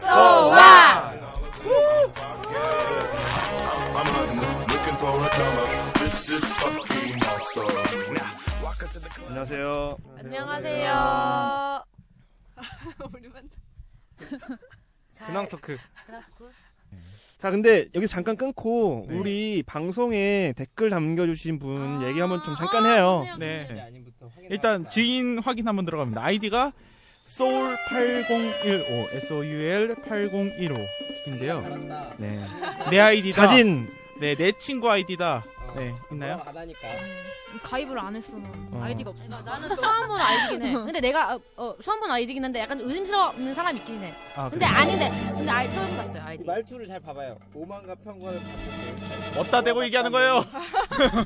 쏘와. 0.00 1.12
안녕하세요. 9.28 9.98
안녕하세요. 10.18 11.84
근황 15.26 15.48
토크. 15.48 15.76
자, 17.38 17.50
근데 17.52 17.86
여기서 17.94 18.10
잠깐 18.10 18.36
끊고 18.36 19.06
네. 19.08 19.14
우리 19.16 19.62
방송에 19.64 20.52
댓글 20.56 20.90
남겨주신 20.90 21.58
분 21.60 22.02
아, 22.02 22.08
얘기 22.08 22.18
한번 22.18 22.42
좀 22.42 22.56
잠깐 22.56 22.84
해요. 22.86 23.24
네. 23.38 23.68
일단 24.50 24.88
지인 24.88 25.38
확인 25.38 25.68
한번 25.68 25.84
들어갑니다. 25.84 26.22
아이디가 26.22 26.72
soul8015 27.28 29.12
s 29.12 29.32
o 29.32 29.44
u 29.44 29.60
l 29.60 29.94
8015인데요. 29.94 32.14
네. 32.16 32.40
내 32.90 33.00
아이디다. 33.04 33.46
자진. 33.46 33.88
네, 34.18 34.34
내 34.34 34.50
친구 34.52 34.90
아이디다. 34.90 35.44
네, 35.76 35.94
있나요? 36.10 36.42
안 36.46 36.56
하니까. 36.56 36.80
가입을 37.62 37.98
안 37.98 38.16
했어. 38.16 38.36
난. 38.38 38.50
어. 38.72 38.82
아이디가 38.82 39.10
없어. 39.10 39.42
나는 39.42 39.76
처음 39.76 40.08
본 40.08 40.20
아이디긴 40.20 40.66
해. 40.66 40.72
근데 40.84 41.00
내가 41.00 41.34
어, 41.34 41.40
어, 41.56 41.74
처음 41.82 42.00
본 42.00 42.10
아이디긴 42.10 42.42
한데 42.42 42.60
약간 42.60 42.80
의심스러운 42.80 43.54
사람이 43.54 43.78
있긴 43.80 44.02
해. 44.02 44.14
아, 44.34 44.48
근데 44.48 44.66
그래요? 44.66 44.78
아닌데 44.80 45.10
근데 45.34 45.50
아이 45.50 45.70
처음 45.70 45.96
봤어요 45.96 46.22
아이디. 46.24 46.44
말투를 46.44 46.88
잘 46.88 47.00
봐봐요. 47.00 47.38
오만과 47.54 47.94
평관을 47.96 48.40
바꾸고. 48.40 49.40
어디다 49.40 49.62
대고 49.64 49.84
얘기하는 49.84 50.10
거예요? 50.10 50.44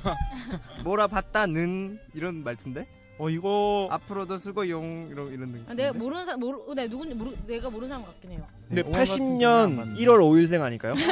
뭐라 0.84 1.06
봤다는 1.06 2.00
이런 2.14 2.42
말투인데? 2.42 2.86
어, 3.18 3.28
이거 3.30 3.88
앞으로도 3.90 4.38
쓰고 4.38 4.68
용 4.68 5.08
이런 5.10 5.32
이런 5.32 5.52
등. 5.52 5.64
아, 5.68 5.74
내가 5.74 5.92
모르는 5.92 6.24
사람 6.24 6.40
모르 6.40 6.58
내가 6.74 6.88
누군지 6.88 7.14
모르 7.14 7.30
내가 7.46 7.70
모르는 7.70 7.88
사람 7.88 8.04
같긴 8.04 8.32
해요. 8.32 8.46
근데 8.68 8.82
네, 8.82 8.88
안 8.88 9.02
80년 9.04 9.76
봤는데. 9.76 10.00
1월 10.04 10.18
5일생 10.20 10.60
아닐까요? 10.62 10.94
네? 10.94 11.04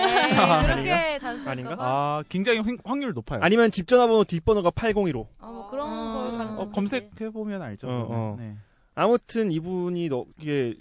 그렇게 0.66 1.18
단순할까 1.18 1.50
아닌가? 1.50 1.76
봐. 1.76 1.84
아, 1.84 2.22
굉장히 2.28 2.58
확- 2.60 2.78
확률 2.84 3.12
높아요. 3.12 3.40
아니면 3.42 3.70
집 3.70 3.86
전화번호 3.86 4.24
뒷번호가 4.24 4.70
8015. 4.72 5.28
어, 5.40 5.52
뭐 5.52 5.70
그런 5.70 5.88
걸 6.14 6.38
가능성. 6.38 6.62
어, 6.64 6.70
검색해 6.70 7.30
보면 7.32 7.62
알죠. 7.62 7.86
어, 7.86 8.06
어. 8.08 8.36
네. 8.38 8.56
아무튼 8.94 9.52
이분이 9.52 10.08
너, 10.08 10.25
이게 10.41 10.75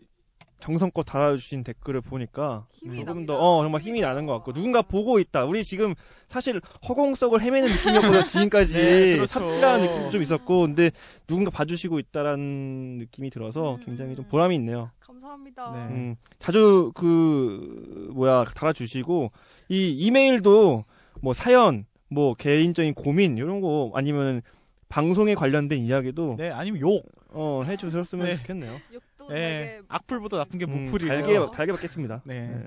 정성껏 0.59 1.05
달아주신 1.05 1.63
댓글을 1.63 2.01
보니까 2.01 2.65
힘이 2.73 2.99
조금 2.99 3.05
납니다. 3.13 3.33
더 3.33 3.39
어, 3.39 3.63
정말 3.63 3.81
힘이 3.81 4.01
나는 4.01 4.25
것 4.25 4.33
같고 4.33 4.53
누군가 4.53 4.81
보고 4.81 5.19
있다. 5.19 5.45
우리 5.45 5.63
지금 5.63 5.95
사실 6.27 6.61
허공 6.87 7.15
속을 7.15 7.41
헤매는 7.41 7.69
느낌이었거든요. 7.69 8.23
지금까지 8.23 8.73
네, 8.73 9.15
그렇죠. 9.15 9.25
삽질하는 9.39 9.85
느낌도 9.85 10.09
좀 10.11 10.21
있었고 10.21 10.61
근데 10.61 10.91
누군가 11.27 11.49
봐주시고 11.49 11.99
있다라는 11.99 12.97
느낌이 12.99 13.29
들어서 13.29 13.79
굉장히 13.85 14.15
좀 14.15 14.25
보람이 14.25 14.55
있네요. 14.55 14.91
감사합니다. 14.99 15.71
네. 15.71 15.77
음, 15.95 16.15
자주 16.39 16.91
그 16.93 18.09
뭐야 18.13 18.43
달아주시고 18.55 19.31
이 19.69 19.91
이메일도 19.91 20.83
뭐 21.21 21.33
사연, 21.33 21.85
뭐 22.09 22.33
개인적인 22.33 22.93
고민 22.95 23.37
이런 23.37 23.61
거 23.61 23.91
아니면 23.93 24.41
방송에 24.89 25.35
관련된 25.35 25.79
이야기도 25.79 26.35
네, 26.37 26.49
아니면 26.49 26.81
욕. 26.81 27.05
어 27.31 27.61
해주셨으면 27.63 28.25
네. 28.25 28.37
좋겠네요. 28.37 28.79
욕도 28.91 29.05
네. 29.29 29.81
악플보다 29.87 30.37
나쁜 30.37 30.59
게 30.59 30.65
음, 30.65 30.85
목풀이에요. 30.85 31.21
달게 31.21 31.55
달게 31.55 31.71
받겠습니다. 31.73 32.21
네. 32.25 32.47
네. 32.47 32.65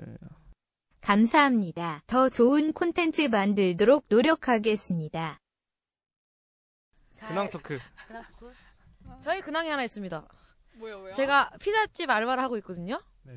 감사합니다. 1.01 2.01
더 2.07 2.29
좋은 2.29 2.71
콘텐츠 2.73 3.23
만들도록 3.23 4.05
노력하겠습니다. 4.07 5.39
근황 7.27 7.49
토크. 7.49 7.79
저희 9.21 9.41
근황이 9.41 9.69
하나 9.69 9.83
있습니다. 9.83 10.25
뭐야 10.77 10.97
뭐야? 10.97 11.13
제가 11.13 11.51
피자집 11.59 12.09
알바를 12.09 12.41
하고 12.43 12.57
있거든요. 12.57 13.01
네. 13.23 13.33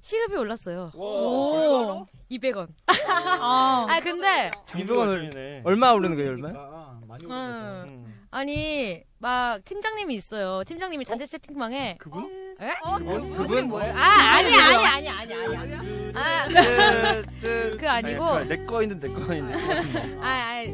시급이 0.00 0.36
올랐어요. 0.36 0.92
오. 0.94 2.06
200원. 2.30 2.68
아. 2.86 3.86
아 3.90 4.00
근데 4.00 4.50
장동원을 4.66 5.62
얼마 5.64 5.92
오르는 5.92 6.16
거예요, 6.16 6.30
얼마? 6.30 6.48
아, 6.54 7.00
많이 7.06 7.24
음, 7.26 7.30
음. 7.30 8.26
아니 8.30 9.02
막 9.18 9.64
팀장님이 9.64 10.14
있어요. 10.14 10.64
팀장님이 10.64 11.04
단체 11.04 11.26
채팅방에 11.26 11.96
그분? 11.98 12.49
에? 12.60 12.74
그분? 12.98 13.34
그분? 13.36 13.68
뭐예요? 13.68 13.94
아 13.96 14.36
아니 14.36 14.54
아니 14.54 14.86
아니 14.86 15.08
아니 15.08 15.34
아니 15.34 15.74
아니. 15.74 16.12
아그 16.14 17.88
아니고 17.88 18.40
내거 18.40 18.82
있는 18.82 19.00
내거 19.00 19.34
있는. 19.34 20.22
아, 20.22 20.28
아, 20.28 20.64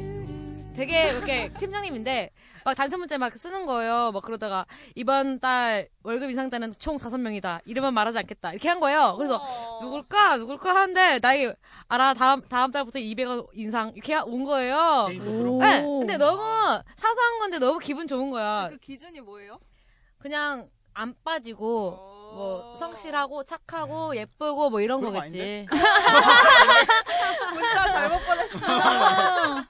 되게 0.74 1.10
이렇게 1.10 1.48
팀장님인데 1.58 2.30
막 2.64 2.74
단체 2.74 2.97
문자 2.97 3.16
막 3.16 3.34
쓰는 3.36 3.64
거예요. 3.66 4.10
막 4.12 4.22
그러다가 4.22 4.66
이번 4.94 5.38
달 5.38 5.88
월급 6.02 6.28
인상자는 6.30 6.74
총 6.78 6.98
다섯 6.98 7.16
명이다. 7.19 7.60
이름은 7.64 7.94
말하지 7.94 8.18
않겠다. 8.18 8.50
이렇게 8.50 8.68
한 8.68 8.80
거예요. 8.80 9.14
그래서 9.16 9.41
누굴까 9.80 10.36
누굴까 10.38 10.74
하는데 10.74 11.20
나이 11.20 11.50
알아 11.88 12.14
다음 12.14 12.42
다음 12.48 12.72
달부터 12.72 12.98
200원 12.98 13.47
인상 13.54 13.92
이렇게 13.94 14.16
온 14.16 14.44
거예요. 14.44 15.06
개인적으로. 15.08 15.58
네, 15.60 15.82
근데 15.82 16.16
너무 16.18 16.42
사소한 16.97 17.38
건데 17.38 17.58
너무 17.58 17.78
기분 17.78 18.06
좋은 18.08 18.30
거야. 18.30 18.68
그 18.70 18.78
기준이 18.78 19.20
뭐예요? 19.20 19.60
그냥 20.18 20.68
안 20.99 21.15
빠지고 21.23 21.91
뭐 22.34 22.75
성실하고 22.77 23.45
착하고 23.45 24.17
예쁘고 24.17 24.71
뭐 24.71 24.81
이런 24.81 25.03
거 25.03 25.12
거겠지. 25.12 25.67
문자 27.53 27.93
잘못 27.93 28.19
보냈어. 28.25 29.65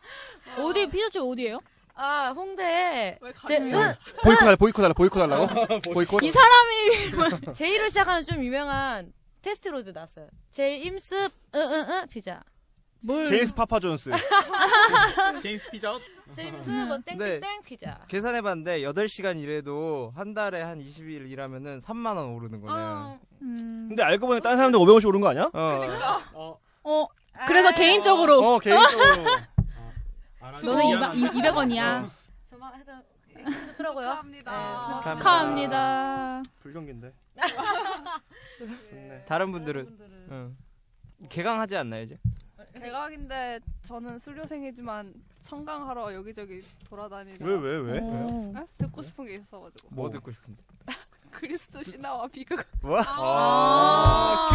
어디 0.63 0.89
피자집 0.89 1.21
어디예요? 1.23 1.59
아 1.95 2.29
홍대 2.35 3.19
왜 3.21 3.33
제? 3.49 3.57
은, 3.57 3.95
보이콧 4.23 4.39
달라 4.41 4.57
보이콧 4.57 4.83
달라 4.83 4.93
보이콧 4.95 5.19
달라고? 5.19 5.81
보이콧. 5.93 6.23
이 6.23 6.31
사람이 6.31 7.51
제이로 7.53 7.89
시작하는 7.89 8.25
좀 8.25 8.45
유명한 8.45 9.13
테스트로드 9.43 9.91
나왔어요. 9.91 10.29
제임스 10.53 11.29
응응응 11.57 12.07
피자. 12.09 12.41
뭘? 13.05 13.25
제임스 13.25 13.53
파파 13.55 13.81
존스. 13.81 14.11
제임스 15.43 15.71
피자. 15.71 15.93
제임스 16.35 16.69
뭐 16.71 16.99
네. 16.99 17.17
땡땡땡 17.17 17.63
피자. 17.63 18.01
계산해봤는데 18.09 18.81
8시간 18.83 19.39
일해도 19.41 20.13
한 20.17 20.35
달에 20.35 20.61
한 20.63 20.81
20일 20.81 21.31
일하면은 21.31 21.81
3만 21.81 22.17
원 22.17 22.35
오르는 22.35 22.61
거네. 22.61 22.73
어, 22.83 23.19
음. 23.43 23.87
근데 23.89 24.03
알고 24.03 24.27
보니 24.27 24.41
다른 24.41 24.57
사람들 24.57 24.79
500원씩 24.81 25.07
오른 25.07 25.21
거 25.21 25.29
아니야? 25.29 25.51
어. 25.53 26.59
어, 26.83 27.07
그래서 27.47 27.69
아, 27.69 27.73
개인적으로. 27.73 28.55
어 28.55 28.59
개인적으로. 28.59 29.07
너는 30.65 31.15
200, 31.35 31.57
원이야 31.57 32.09
저만 32.51 32.75
해도 32.81 32.93
그렇더라고요. 33.45 34.07
축하합니다. 34.07 35.01
네, 35.05 35.11
축하합니다. 35.19 36.43
불경기인데. 36.61 37.13
좋네. 38.59 39.25
다른 39.27 39.53
분들은 39.53 39.99
응. 40.31 40.57
개강하지 41.29 41.77
않나요 41.77 42.03
이제? 42.03 42.19
대각인데 42.73 43.61
저는 43.83 44.19
수료생이지만 44.19 45.15
청강하러 45.43 46.13
여기저기 46.15 46.63
돌아다니다. 46.89 47.45
왜왜 47.45 47.77
왜? 47.93 47.99
어. 48.01 48.53
네? 48.55 48.67
듣고 48.79 49.03
싶은 49.03 49.25
게 49.25 49.37
있어가지고. 49.37 49.89
뭐 49.95 50.11
듣고 50.11 50.31
싶은데? 50.33 50.63
그리스도 51.31 51.83
신화와 51.83 52.29
비극. 52.29 52.65
뭐? 52.81 52.99
아, 53.01 54.49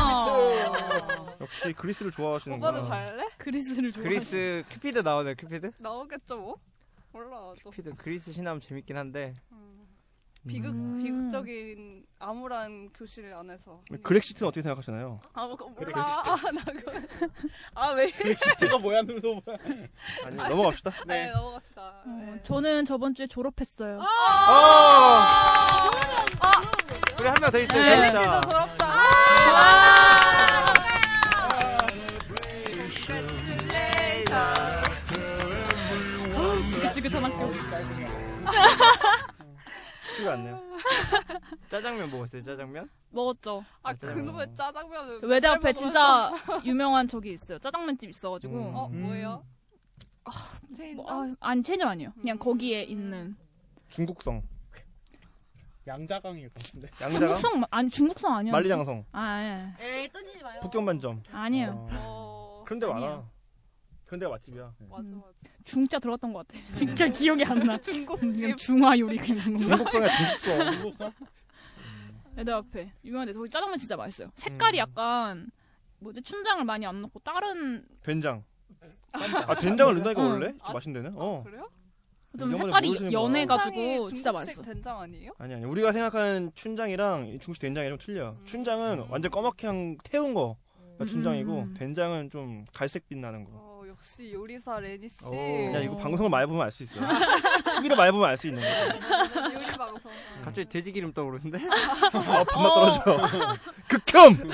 큐피드. 0.68 1.44
역시 1.44 1.74
그리스를 1.74 2.12
좋아하시는구나. 2.12 2.70
오빠도 2.72 2.88
갈래? 2.88 3.28
그리스를 3.38 3.92
좋아. 3.92 4.04
그리스 4.04 4.64
큐피드 4.70 5.00
나오네 5.00 5.36
큐피드? 5.36 5.72
나오겠죠 5.80 6.38
뭐. 6.40 6.58
몰라 7.12 7.54
또. 7.64 7.70
큐피드 7.70 7.96
그리스 7.98 8.32
신하면 8.32 8.62
재밌긴 8.62 8.98
한데 8.98 9.34
음. 9.52 9.71
비극 10.48 10.70
음. 10.72 10.98
비극적인 11.04 12.04
암울한 12.20 12.90
교실 12.94 13.32
안에서. 13.34 13.82
그렉시트는 14.04 14.48
어떻게 14.48 14.62
생각하시나요? 14.64 15.20
아 15.34 15.48
그거 15.48 15.68
몰라. 15.70 16.24
아, 16.26 16.52
나 16.52 16.64
그거. 16.64 16.92
아왜 17.76 18.12
그렉시트가 18.12 18.80
뭐야 18.80 19.04
누구 19.04 19.40
뭐야? 19.46 19.58
아니 20.26 20.36
넘어갑시다. 20.36 20.92
네, 21.06 21.32
넘어갑시다. 21.32 21.82
어, 22.06 22.36
저는 22.44 22.86
저번 22.86 23.14
주에 23.14 23.28
졸업했어요. 23.28 24.00
아! 24.02 25.90
그래 27.18 27.30
한 27.30 27.40
명 27.42 27.52
더 27.52 27.60
있어요. 27.60 27.84
네. 28.02 28.10
진짜. 28.10 28.42
졸업자. 28.42 28.92
어, 36.36 36.68
지긋지긋한 36.68 37.24
학교. 37.24 37.52
쉽지가 40.12 40.34
않네요. 40.34 40.60
짜장면 41.70 42.12
먹었어요. 42.12 42.44
짜장면? 42.44 42.90
먹었죠. 43.10 43.64
아 43.84 43.94
그놈의 43.94 44.48
짜장면은. 44.56 45.14
외대 45.24 45.28
맨날 45.48 45.58
앞에 45.58 45.60
먹어요. 45.70 45.74
진짜 45.74 46.32
유명한 46.66 47.08
저기 47.08 47.34
있어요. 47.34 47.60
짜장면 47.60 47.98
집 47.98 48.10
있어가지고. 48.10 48.54
음. 48.54 48.76
어 48.76 48.88
뭐예요? 48.90 49.46
뭐, 50.96 51.06
아, 51.12 51.36
아니 51.40 51.64
체인점 51.64 51.90
아니에요. 51.90 52.14
그냥 52.14 52.38
거기에 52.38 52.84
있는 52.84 53.36
중국성, 53.90 54.42
양자강일 55.88 56.50
것 56.50 56.64
같은데. 56.64 56.88
양자강, 57.02 57.12
중국성 57.28 57.60
마- 57.60 57.68
아니 57.72 57.90
중국성 57.90 58.34
아니요. 58.36 58.52
만리장성, 58.54 59.06
아 59.12 59.20
아니 59.22 59.72
에이 59.82 60.10
던지지 60.12 60.44
마요. 60.44 60.60
북경반점. 60.62 61.24
아니에요. 61.32 61.88
어 61.92 62.64
그런 62.66 62.80
데 62.80 62.86
많아. 62.88 63.24
그런 64.12 64.20
데가 64.20 64.32
맛집이야. 64.32 64.74
맞아 64.90 65.04
음. 65.04 65.22
맞아. 65.22 65.56
중자 65.64 65.98
들어갔던 65.98 66.34
것 66.34 66.46
같아. 66.46 66.60
진짜 66.78 67.08
기억이 67.08 67.46
안 67.46 67.60
나. 67.66 67.80
중국집. 67.80 68.58
중화 68.58 69.00
요리 69.00 69.16
그냥 69.16 69.46
뭔가. 69.54 69.64
중국성이야 69.78 70.10
중국성. 70.18 70.72
중국성? 70.74 71.12
외대 72.36 72.52
앞에 72.52 72.92
유명한데 73.06 73.32
거기 73.32 73.50
짜장면 73.50 73.78
진짜 73.78 73.96
맛있어요. 73.96 74.30
색깔이 74.36 74.78
음. 74.78 74.80
약간 74.80 75.52
뭐지 76.00 76.22
춘장을 76.24 76.62
많이 76.66 76.86
안 76.86 77.02
넣고 77.04 77.20
다른 77.22 77.86
된장. 78.04 78.44
아 79.14 79.56
된장을 79.56 79.94
넣는다니까 79.94 80.22
응. 80.26 80.30
원래? 80.30 80.48
아, 80.60 80.66
좀 80.66 80.74
맛있는 80.74 81.04
데는? 81.04 81.18
어. 81.18 81.44
그래요? 81.44 81.70
좀 82.38 82.58
색깔이. 82.58 83.14
연해가지고 83.14 84.10
진짜 84.10 84.34
맛있어. 84.34 84.62
된장 84.62 85.00
아니에요? 85.00 85.32
아니 85.38 85.54
아니 85.54 85.64
우리가 85.64 85.94
생각하는 85.94 86.52
춘장이랑 86.56 87.28
이 87.28 87.40
중국식 87.40 87.62
된장이랑 87.62 87.98
좀 87.98 88.06
틀려. 88.06 88.36
춘장은 88.44 89.06
완전 89.10 89.32
꺼멓게 89.32 89.68
한 89.68 89.98
태운 90.04 90.34
거. 90.34 90.58
가 91.00 91.06
춘장이고 91.06 91.60
음. 91.62 91.74
된장은 91.76 92.30
좀 92.30 92.66
갈색 92.74 93.08
빛 93.08 93.18
나는 93.18 93.46
거. 93.46 93.71
어 93.92 93.94
역시 93.94 94.32
요리사 94.34 94.80
레니 94.80 95.10
씨. 95.10 95.26
야 95.26 95.80
이거 95.82 95.96
방송을 95.98 96.30
많이 96.30 96.48
보면 96.48 96.64
알 96.64 96.72
수 96.72 96.84
있어. 96.84 96.96
TV를 97.76 97.98
많이 97.98 98.12
보면 98.12 98.30
알 98.30 98.38
수 98.38 98.48
있는 98.48 98.62
거지. 98.64 99.54
요리 99.56 99.66
방송. 99.78 100.12
갑자기 100.44 100.70
돼지 100.70 100.92
기름 100.92 101.12
떠오르는데? 101.14 101.60
아 102.14 102.44
밥맛 102.44 102.74
떨어져. 103.04 103.58
극혐. 103.88 104.50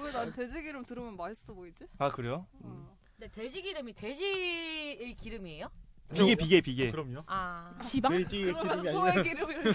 왜 0.00 0.12
난 0.12 0.32
돼지 0.32 0.60
기름 0.62 0.84
들으면 0.84 1.16
맛있어 1.16 1.52
보이지? 1.52 1.86
아 1.98 2.08
그래요? 2.08 2.46
어. 2.62 2.96
근데 3.18 3.30
돼지 3.32 3.60
기름이 3.60 3.92
돼지의 3.92 5.14
기름이에요? 5.16 5.68
비계 6.14 6.34
비계 6.36 6.60
비계. 6.60 6.90
그럼요. 6.90 7.22
아. 7.26 7.72
지방? 7.82 8.12
돼지 8.12 8.36
기름이 8.38 8.58
아니라 8.58 8.92
소의 8.92 9.22
기름 9.22 9.50
이렇게. 9.50 9.74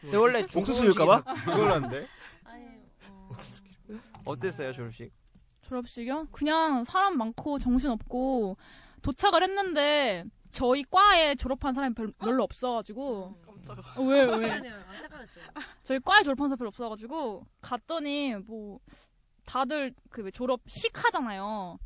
근데 0.00 0.16
원래 0.16 0.42
옥수수일까봐? 0.54 1.22
그걸 1.44 1.72
안데 1.72 2.06
아니. 2.44 2.64
어. 3.08 3.36
어땠어요 4.24 4.72
졸업식? 4.72 5.12
졸업식이요? 5.68 6.28
그냥 6.32 6.84
사람 6.84 7.16
많고 7.18 7.58
정신 7.58 7.90
없고 7.90 8.56
도착을 9.02 9.42
했는데 9.42 10.24
저희 10.52 10.84
과에 10.84 11.34
졸업한 11.34 11.74
사람이 11.74 11.94
별, 11.94 12.12
별로 12.18 12.42
없어가지고 12.44 13.34
깜짝아. 13.44 14.00
어, 14.00 14.04
왜 14.04 14.24
왜? 14.24 14.50
아니요. 14.50 14.72
생각했어요. 15.00 15.44
저희 15.82 16.00
과에 16.00 16.22
졸업한 16.22 16.48
사람 16.48 16.58
별로 16.58 16.68
없어가지고 16.68 17.46
갔더니 17.60 18.34
뭐 18.46 18.78
다들 19.44 19.92
그왜 20.10 20.30
졸업식 20.30 21.04
하잖아요. 21.04 21.78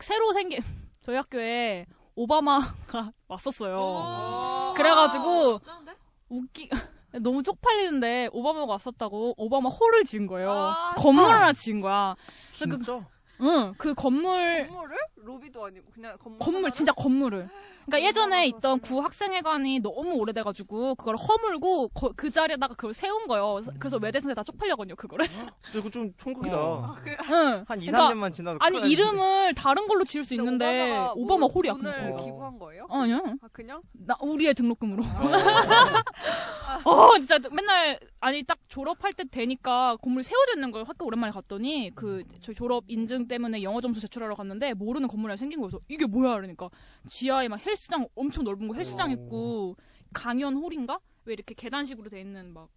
새로 0.00 0.32
생긴 0.32 0.60
저희 1.00 1.16
학교에 1.16 1.86
오바마가 2.16 3.12
왔었어요. 3.28 4.74
그래가지고 4.76 5.58
쩐데? 5.60 5.94
웃기 6.28 6.68
너무 7.22 7.42
쪽팔리는데 7.42 8.28
오바마가 8.32 8.66
왔었다고 8.72 9.34
오바마 9.36 9.68
홀을 9.68 10.04
지은 10.04 10.26
거예요. 10.26 10.52
아, 10.52 10.94
건물 10.96 11.24
하나 11.24 11.52
지은 11.52 11.80
거야. 11.80 12.14
그- 12.52 12.68
진짜? 12.68 13.06
응, 13.40 13.74
그 13.78 13.94
건물 13.94 14.66
건물을? 14.66 14.96
로비도 15.22 15.64
아니고 15.64 15.90
그냥 15.92 16.16
건물. 16.18 16.38
건물? 16.38 16.70
진짜 16.72 16.92
건물을. 16.92 17.48
그러니까 17.86 18.08
예전에 18.08 18.36
아, 18.36 18.42
있던 18.44 18.78
구 18.80 19.00
학생회관이 19.00 19.80
너무 19.80 20.12
오래돼가지고 20.14 20.94
그걸 20.96 21.16
허물고 21.16 21.88
거- 21.88 22.12
그 22.16 22.30
자리에다가 22.30 22.74
그걸 22.74 22.94
세운 22.94 23.26
거예요. 23.26 23.60
그래서- 23.78 23.96
외대생들 23.98 24.34
다 24.34 24.42
쪽팔려거든요 24.44 24.94
그거를. 24.96 25.26
진짜 25.62 25.78
그거 25.78 25.90
좀 25.90 26.12
총극이다. 26.16 26.56
어. 26.56 26.96
응. 27.30 27.64
한 27.66 27.80
2, 27.80 27.86
그러니까 27.86 28.10
3년만 28.14 28.34
지나도 28.34 28.58
아니. 28.60 28.78
이름을 28.90 29.54
다른 29.54 29.86
걸로 29.88 30.04
지을 30.04 30.24
수 30.24 30.34
있는데 30.34 31.08
오바마 31.16 31.40
뭐 31.40 31.48
홀이야 31.48 31.72
돈을 31.72 31.92
그냥. 31.92 32.16
기부한 32.16 32.58
거예요? 32.58 32.86
아니야. 32.90 33.16
아 33.42 33.48
그냥? 33.52 33.82
나 33.92 34.16
우리의 34.20 34.54
등록금으로. 34.54 35.02
어. 35.02 35.04
어 36.84 37.18
진짜 37.18 37.38
맨날 37.52 37.98
아니 38.20 38.42
딱 38.44 38.58
졸업할 38.68 39.12
때 39.12 39.24
되니까 39.30 39.96
건물 40.02 40.22
세워져 40.22 40.52
있는 40.54 40.70
걸 40.70 40.84
학교 40.84 41.04
오랜만에 41.06 41.32
갔더니 41.32 41.90
그 41.94 42.22
저희 42.40 42.54
졸업 42.54 42.84
인증 42.88 43.26
때문에 43.28 43.62
영어 43.62 43.80
점수 43.80 44.00
제출하러 44.00 44.34
갔는데 44.34 44.74
모르는 44.74 45.08
하나 45.18 45.36
생긴 45.36 45.60
거여서 45.60 45.80
이게 45.88 46.06
뭐야 46.06 46.34
그러니까 46.36 46.68
지하에 47.08 47.48
막 47.48 47.64
헬스장 47.64 48.06
엄청 48.14 48.44
넓은 48.44 48.68
거 48.68 48.74
헬스장 48.74 49.10
있고 49.12 49.76
강연 50.12 50.56
홀인가 50.56 50.98
왜 51.24 51.34
이렇게 51.34 51.54
계단식으로 51.54 52.08
돼 52.10 52.20
있는 52.20 52.52
막 52.52 52.68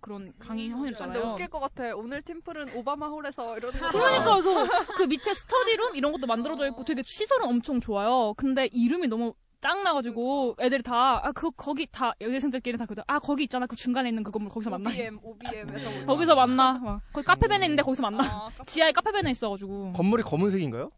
그런 0.00 0.32
강의 0.38 0.68
홀 0.68 0.78
근데 0.82 0.90
있잖아요. 0.92 1.32
웃길 1.32 1.48
것 1.48 1.58
같아. 1.60 1.94
오늘 1.96 2.22
팀플은 2.22 2.76
오바마 2.76 3.08
홀에서 3.08 3.56
거. 3.58 3.70
그러니까 3.70 4.40
그래서 4.40 4.66
그 4.96 5.02
밑에 5.02 5.34
스터디룸 5.34 5.96
이런 5.96 6.12
것도 6.12 6.26
만들어져 6.26 6.68
있고 6.68 6.84
되게 6.84 7.02
시설은 7.04 7.48
엄청 7.48 7.80
좋아요. 7.80 8.32
근데 8.36 8.68
이름이 8.72 9.08
너무 9.08 9.34
짱 9.60 9.82
나가지고 9.82 10.54
애들이 10.60 10.84
다아그 10.84 11.50
거기 11.56 11.88
다 11.90 12.12
여대생들끼리 12.20 12.78
다 12.78 12.86
그들 12.86 13.02
아 13.08 13.18
거기 13.18 13.42
있잖아 13.42 13.66
그 13.66 13.74
중간에 13.74 14.08
있는 14.08 14.22
그 14.22 14.30
건물 14.30 14.50
거기서 14.52 14.70
만나. 14.70 14.88
OBM, 14.90 15.18
OBM에서 15.20 15.90
거기서 16.06 16.34
만나. 16.36 16.74
막 16.74 17.00
거기 17.12 17.24
카페베네 17.26 17.66
있는데 17.66 17.82
거기서 17.82 18.02
만나. 18.02 18.22
아, 18.22 18.50
지하에 18.66 18.92
카페베네 18.92 19.32
있어가지고. 19.32 19.94
건물이 19.94 20.22
검은색인가요? 20.22 20.92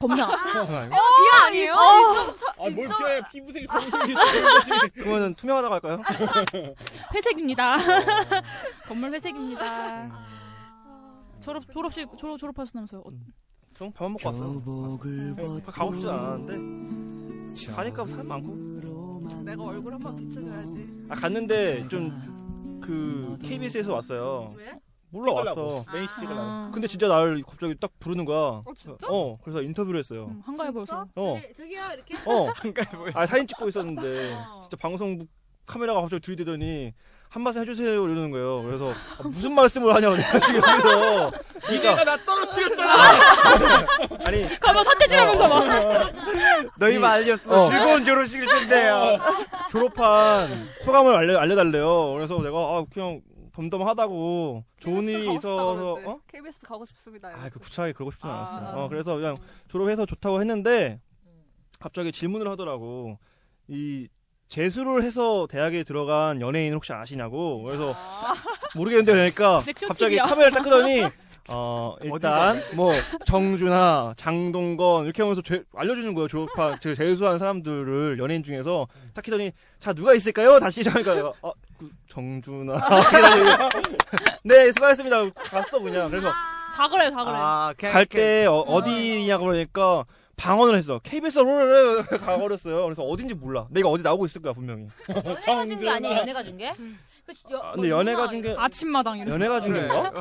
검정. 0.00 0.28
비하 0.28 1.46
아니에요? 1.46 1.74
아 1.74 2.70
뭘 2.70 2.88
피해 2.88 3.20
피부색이 3.32 3.66
검은색이 3.66 4.14
거지. 4.14 4.70
그러면 4.94 5.34
투명하다고 5.34 5.74
할까요? 5.74 6.02
회색입니다. 7.14 7.76
건물 8.88 9.12
회색입니다. 9.12 10.10
졸업 11.40 11.62
졸업식 11.70 12.08
졸업 12.16 12.38
졸업하셨다면서요? 12.38 13.02
어, 13.04 13.10
좀 13.74 13.92
밥만 13.92 14.12
먹고 14.12 14.28
왔어요. 14.28 15.62
가고 15.66 15.92
싶지 15.92 16.08
않았는데 16.08 17.72
가니까 17.72 18.06
사람 18.06 18.26
많고. 18.28 18.70
내가 19.44 19.62
얼굴 19.64 19.92
한번 19.92 20.16
비춰줘야지. 20.16 20.88
아 21.10 21.14
갔는데 21.14 21.86
좀 21.88 22.40
그 22.82 23.36
KBS에서 23.42 23.92
왔어요. 23.92 24.48
왜? 24.58 24.72
몰라. 25.12 25.32
왔어. 25.32 25.84
메인 25.92 26.06
씨 26.06 26.14
찍으려고. 26.20 26.40
아, 26.40 26.70
근데 26.72 26.86
진짜 26.86 27.08
나를 27.08 27.42
갑자기 27.42 27.74
딱 27.80 27.90
부르는 27.98 28.24
거야. 28.24 28.38
어 28.38 28.64
진짜? 28.76 29.06
어, 29.08 29.38
그래서 29.42 29.60
인터뷰를 29.62 29.98
했어요. 29.98 30.26
음, 30.30 30.42
한가해 30.44 30.70
보여서. 30.70 31.06
어, 31.16 31.40
저기, 31.40 31.54
저기요 31.54 31.82
이렇게. 31.94 32.14
어. 32.26 32.46
한가해 32.56 32.90
보였어. 32.96 33.18
아 33.20 33.26
사진 33.26 33.46
찍고 33.46 33.68
있었는데 33.68 34.34
어. 34.34 34.60
진짜 34.62 34.76
방송국 34.76 35.28
카메라가 35.66 36.00
갑자기 36.00 36.20
들이대더니 36.22 36.92
한 37.28 37.42
말씀 37.44 37.60
해주세요 37.62 38.04
이러는 38.08 38.30
거예요. 38.32 38.62
그래서 38.64 38.90
아, 38.90 39.22
무슨 39.28 39.52
말씀을 39.54 39.94
하냐고 39.94 40.16
내가 40.16 40.38
지금 40.40 40.60
여기서 40.60 41.32
니네가 41.70 42.04
나 42.04 42.24
떨어뜨렸잖아. 42.24 42.92
아니 44.26 44.42
가서 44.58 44.82
사태질하면서 44.82 45.48
막. 45.48 46.12
너희만 46.78 47.10
알렸어. 47.12 47.62
어. 47.66 47.70
즐거운 47.70 48.04
졸업식일 48.04 48.46
텐데요. 48.48 49.18
졸업한 49.70 50.68
소감을 50.84 51.14
알려 51.14 51.38
알려달래요. 51.38 52.14
그래서 52.14 52.36
내가 52.42 52.56
아 52.58 52.84
그냥 52.92 53.20
덤덤하다고 53.60 54.64
좋은 54.80 55.00
KBS 55.06 55.18
일이 55.18 55.34
있어서. 55.34 55.92
어? 56.04 56.20
KBS 56.26 56.60
가고 56.60 56.84
싶습니다. 56.86 57.28
아, 57.28 57.48
그 57.50 57.58
구차하게 57.58 57.92
그러고 57.92 58.10
싶진 58.10 58.28
아. 58.30 58.38
않았어요. 58.38 58.84
어, 58.84 58.88
그래서 58.88 59.16
그냥 59.16 59.36
졸업해서 59.68 60.06
좋다고 60.06 60.40
했는데 60.40 61.00
갑자기 61.78 62.10
질문을 62.12 62.48
하더라고. 62.50 63.18
이 63.68 64.08
재수를 64.48 65.02
해서 65.04 65.46
대학에 65.48 65.84
들어간 65.84 66.40
연예인 66.40 66.72
혹시 66.74 66.92
아시냐고. 66.92 67.62
그래서 67.62 67.94
모르겠는데 68.74 69.12
그러니까 69.12 69.60
갑자기. 69.86 70.16
카메라를 70.16 70.52
딱 70.52 70.62
끄더니 70.62 71.02
어, 71.52 71.96
일단 72.02 72.60
뭐 72.74 72.92
정준하, 73.24 74.14
장동건 74.16 75.04
이렇게 75.04 75.22
하면서 75.22 75.40
죄- 75.42 75.64
알려주는 75.74 76.14
거예요. 76.14 76.28
졸업한 76.28 76.78
제 76.80 76.94
재수한 76.94 77.38
사람들을 77.38 78.18
연예인 78.18 78.42
중에서 78.42 78.88
딱 79.14 79.26
하더니 79.26 79.52
자 79.78 79.92
누가 79.92 80.14
있을까요? 80.14 80.58
다시 80.58 80.80
이러니까 80.80 81.14
내가 81.14 81.32
어, 81.42 81.52
그 81.52 81.69
정준하. 82.08 82.78
네 84.44 84.72
수고하셨습니다. 84.72 85.30
갔어 85.34 85.78
그냥. 85.80 86.10
그래서 86.10 86.30
다 86.74 86.88
그래 86.88 87.10
다 87.10 87.24
그래. 87.24 87.34
아, 87.36 87.74
갈 87.78 88.06
때 88.06 88.46
어, 88.46 88.82
디냐고 88.84 89.46
그러니까 89.46 90.04
방언을 90.36 90.76
했어. 90.76 90.98
KBS로 91.00 92.04
가버렸어요. 92.24 92.84
그래서 92.84 93.02
어딘지 93.02 93.34
몰라. 93.34 93.66
내가 93.70 93.88
어디 93.88 94.02
나오고 94.02 94.26
있을 94.26 94.40
거야 94.42 94.52
분명히. 94.52 94.86
연애가 95.08 95.66
준 95.66 95.78
게 95.78 95.88
아니야 95.90 96.18
연애가 96.18 96.42
준 96.42 96.56
게? 96.56 96.72
그 97.26 97.34
여, 97.52 97.58
아, 97.58 97.72
근데 97.72 97.90
연애가 97.90 98.28
준 98.28 98.42
게 98.42 98.54
아침마당 98.58 99.18
이런. 99.18 99.34
연애가 99.34 99.60
준 99.60 99.74
게인가? 99.74 100.12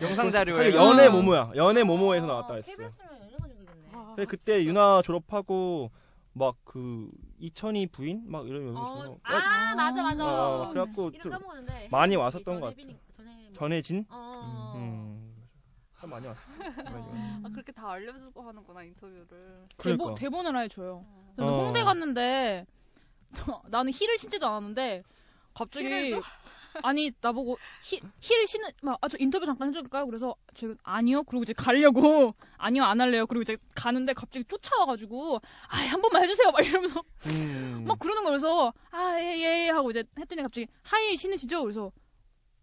영상 0.00 0.30
자료에 0.30 0.74
연애 0.74 1.08
모모야. 1.08 1.52
연애 1.56 1.82
모모에서 1.82 2.26
나왔다 2.26 2.54
했어. 2.54 2.70
KBS면 2.70 3.10
연애가 3.22 3.48
준 3.48 3.56
게겠네. 3.58 4.04
근데 4.14 4.24
그때 4.26 4.64
유나 4.64 5.02
졸업하고 5.02 5.90
막 6.34 6.56
그 6.64 7.08
이천이 7.38 7.88
부인 7.88 8.22
막 8.30 8.46
이런 8.48 8.68
여기 8.68 8.76
어, 8.78 9.18
전화- 9.22 9.38
아 9.38 9.74
맞아 9.74 10.02
맞아. 10.02 10.24
어, 10.24 10.68
그래갖고 10.70 11.10
이름 11.10 11.30
까먹었는데. 11.32 11.88
많이 11.90 12.16
왔었던 12.16 12.60
것 12.60 12.66
같아. 12.68 12.76
전혜빈이- 12.76 12.96
전혜- 13.12 13.52
전혜진? 13.52 14.06
어. 14.10 14.72
음. 14.76 15.34
참 15.98 16.10
많이 16.10 16.26
왔어. 16.26 16.40
아, 17.44 17.48
그렇게 17.52 17.72
다 17.72 17.90
알려주고 17.92 18.42
하는구나 18.42 18.82
인터뷰를. 18.82 19.26
대본, 19.26 19.66
그러니까. 19.78 20.14
대본 20.14 20.46
을 20.46 20.56
아예 20.56 20.68
줘요. 20.68 21.04
어. 21.38 21.64
홍대 21.64 21.82
갔는데 21.82 22.66
나는 23.68 23.92
힐을 23.92 24.16
신지도 24.18 24.46
않았는데 24.46 25.02
갑자기 25.54 26.10
줘? 26.10 26.22
아니 26.82 27.12
나보고 27.20 27.58
힐, 27.82 28.00
힐 28.20 28.46
신는 28.46 28.70
막아저 28.82 29.16
인터뷰 29.20 29.46
잠깐 29.46 29.68
해줄까요? 29.68 30.06
그래서 30.06 30.34
제가 30.54 30.74
아니요 30.82 31.22
그리고 31.22 31.42
이제 31.44 31.52
가려고 31.52 32.34
아니요 32.58 32.84
안 32.84 33.00
할래요 33.00 33.26
그리고 33.26 33.42
이제 33.42 33.56
가는데 33.74 34.12
갑자기 34.12 34.44
쫓아와가지고 34.44 35.40
아 35.68 35.76
한 35.76 36.00
번만 36.02 36.22
해주세요 36.24 36.50
막 36.50 36.66
이러면서 36.66 37.02
음. 37.26 37.84
막 37.86 37.98
그러는. 37.98 38.24
그래서 38.24 38.72
아 38.90 39.06
예예 39.06 39.68
하고 39.68 39.90
이제 39.90 40.02
했더니 40.18 40.42
갑자기 40.42 40.66
하이힐 40.82 41.16
신으시죠? 41.16 41.62
그래서 41.62 41.92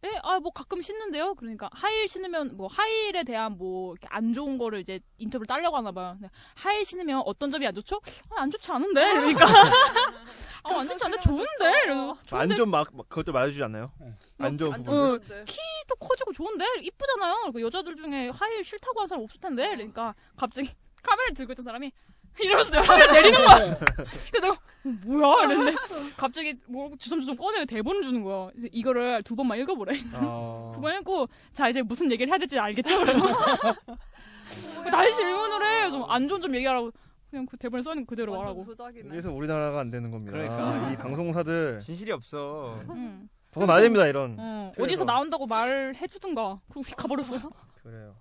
예, 0.04 0.20
아, 0.24 0.40
뭐 0.40 0.52
가끔 0.52 0.82
신는데요? 0.82 1.36
그러니까 1.36 1.70
하이힐 1.74 2.08
신으면 2.08 2.58
뭐 2.58 2.68
하이힐에 2.68 3.24
대한 3.24 3.58
뭐 3.58 3.94
이렇게 3.94 4.08
안 4.10 4.34
좋은 4.34 4.58
거를 4.58 4.80
이제 4.80 5.00
인터뷰를 5.20 5.46
따려고 5.46 5.78
하나 5.78 5.92
봐요. 5.92 6.18
하이힐 6.56 6.86
신으면 6.86 7.22
어떤 7.26 7.52
점이 7.52 7.68
안 7.68 7.76
좋죠? 7.76 8.02
아, 8.32 8.42
안 8.42 8.50
좋지 8.50 8.72
않은데? 8.72 9.12
그러니까. 9.12 9.46
아, 10.64 10.80
안 10.80 10.88
좋지 10.88 11.06
않은데? 11.06 11.22
좋은데? 11.22 11.84
이러면서 11.86 12.18
좋은데? 12.26 12.54
안 12.54 12.61
좀 12.61 12.72
막, 12.72 12.88
막 12.96 13.08
그것도 13.10 13.32
말해주지 13.32 13.64
않나요? 13.64 13.92
안 14.40 14.58
좋은 14.58 14.74
안 14.74 14.84
부분. 14.84 15.14
어, 15.14 15.18
키도 15.46 15.96
커지고 16.00 16.34
좋은데? 16.34 16.66
이쁘잖아요. 16.82 17.52
그 17.54 17.62
여자들 17.62 17.96
중에 17.96 18.30
하이힐 18.30 18.64
싫다고 18.64 19.02
하는 19.02 19.08
사람 19.08 19.24
없을 19.24 19.40
텐데? 19.40 19.68
그러니까 19.70 20.16
갑자기 20.36 20.72
카메라를 21.04 21.36
들고 21.36 21.54
있던 21.54 21.64
사람이 21.64 21.92
이러면서 22.40 22.72
내가 22.72 22.84
카메라 22.84 23.14
내리는 23.14 23.40
거야. 23.46 23.78
그래서 24.32 24.42
내가 24.42 24.54
어, 24.54 24.58
뭐야? 24.84 25.46
이랬는데 25.46 25.76
갑자기 26.18 26.56
뭐 26.68 26.92
주섬주섬 26.98 27.36
꺼내서 27.36 27.66
대본을 27.66 28.04
주는 28.04 28.24
거야. 28.24 28.50
그래서 28.52 28.68
이거를 28.72 29.22
두 29.24 29.36
번만 29.36 29.60
읽어보래. 29.60 30.02
어. 30.14 30.72
두번 30.74 30.96
읽고 31.00 31.28
자 31.54 31.70
이제 31.70 31.82
무슨 31.82 32.12
얘기를 32.12 32.30
해야 32.32 32.38
될지 32.38 32.58
알겠죠? 32.58 33.04
다시 34.92 35.16
질문을 35.16 35.66
해. 35.66 35.90
좀안 35.90 36.28
좋은 36.28 36.42
점 36.42 36.56
얘기하라고 36.56 36.92
그냥 37.30 37.46
그 37.46 37.58
대본에 37.58 37.82
써있는 37.84 38.06
거 38.06 38.10
그대로 38.10 38.36
말하고. 38.36 38.66
그래서 38.66 39.32
우리나라가 39.32 39.80
안 39.80 39.92
되는 39.92 40.12
겁니다. 40.12 40.34
그러니까. 40.34 40.92
이 40.92 40.98
방송사들 40.98 41.80
진실이 41.80 42.12
없어. 42.12 42.80
응. 42.90 43.30
벗어나야 43.52 43.82
됩니다 43.82 44.08
이런. 44.08 44.36
어. 44.40 44.72
어디서 44.80 45.06
나온다고 45.06 45.46
말해주든가. 45.46 46.60
그리고 46.74 46.96
가버렸어요. 46.96 47.52
그래요. 47.84 48.16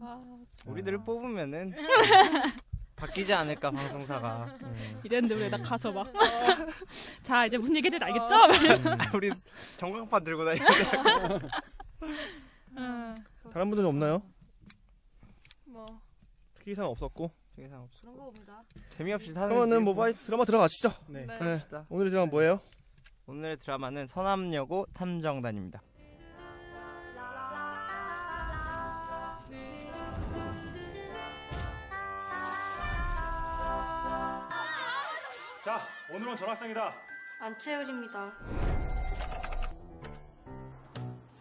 아, 0.00 0.20
우리들을 0.66 1.04
뽑으면은 1.04 1.74
바뀌지 3.02 3.34
않을까 3.34 3.72
방송사가. 3.72 4.54
이랬는데 5.02 5.34
왜나 5.34 5.56
가서 5.56 5.90
막. 5.90 6.06
자, 7.24 7.46
이제 7.46 7.58
무슨 7.58 7.74
얘기 7.74 7.88
해야 7.90 7.98
될지 7.98 8.04
알겠죠? 8.04 8.34
음. 8.88 8.98
우리 9.16 9.32
전광판 9.76 10.22
들고 10.22 10.44
다니는데. 10.44 11.48
음. 12.78 13.14
다른 13.52 13.68
분들은 13.70 13.88
없나요? 13.88 14.22
뭐 15.64 16.00
특이사항 16.54 16.88
없었고. 16.90 17.32
특이사항 17.56 17.82
없어. 17.82 18.00
그런 18.02 18.16
거 18.16 18.24
봅니다. 18.26 18.62
재미없이 18.90 19.32
사는. 19.32 19.48
그러면은 19.48 19.82
뭐 19.82 19.94
빨리 19.96 20.14
드라마 20.14 20.44
들어가시죠. 20.44 20.90
네. 21.08 21.26
네. 21.26 21.38
갑시다. 21.38 21.84
오늘의 21.88 22.12
드라마 22.12 22.30
뭐예요? 22.30 22.60
오늘의 23.26 23.56
드라마는 23.58 24.06
서남여고 24.06 24.86
탐정단입니다. 24.94 25.82
자, 35.64 35.80
오늘은 36.10 36.36
전학생이다. 36.36 36.92
안채율입니다. 37.38 38.32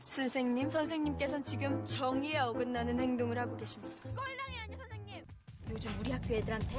선생님, 0.05 0.69
선생님께서는 0.69 1.41
지금 1.41 1.83
정의에 1.85 2.37
어긋나는 2.37 2.99
행동을 2.99 3.39
하고 3.39 3.57
계십니다. 3.57 3.91
꼴랑이라니 4.15 4.77
선생님. 4.77 5.25
요즘 5.71 5.99
우리 5.99 6.11
학교 6.11 6.35
애들한테 6.35 6.75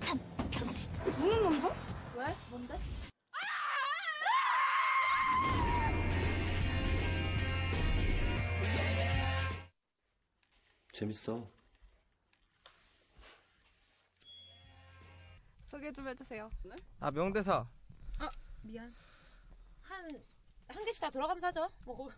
핫한 0.00 0.20
변태. 0.48 0.86
무는 1.18 1.42
놈죠? 1.42 1.74
왜? 2.14 2.32
뭔데? 2.50 2.78
재밌어. 10.92 11.55
소개 15.68 15.92
좀 15.92 16.08
해주세요. 16.08 16.50
아 17.00 17.10
명대사. 17.10 17.66
아 18.18 18.30
미안. 18.62 18.94
한 19.82 20.20
한 20.68 20.84
개씩 20.84 21.00
다 21.00 21.08
돌아가면서 21.10 21.46
하죠. 21.48 21.68
뭐 21.84 21.96
그거 21.96 22.10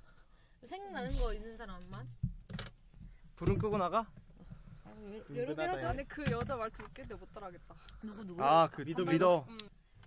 생각나는 0.67 1.17
거 1.19 1.35
있는 1.35 1.57
사람만. 1.57 2.09
불은 3.37 3.59
끄고 3.59 3.76
나가? 3.76 4.07
여러 5.35 5.55
개 5.55 5.62
하죠. 5.67 5.87
아니 5.87 6.09
그 6.09 6.25
여자 6.31 6.57
말투 6.57 6.83
웃긴데 6.83 7.14
못 7.14 7.33
따라하겠다. 7.35 7.75
누구 8.02 8.25
누구? 8.25 8.43
아, 8.43 8.69
그 8.69 8.81
리더 8.83 9.02
리더. 9.05 9.47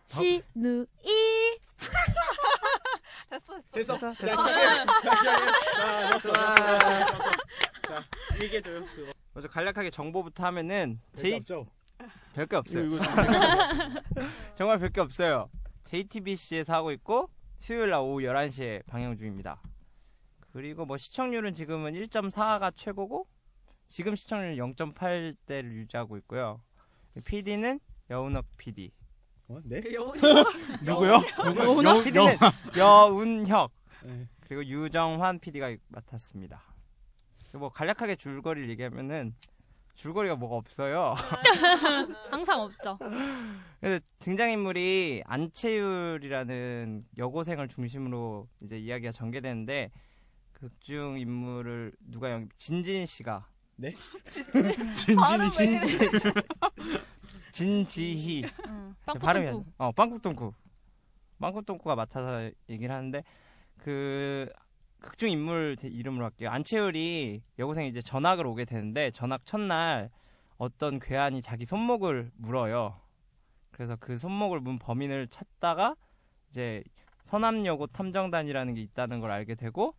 시누이. 0.07 0.87
됐어 3.29 3.61
됐어. 3.71 3.97
됐어. 3.97 4.13
시작해. 4.13 4.35
자, 4.35 6.09
됐어, 6.09 6.31
됐어, 6.31 6.33
됐어. 6.33 7.31
자, 7.83 8.03
얘기해줘요. 8.41 8.85
그거. 8.87 9.13
먼저 9.33 9.47
간략하게 9.47 9.89
정보부터 9.91 10.43
하면은 10.45 10.99
별게 11.13 11.35
없죠? 11.37 11.67
별게 12.33 12.55
없어요. 12.55 12.83
이거, 12.85 12.95
이거 12.97 13.05
정말 14.55 14.79
별게 14.79 15.01
없어요. 15.01 15.49
JTBC에서 15.83 16.73
하고 16.73 16.91
있고 16.91 17.29
수요일 17.59 17.89
날 17.89 17.99
오후 17.99 18.19
11시에 18.21 18.85
방영 18.87 19.17
중입니다. 19.17 19.61
그리고 20.51 20.85
뭐 20.85 20.97
시청률은 20.97 21.53
지금은 21.53 21.93
1.4가 21.93 22.73
최고고 22.75 23.27
지금 23.87 24.15
시청률 24.15 24.55
0.8대를 24.57 25.71
유지하고 25.73 26.17
있고요. 26.17 26.61
PD는 27.25 27.79
여운혁 28.09 28.45
PD. 28.57 28.91
어? 29.49 29.59
네? 29.63 29.81
누구요? 30.83 31.17
누구요? 31.43 31.63
여운 31.63 31.85
여- 31.85 32.01
PD는 32.03 32.37
여- 32.77 33.07
여운혁. 33.09 33.71
네. 34.03 34.27
그리고 34.41 34.65
유정환 34.65 35.39
PD가 35.39 35.75
맡았습니다. 35.89 36.61
그리고 37.43 37.59
뭐 37.59 37.69
간략하게 37.69 38.15
줄거리를 38.15 38.69
얘기하면은 38.69 39.35
줄거리가 40.01 40.35
뭐가 40.35 40.55
없어요. 40.55 41.13
항상 42.31 42.61
없죠. 42.61 42.97
그래서 43.79 44.03
등장인물이 44.17 45.21
안채율이라는 45.27 47.05
여고생을 47.19 47.67
중심으로 47.67 48.47
이제 48.61 48.79
이야기가 48.79 49.11
전개되는데 49.11 49.91
극중 50.53 51.19
인물을 51.19 51.93
누가 51.99 52.31
연 52.31 52.49
진진 52.55 53.05
씨가 53.05 53.45
네? 53.75 53.93
진진이 54.95 55.51
진지 55.53 55.99
진지희 57.51 58.45
응. 58.69 58.95
발음이 59.05 59.63
어 59.77 59.91
빵꾸똥꾸 59.91 60.51
빵꾸똥꾸가 61.39 61.95
맡아서 61.95 62.49
얘기를 62.67 62.93
하는데 62.95 63.23
그 63.77 64.51
극중 65.01 65.29
인물 65.29 65.75
대- 65.75 65.87
이름으로 65.87 66.25
할게요 66.25 66.49
안채율이 66.51 67.41
여고생이 67.59 67.89
이제 67.89 68.01
전학을 68.01 68.45
오게 68.45 68.65
되는데 68.65 69.11
전학 69.11 69.45
첫날 69.45 70.09
어떤 70.57 70.99
괴한이 70.99 71.41
자기 71.41 71.65
손목을 71.65 72.31
물어요 72.35 72.99
그래서 73.71 73.95
그 73.99 74.17
손목을 74.17 74.59
문 74.59 74.77
범인을 74.77 75.27
찾다가 75.27 75.95
이제 76.49 76.83
서남여고 77.23 77.87
탐정단이라는 77.87 78.73
게 78.75 78.81
있다는 78.81 79.19
걸 79.19 79.31
알게 79.31 79.55
되고 79.55 79.95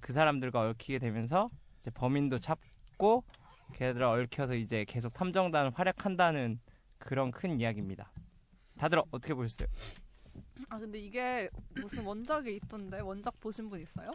그 0.00 0.12
사람들과 0.12 0.60
얽히게 0.60 0.98
되면서 1.00 1.50
이제 1.80 1.90
범인도 1.90 2.38
찾고 2.38 3.24
걔들을 3.72 4.04
얽혀서 4.06 4.54
이제 4.54 4.84
계속 4.86 5.12
탐정단을 5.14 5.72
활약한다는 5.74 6.60
그런 6.98 7.30
큰 7.32 7.58
이야기입니다. 7.58 8.12
다들 8.78 8.98
어- 8.98 9.04
어떻게 9.10 9.34
보셨어요? 9.34 9.66
아 10.68 10.78
근데 10.78 10.98
이게 10.98 11.50
무슨 11.74 12.04
원작이 12.04 12.56
있던데 12.56 13.00
원작 13.00 13.38
보신 13.40 13.68
분 13.68 13.80
있어요? 13.80 14.10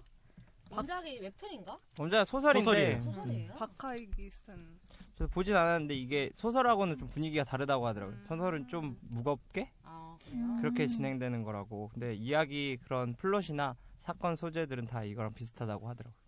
원작이 0.72 1.19
웹툰인가? 1.19 1.79
원작 1.98 2.25
소설인데 2.25 2.63
소설이에요. 2.65 3.03
소설이에요? 3.03 3.53
박하익이 3.55 4.29
쓴. 4.29 4.79
저도 5.15 5.29
보진 5.31 5.55
않았는데 5.55 5.96
이게 5.96 6.29
소설하고는 6.36 6.98
좀 6.98 7.08
분위기가 7.08 7.43
다르다고 7.43 7.88
하더라고요. 7.88 8.17
소설은 8.27 8.67
좀 8.67 8.98
무겁게 9.01 9.72
아 9.84 10.17
그래요? 10.24 10.58
그렇게 10.62 10.88
진행되는 10.88 11.43
거라고. 11.43 11.89
근데 11.93 12.13
이야기 12.15 12.77
그런 12.84 13.13
플롯이나 13.15 13.75
사건 14.00 14.36
소재들은 14.36 14.86
다 14.86 15.03
이거랑 15.03 15.34
비슷하다고 15.34 15.89
하더라고요. 15.89 16.19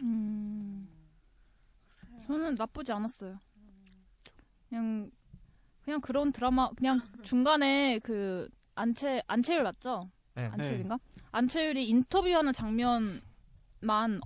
음. 0.00 0.88
저는 2.26 2.54
나쁘지 2.54 2.92
않았어요. 2.92 3.38
그냥 4.68 5.10
그냥 5.84 6.00
그런 6.00 6.32
드라마 6.32 6.70
그냥 6.70 7.02
중간에 7.22 7.98
그 7.98 8.48
안채 8.74 9.22
안채율 9.26 9.62
맞죠? 9.62 10.10
네. 10.34 10.46
안채율인가? 10.46 10.98
안채율이 11.30 11.88
인터뷰하는 11.88 12.52
장면만 12.52 13.20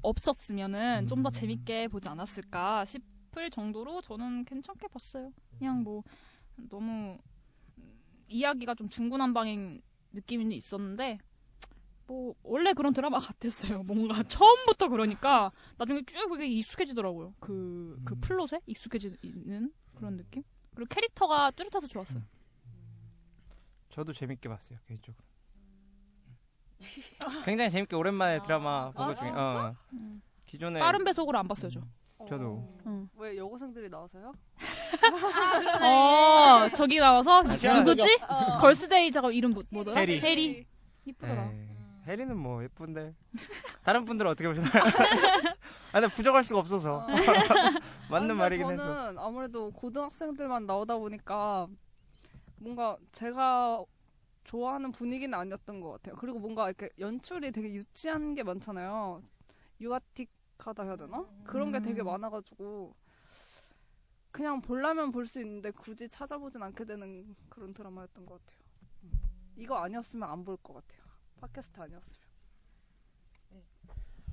없었으면은 0.02 1.06
좀더 1.08 1.30
재밌게 1.30 1.88
보지 1.88 2.08
않았을까 2.08 2.84
싶을 2.84 3.50
정도로 3.50 4.00
저는 4.02 4.44
괜찮게 4.44 4.88
봤어요. 4.88 5.32
그냥 5.58 5.82
뭐 5.82 6.02
너무 6.68 7.18
이야기가 8.28 8.74
좀 8.74 8.88
중구난방인 8.88 9.82
느낌이 10.12 10.54
있었는데 10.56 11.18
뭐 12.06 12.34
원래 12.42 12.72
그런 12.72 12.92
드라마 12.92 13.18
같았어요. 13.18 13.82
뭔가 13.82 14.22
처음부터 14.22 14.88
그러니까 14.88 15.50
나중에 15.76 16.02
쭉 16.06 16.28
그게 16.28 16.46
익숙해지더라고요. 16.46 17.34
그 17.40 17.77
그 17.77 18.14
플롯에 18.20 18.60
익숙해지는 18.66 19.72
그런 19.94 20.16
느낌. 20.16 20.42
그리고 20.74 20.88
캐릭터가 20.88 21.50
뚜렷해서 21.50 21.86
좋았어요. 21.88 22.22
저도 23.96 24.12
재밌게 24.12 24.46
봤어요 24.50 24.78
개인적으로. 24.86 25.24
굉장히 27.46 27.70
재밌게 27.70 27.96
오랜만에 27.96 28.42
드라마 28.42 28.90
본 28.90 29.04
아, 29.04 29.06
것 29.08 29.14
중에? 29.18 29.30
어. 29.30 29.74
음. 29.94 30.20
기존에 30.44 30.78
빠른 30.80 31.02
배속으로 31.02 31.38
안 31.38 31.48
봤어요, 31.48 31.70
저. 31.70 31.80
저도 32.28 32.76
응. 32.86 33.08
왜 33.16 33.36
여고생들이 33.38 33.88
나와서요? 33.88 34.34
어, 35.82 36.68
저기 36.74 36.98
나와서 36.98 37.38
아, 37.40 37.78
누구지? 37.78 38.18
어. 38.28 38.58
걸스데이 38.58 39.10
작업 39.10 39.32
이름 39.32 39.50
뭐, 39.50 39.62
뭐더라? 39.70 39.98
혜리. 40.00 40.20
혜리. 40.20 40.66
이쁘더라. 41.06 41.46
네. 41.46 41.68
해리는 42.06 42.36
뭐 42.36 42.62
예쁜데 42.62 43.14
다른 43.82 44.04
분들은 44.04 44.30
어떻게 44.30 44.48
보시나요? 44.48 44.70
아, 45.92 46.00
근데 46.00 46.08
부정할 46.08 46.44
수가 46.44 46.60
없어서 46.60 47.06
맞는 48.10 48.30
아니, 48.30 48.38
말이긴 48.38 48.66
저는 48.66 48.78
해서. 48.78 49.14
아무래도 49.26 49.70
고등학생들만 49.72 50.66
나오다 50.66 50.96
보니까 50.98 51.66
뭔가 52.58 52.96
제가 53.12 53.84
좋아하는 54.44 54.92
분위기는 54.92 55.36
아니었던 55.36 55.80
것 55.80 55.92
같아요. 55.92 56.16
그리고 56.16 56.38
뭔가 56.38 56.68
이렇게 56.68 56.88
연출이 56.98 57.50
되게 57.52 57.74
유치한 57.74 58.34
게 58.34 58.42
많잖아요. 58.42 59.22
유아틱하다 59.80 60.82
해야 60.84 60.96
되나? 60.96 61.26
그런 61.44 61.72
게 61.72 61.80
되게 61.80 62.00
음. 62.02 62.06
많아가지고 62.06 62.94
그냥 64.30 64.60
보려면 64.60 65.10
볼 65.12 65.26
수 65.26 65.40
있는데 65.40 65.70
굳이 65.70 66.08
찾아보진 66.08 66.62
않게 66.62 66.84
되는 66.84 67.34
그런 67.48 67.72
드라마였던 67.74 68.26
것 68.26 68.34
같아요. 68.44 68.60
이거 69.56 69.76
아니었으면 69.78 70.28
안 70.30 70.44
볼 70.44 70.56
것 70.58 70.74
같아요. 70.74 71.02
팟캐스트 71.40 71.80
아니었으면. 71.80 72.26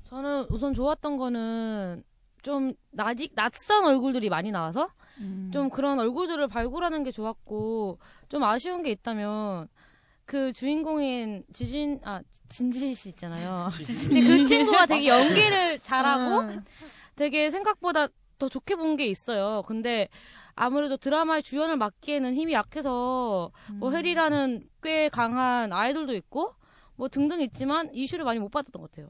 저는 0.03 0.45
우선 0.51 0.73
좋았던 0.73 1.17
거는 1.17 2.03
좀 2.43 2.73
낯이, 2.91 3.29
낯선 3.33 3.85
얼굴들이 3.85 4.29
많이 4.29 4.51
나와서 4.51 4.89
음. 5.19 5.49
좀 5.51 5.69
그런 5.69 5.99
얼굴들을 5.99 6.47
발굴하는 6.47 7.03
게 7.03 7.11
좋았고 7.11 7.97
좀 8.29 8.43
아쉬운 8.43 8.83
게 8.83 8.91
있다면 8.91 9.67
그 10.25 10.51
주인공인 10.53 11.43
지진 11.53 11.99
아 12.03 12.21
진지 12.49 12.93
씨 12.93 13.09
있잖아요. 13.09 13.69
근데 14.07 14.21
그 14.21 14.43
친구가 14.43 14.85
되게 14.85 15.07
연기를 15.07 15.79
잘하고 15.79 16.39
음. 16.41 16.63
되게 17.15 17.49
생각보다 17.49 18.07
더 18.37 18.49
좋게 18.49 18.75
본 18.75 18.97
게 18.97 19.05
있어요. 19.07 19.63
근데 19.65 20.09
아무래도 20.55 20.97
드라마의 20.97 21.41
주연을 21.43 21.77
맡기에는 21.77 22.35
힘이 22.35 22.53
약해서 22.53 23.51
뭐 23.73 23.89
음. 23.89 23.95
혜리라는 23.95 24.67
꽤 24.83 25.09
강한 25.09 25.71
아이돌도 25.73 26.13
있고 26.15 26.53
뭐 26.95 27.07
등등 27.07 27.41
있지만 27.41 27.89
이슈를 27.93 28.25
많이 28.25 28.39
못 28.39 28.49
받았던 28.49 28.81
것 28.81 28.91
같아요. 28.91 29.09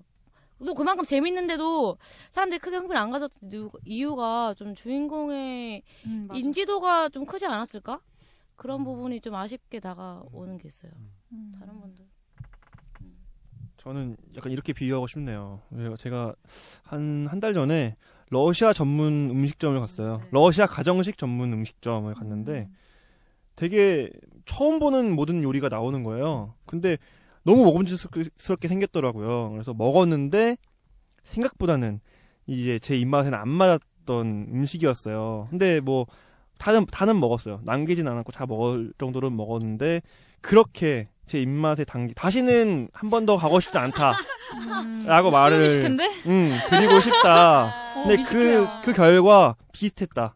또 0.63 0.73
그만큼 0.73 1.05
재밌는데도 1.05 1.97
사람들이 2.31 2.59
크게 2.59 2.77
흥미를 2.77 2.97
안 2.97 3.11
가졌던 3.11 3.51
이유- 3.51 3.71
이유가 3.85 4.53
좀 4.55 4.73
주인공의 4.75 5.83
음. 6.05 6.27
인지도가 6.33 7.09
좀 7.09 7.25
크지 7.25 7.45
않았을까? 7.45 7.99
그런 8.55 8.83
부분이 8.83 9.21
좀 9.21 9.35
아쉽게 9.35 9.79
다가오는 9.79 10.57
게 10.57 10.67
있어요. 10.67 10.91
음. 11.31 11.53
다른 11.59 11.79
분들. 11.81 12.05
저는 13.77 14.15
약간 14.37 14.51
이렇게 14.51 14.71
비유하고 14.73 15.07
싶네요. 15.07 15.61
왜요? 15.71 15.97
제가 15.97 16.33
한 16.83 17.27
한 17.27 17.39
달 17.41 17.53
전에 17.53 17.97
러시아 18.29 18.71
전문 18.71 19.29
음식점을 19.31 19.77
갔어요. 19.79 20.21
러시아 20.31 20.65
가정식 20.65 21.17
전문 21.17 21.51
음식점을 21.51 22.13
갔는데 22.13 22.69
되게 23.55 24.09
처음 24.45 24.79
보는 24.79 25.13
모든 25.15 25.43
요리가 25.43 25.67
나오는 25.69 26.03
거예요. 26.03 26.53
근데 26.65 26.97
너무 27.45 27.63
먹음직스럽게 27.65 28.67
생겼더라고요. 28.67 29.51
그래서 29.51 29.73
먹었는데 29.73 30.57
생각보다는 31.23 31.99
이제 32.47 32.79
제 32.79 32.97
입맛에는 32.97 33.37
안 33.37 33.49
맞았던 33.49 34.47
음식이었어요. 34.53 35.47
근데 35.49 35.79
뭐 35.79 36.05
다는 36.57 36.85
다는 36.85 37.19
먹었어요. 37.19 37.61
남기진 37.63 38.07
않았고 38.07 38.31
다 38.31 38.45
먹을 38.45 38.93
정도로는 38.97 39.35
먹었는데 39.35 40.01
그렇게 40.41 41.09
제 41.25 41.39
입맛에 41.41 41.83
당기 41.85 42.13
다시는 42.13 42.89
한 42.93 43.09
번 43.09 43.25
더 43.25 43.37
가고 43.37 43.59
싶지 43.61 43.77
않다라고 43.77 45.31
말을 45.31 45.63
미식인데? 45.63 46.09
음 46.25 46.57
드리고 46.69 46.99
싶다. 46.99 47.65
어, 47.95 48.03
근데 48.07 48.15
그 48.15 48.19
미식해요. 48.19 48.81
그 48.83 48.93
결과 48.93 49.55
비슷했다. 49.71 50.35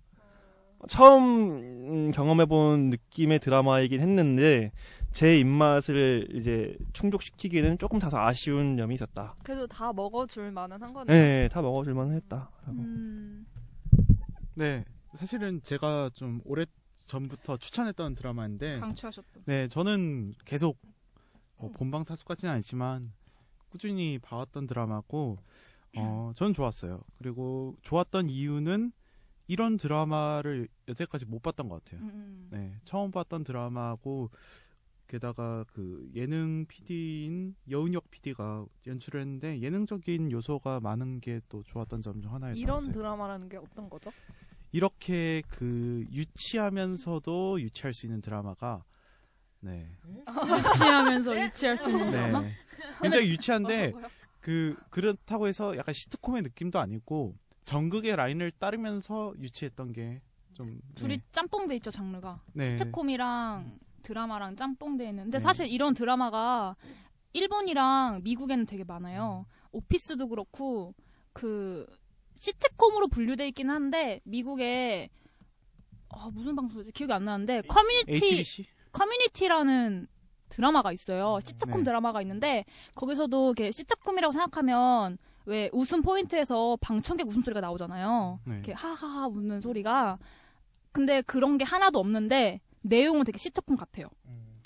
처음 0.88 1.58
음, 1.60 2.12
경험해본 2.12 2.90
느낌의 2.92 3.40
드라마이긴 3.40 4.00
했는데 4.00 4.72
제 5.12 5.38
입맛을 5.40 6.28
이제 6.34 6.78
충족시키기에는 6.94 7.78
조금 7.78 8.00
다소 8.00 8.18
아쉬운 8.18 8.78
점이 8.78 8.96
있었다. 8.96 9.36
그래도 9.44 9.66
다 9.68 9.92
먹어줄 9.92 10.52
만은 10.52 10.82
한 10.82 10.94
거네요. 10.94 11.18
네, 11.18 11.48
다 11.50 11.62
먹어줄만 11.62 12.14
했다. 12.14 12.50
음. 12.68 13.46
네, 14.54 14.84
사실은 15.16 15.62
제가 15.64 16.12
좀 16.14 16.42
오래 16.46 16.66
전부터 17.06 17.58
추천했던 17.58 18.16
드라마인데 18.16 18.80
강추하셨던. 18.80 19.44
네, 19.46 19.68
저는 19.70 20.34
계속 20.46 20.78
뭐 21.58 21.72
본방 21.72 22.04
사수까지는 22.04 22.54
아니지만 22.54 23.12
꾸준히 23.70 24.20
봐왔던 24.20 24.68
드라마고 24.68 25.38
어, 25.98 26.32
전 26.36 26.54
좋았어요. 26.54 27.02
그리고 27.18 27.76
좋았던 27.82 28.30
이유는 28.30 28.92
이런 29.48 29.78
드라마를 29.78 30.68
여태까지 30.88 31.26
못 31.26 31.42
봤던 31.42 31.70
것 31.70 31.84
같아요. 31.84 32.02
음. 32.02 32.48
네, 32.52 32.76
처음 32.84 33.12
봤던 33.12 33.44
드라마고 33.44 34.30
게다가 35.08 35.64
그 35.74 36.10
예능 36.16 36.66
PD인 36.68 37.56
여은혁 37.70 38.10
PD가 38.12 38.66
연출을 38.86 39.22
했는데 39.22 39.62
예능적인 39.62 40.32
요소가 40.32 40.80
많은 40.80 41.20
게 41.22 41.40
또 41.50 41.64
좋았던 41.64 42.02
점 42.02 42.22
중 42.22 42.34
하나였던 42.34 42.54
것 42.56 42.60
이런 42.60 42.80
같아요. 42.82 42.94
드라마라는 42.94 43.50
게 43.50 43.58
어떤 43.58 43.90
거죠? 43.90 44.12
이렇게 44.72 45.42
그 45.48 46.06
유치하면서도 46.12 47.62
유치할 47.62 47.94
수 47.94 48.06
있는 48.06 48.22
드라마가 48.22 48.84
네. 49.62 49.90
유치하면서 50.28 51.42
유치할 51.46 51.78
수 51.78 51.90
있는 51.92 52.12
드라마? 52.12 52.42
네. 52.42 52.54
굉장히 53.02 53.30
유치한데 53.30 53.94
그 54.42 54.76
그렇다고 54.90 55.48
해서 55.48 55.76
약간 55.78 55.94
시트콤의 55.94 56.42
느낌도 56.44 56.80
아니고 56.80 57.36
전극의 57.66 58.16
라인을 58.16 58.52
따르면서 58.52 59.34
유치했던 59.40 59.94
게 59.94 60.22
좀 60.54 60.80
둘이 60.96 61.18
네. 61.18 61.24
짬뽕돼 61.32 61.76
있죠 61.76 61.92
장르가. 61.92 62.42
네. 62.54 62.66
시트콤이랑 62.78 63.78
드라마랑 64.08 64.56
짬뽕돼 64.56 65.10
있는데 65.10 65.38
네. 65.38 65.44
사실 65.44 65.68
이런 65.68 65.94
드라마가 65.94 66.78
일본이랑 67.34 68.22
미국에는 68.24 68.66
되게 68.66 68.86
많아요. 68.86 69.46
오피스도 69.72 70.30
그렇고 70.30 70.96
그 71.34 71.86
시트콤으로 72.36 73.10
분류돼 73.10 73.50
있긴 73.50 73.70
한데 73.70 74.22
미국에 74.24 75.10
아 76.10 76.30
무슨 76.34 76.56
방송이지 76.56 76.94
기억이 76.94 77.12
안 77.12 77.26
나는데 77.26 77.62
커뮤니티 77.64 78.16
HBC? 78.16 78.66
커뮤니티라는 78.94 80.08
드라마가 80.50 80.94
있어요. 80.94 81.40
시트콤 81.46 81.82
네. 81.82 81.84
드라마가 81.84 82.22
있는데 82.22 82.64
거기서도 82.96 83.48
이렇게 83.48 83.72
시트콤이라고 83.72 84.32
생각하면 84.32 85.18
왜 85.46 85.70
웃음 85.74 86.02
포인트에서 86.02 86.78
방청객 86.80 87.28
웃음소리가 87.28 87.60
나오잖아요. 87.60 88.40
네. 88.46 88.54
이렇게 88.54 88.72
하하하 88.72 89.28
웃는 89.28 89.60
소리가 89.60 90.18
근데 90.94 91.22
그런 91.22 91.58
게 91.58 91.66
하나도 91.66 92.00
없는데 92.00 92.62
내용은 92.88 93.24
되게 93.24 93.38
시트콤 93.38 93.76
같아요. 93.76 94.08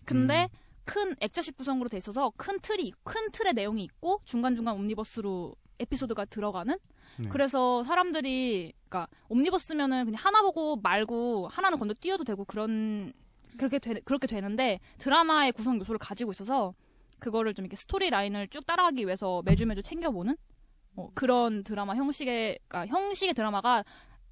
근데 0.06 0.50
음. 0.52 0.58
큰 0.84 1.16
액자식 1.20 1.56
구성으로 1.58 1.90
돼 1.90 1.98
있어서 1.98 2.32
큰 2.38 2.60
틀이 2.60 2.94
큰 3.04 3.32
틀의 3.32 3.54
내용이 3.54 3.84
있고 3.84 4.22
중간 4.26 4.56
중간 4.56 4.76
옴니버스로 4.76 5.56
에피소드가 5.80 6.26
들어가는. 6.26 6.78
네. 7.18 7.30
그래서 7.30 7.84
사람들이 7.84 8.74
그러니까 8.88 9.08
옴니버스면은 9.30 10.06
그냥 10.06 10.20
하나 10.22 10.42
보고 10.42 10.78
말고 10.78 11.48
하나는 11.50 11.78
건너 11.80 11.94
뛰어도 11.94 12.24
되고 12.24 12.46
그런 12.46 13.14
그렇게 13.58 13.80
되, 13.80 14.00
그렇게 14.02 14.28
되는데 14.28 14.80
드라마의 14.98 15.52
구성 15.52 15.80
요소를 15.80 16.00
가지고 16.00 16.32
있어서 16.32 16.74
그거를 17.20 17.54
좀 17.54 17.66
이렇게 17.66 17.76
스토리 17.76 18.10
라인을 18.10 18.48
쭉 18.48 18.66
따라가기 18.66 19.06
위해서 19.06 19.42
매주 19.46 19.66
매주 19.66 19.82
챙겨보는 19.84 20.36
어, 20.96 21.10
그런 21.14 21.64
드라마 21.64 21.96
형식의 21.96 22.60
그러니까 22.68 22.94
형식의 22.94 23.34
드라마가 23.34 23.84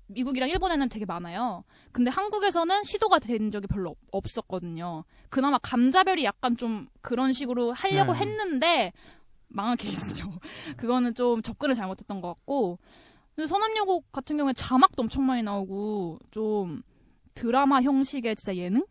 미국이랑 0.09 0.49
일본에는 0.49 0.89
되게 0.89 1.05
많아요. 1.05 1.63
근데 1.91 2.09
한국에서는 2.11 2.83
시도가 2.83 3.19
된 3.19 3.51
적이 3.51 3.67
별로 3.67 3.91
없- 3.91 3.97
없었거든요. 4.11 5.03
그나마 5.29 5.57
감자별이 5.59 6.23
약간 6.25 6.57
좀 6.57 6.87
그런 7.01 7.31
식으로 7.31 7.71
하려고 7.73 8.13
네. 8.13 8.19
했는데 8.19 8.91
망한 9.47 9.77
케이스죠. 9.77 10.31
그거는 10.77 11.13
좀 11.13 11.41
접근을 11.41 11.75
잘못했던 11.75 12.21
것 12.21 12.29
같고. 12.29 12.79
근데 13.35 13.47
선암여고 13.47 14.01
같은 14.11 14.37
경우에 14.37 14.53
자막도 14.53 15.01
엄청 15.03 15.25
많이 15.25 15.43
나오고 15.43 16.19
좀 16.31 16.81
드라마 17.35 17.81
형식의 17.81 18.35
진짜 18.35 18.55
예능 18.55 18.85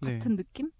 네. 0.00 0.14
같은 0.14 0.36
느낌? 0.36 0.70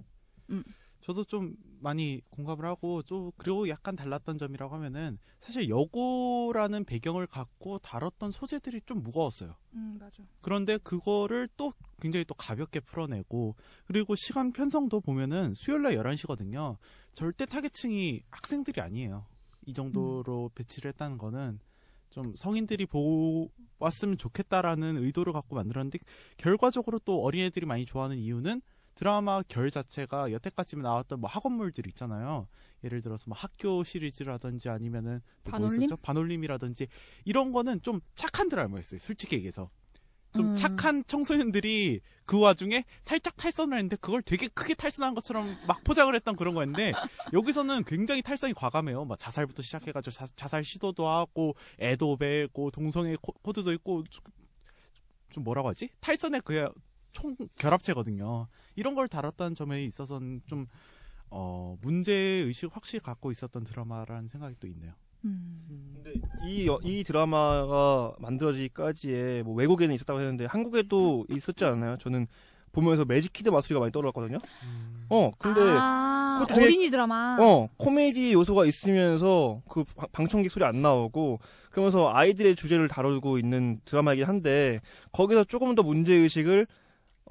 음. 0.51 0.65
저도 1.01 1.25
좀 1.25 1.55
많이 1.81 2.21
공감을 2.31 2.65
하고 2.65 3.03
좀 3.03 3.31
그리고 3.37 3.69
약간 3.69 3.97
달랐던 3.97 4.39
점이라고 4.39 4.75
하면은 4.75 5.19
사실 5.39 5.69
여고라는 5.69 6.85
배경을 6.85 7.27
갖고 7.27 7.79
다뤘던 7.79 8.31
소재들이 8.31 8.81
좀 8.87 9.03
무거웠어요. 9.03 9.55
음 9.75 9.97
맞아. 9.99 10.23
그런데 10.41 10.79
그거를 10.79 11.49
또 11.57 11.73
굉장히 12.01 12.25
또 12.25 12.35
가볍게 12.35 12.81
풀어내고 12.81 13.57
그리고 13.85 14.15
시간 14.17 14.53
편성도 14.53 15.01
보면은 15.01 15.55
수요일 15.55 15.83
날 15.83 15.97
11시거든요. 15.97 16.77
절대 17.13 17.47
타겟층이 17.47 18.23
학생들이 18.31 18.81
아니에요. 18.81 19.27
이 19.67 19.73
정도로 19.73 20.51
배치를 20.55 20.91
했다는 20.91 21.19
거는 21.19 21.61
좀 22.11 22.35
성인들이 22.37 22.87
보았으면 22.87 24.19
좋겠다라는 24.19 24.97
의도를 24.99 25.33
갖고 25.33 25.55
만들었는데 25.55 25.99
결과적으로 26.37 26.99
또 27.01 27.23
어린애들이 27.23 27.67
많이 27.67 27.87
좋아하는 27.87 28.19
이유는 28.19 28.63
드라마 29.05 29.43
결 29.49 29.71
자체가 29.71 30.31
여태까지 30.31 30.77
나왔던 30.77 31.21
뭐 31.21 31.31
학원물들 31.31 31.87
있잖아요. 31.89 32.47
예를 32.85 33.01
들어서 33.01 33.25
뭐 33.29 33.37
학교 33.37 33.83
시리즈라든지 33.83 34.69
아니면은 34.69 35.23
또뭐 35.45 35.53
반올림? 35.53 35.83
있었죠? 35.83 35.97
반올림이라든지 35.97 36.87
이런 37.25 37.51
거는 37.51 37.81
좀 37.81 38.01
착한 38.15 38.51
드라마였어요. 38.51 39.01
솔직히 39.01 39.37
얘기해서. 39.37 39.71
좀 40.37 40.51
음. 40.51 40.55
착한 40.55 41.03
청소년들이 41.07 42.01
그 42.27 42.39
와중에 42.39 42.85
살짝 43.01 43.37
탈선을 43.37 43.77
했는데 43.79 43.97
그걸 43.97 44.21
되게 44.23 44.47
크게 44.49 44.75
탈선한 44.75 45.15
것처럼 45.15 45.57
막 45.67 45.83
포장을 45.83 46.15
했던 46.15 46.37
그런 46.37 46.55
거였는데 46.55 46.93
여기서는 47.33 47.83
굉장히 47.85 48.21
탈선이 48.23 48.53
과감해요. 48.53 49.07
막 49.07 49.19
자살부터 49.19 49.63
시작해가지고 49.63 50.11
자, 50.13 50.27
자살 50.37 50.63
시도도 50.63 51.09
하고 51.09 51.55
애도 51.81 52.17
베고 52.19 52.71
동성애 52.71 53.17
코- 53.21 53.33
코드도 53.43 53.73
있고 53.73 54.05
좀- 54.11 54.23
좀 55.31 55.43
뭐라고 55.43 55.69
하지? 55.69 55.89
탈선의 56.01 56.43
그 56.45 56.71
총 57.13 57.37
결합체거든요. 57.57 58.47
이런 58.77 58.95
걸 58.95 59.09
다뤘다는 59.09 59.55
점에 59.55 59.85
있어서는 59.85 60.43
좀 60.47 60.67
어, 61.31 61.77
문제 61.83 62.13
의식 62.13 62.69
확실히 62.75 63.01
갖고 63.03 63.31
있었던 63.31 63.63
드라마라는 63.65 64.29
생각이 64.29 64.57
또 64.61 64.67
있네요. 64.69 64.93
근데 65.23 66.15
이, 66.47 66.67
여- 66.67 66.79
이 66.83 67.05
드라마가 67.05 68.15
만들어지기까지에 68.19 69.43
뭐 69.43 69.55
외국에는 69.55 69.95
있었다고 69.95 70.19
했는데 70.21 70.47
한국에도 70.47 71.27
있었지 71.29 71.65
않나요? 71.65 71.97
저는 71.99 72.27
보면서 72.73 73.05
매직 73.05 73.33
키드 73.33 73.51
마술이가 73.51 73.81
많이 73.81 73.93
떠올랐거든요. 73.93 74.39
어, 75.11 75.31
근데 75.39 75.61
아, 75.61 76.39
그것도 76.41 76.55
되게- 76.55 76.67
어린이 76.67 76.91
드라마. 76.91 77.37
어, 77.41 77.69
코미디 77.77 78.33
요소가 78.33 78.65
있으면서 78.65 79.61
그 79.69 79.85
방- 79.85 80.09
방청객 80.13 80.51
소리 80.51 80.65
안 80.65 80.81
나오고 80.81 81.41
그러면서 81.71 82.11
아이들의 82.15 82.55
주제를 82.57 82.89
다루고 82.89 83.39
있는 83.39 83.81
드라마이긴 83.85 84.25
한데 84.27 84.81
거기서 85.13 85.45
조금 85.45 85.75
더 85.75 85.83
문제 85.83 86.15
의식을 86.15 86.67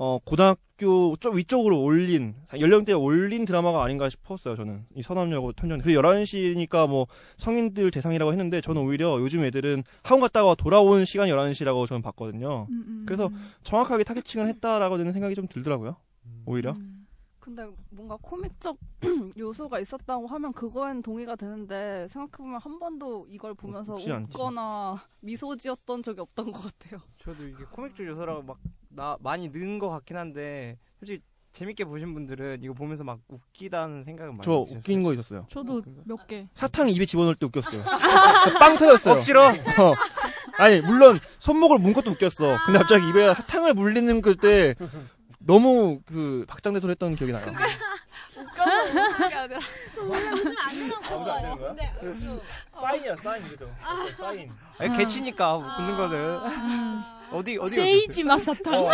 어 0.01 0.17
고등학교 0.23 1.17
좀 1.19 1.35
위쪽으로 1.35 1.83
올린 1.83 2.33
연령대에 2.57 2.95
올린 2.95 3.43
드라마가 3.43 3.83
아닌가 3.83 4.07
싶었어요 4.07 4.55
저는. 4.55 4.85
이 4.95 5.01
선암여고 5.01 5.51
탐정 5.51 5.79
그리고 5.81 6.01
11시니까 6.01 6.88
뭐 6.88 7.05
성인들 7.35 7.91
대상이라고 7.91 8.31
했는데 8.31 8.62
저는 8.62 8.81
오히려 8.81 9.19
요즘 9.19 9.43
애들은 9.43 9.83
학원 10.03 10.21
갔다가 10.21 10.55
돌아온 10.55 11.03
시간이 11.03 11.31
11시라고 11.33 11.85
저는 11.85 12.01
봤거든요. 12.01 12.67
음, 12.69 12.83
음, 12.88 13.03
그래서 13.05 13.29
정확하게 13.63 14.05
타겟팅을 14.05 14.47
했다라고 14.47 14.97
저는 14.97 15.12
생각이 15.12 15.35
좀 15.35 15.47
들더라고요 15.49 15.97
오히려 16.45 16.77
근데 17.49 17.67
뭔가 17.89 18.15
코믹적 18.21 18.77
요소가 19.38 19.79
있었다고 19.79 20.27
하면 20.27 20.53
그거엔 20.53 21.01
동의가 21.01 21.35
되는데 21.35 22.05
생각해보면 22.07 22.59
한 22.62 22.77
번도 22.77 23.25
이걸 23.27 23.55
보면서 23.55 23.95
웃지 23.95 24.12
않지. 24.12 24.35
웃거나 24.38 25.03
미소 25.19 25.55
지었던 25.55 26.03
적이 26.03 26.21
없던 26.21 26.51
것 26.51 26.62
같아요. 26.62 27.01
저도 27.23 27.47
이게 27.47 27.63
코믹적 27.71 28.05
요소라고 28.05 28.43
막 28.43 28.57
나 28.91 29.17
많이 29.21 29.49
는 29.51 29.77
것 29.79 29.88
같긴 29.89 30.17
한데 30.17 30.77
솔직히 30.97 31.23
재밌게 31.53 31.85
보신 31.85 32.13
분들은 32.15 32.59
이거 32.63 32.73
보면서 32.73 33.03
막 33.03 33.19
웃기다는 33.27 34.03
생각은 34.03 34.33
많이 34.33 34.41
저 34.43 34.51
드셨어요. 34.65 34.77
웃긴 34.79 35.03
거 35.03 35.13
있었어요 35.13 35.45
저도 35.49 35.81
몇 36.05 36.25
개. 36.27 36.47
사탕 36.55 36.89
입에 36.89 37.05
집어넣을 37.05 37.35
때 37.35 37.45
웃겼어요. 37.47 37.83
빵 38.59 38.77
터졌어요. 38.77 39.13
억지로? 39.15 39.41
어. 39.41 39.93
아니 40.57 40.81
물론 40.81 41.19
손목을 41.39 41.77
문 41.79 41.93
것도 41.93 42.12
웃겼어. 42.12 42.57
근데 42.65 42.79
갑자기 42.79 43.07
입에 43.09 43.33
사탕을 43.35 43.73
물리는 43.75 44.21
그때 44.21 44.73
너무 45.53 45.99
그 46.05 46.45
박장대소를 46.47 46.91
했던 46.91 47.15
기억이 47.15 47.33
나요. 47.33 47.43
웃겨서 48.38 48.83
웃는 48.83 49.29
게 49.29 49.35
아니라 49.35 49.59
또 49.95 50.07
원래 50.07 50.29
웃으면 50.29 50.55
안 50.59 50.67
아, 50.67 50.69
웃으면 50.69 51.29
안 51.29 51.41
되는 51.41 51.57
거야? 51.57 51.67
근데 51.69 51.93
그 51.99 52.41
사인이야 52.79 53.15
사인 53.15 53.45
이거죠. 53.47 53.75
사인. 54.15 54.51
아니 54.77 54.97
개치니까 54.97 55.57
웃는 55.57 55.97
거는 55.97 56.39
어디 57.31 57.57
어디 57.57 57.75
세이지 57.77 58.23
맛 58.25 58.38
사탕. 58.38 58.73
어. 58.75 58.91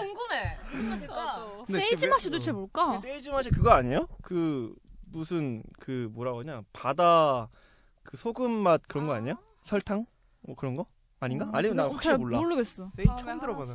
궁금해. 0.00 0.58
맛일까? 0.90 1.46
근데 1.66 1.80
세이지 1.80 2.06
왜- 2.06 2.10
맛이 2.10 2.28
도대체 2.30 2.50
뭘까? 2.50 2.96
세이지 2.96 3.30
맛이 3.30 3.50
그거 3.50 3.70
아니에요? 3.70 4.08
그 4.22 4.74
무슨 5.12 5.62
그 5.78 6.08
뭐라고 6.12 6.40
하냐 6.40 6.62
바다 6.72 7.48
그 8.02 8.16
소금 8.16 8.50
맛 8.50 8.80
그런 8.88 9.06
거 9.06 9.14
아니에요? 9.14 9.36
설탕 9.62 10.04
뭐 10.40 10.56
그런 10.56 10.74
거 10.74 10.86
아닌가? 11.24 11.48
아니면 11.52 11.76
나잘 11.76 11.92
확실히 11.92 12.16
몰라. 12.18 12.38
모르겠어. 12.38 12.88
세이 12.92 13.06
처음 13.18 13.38
들어봐요. 13.38 13.74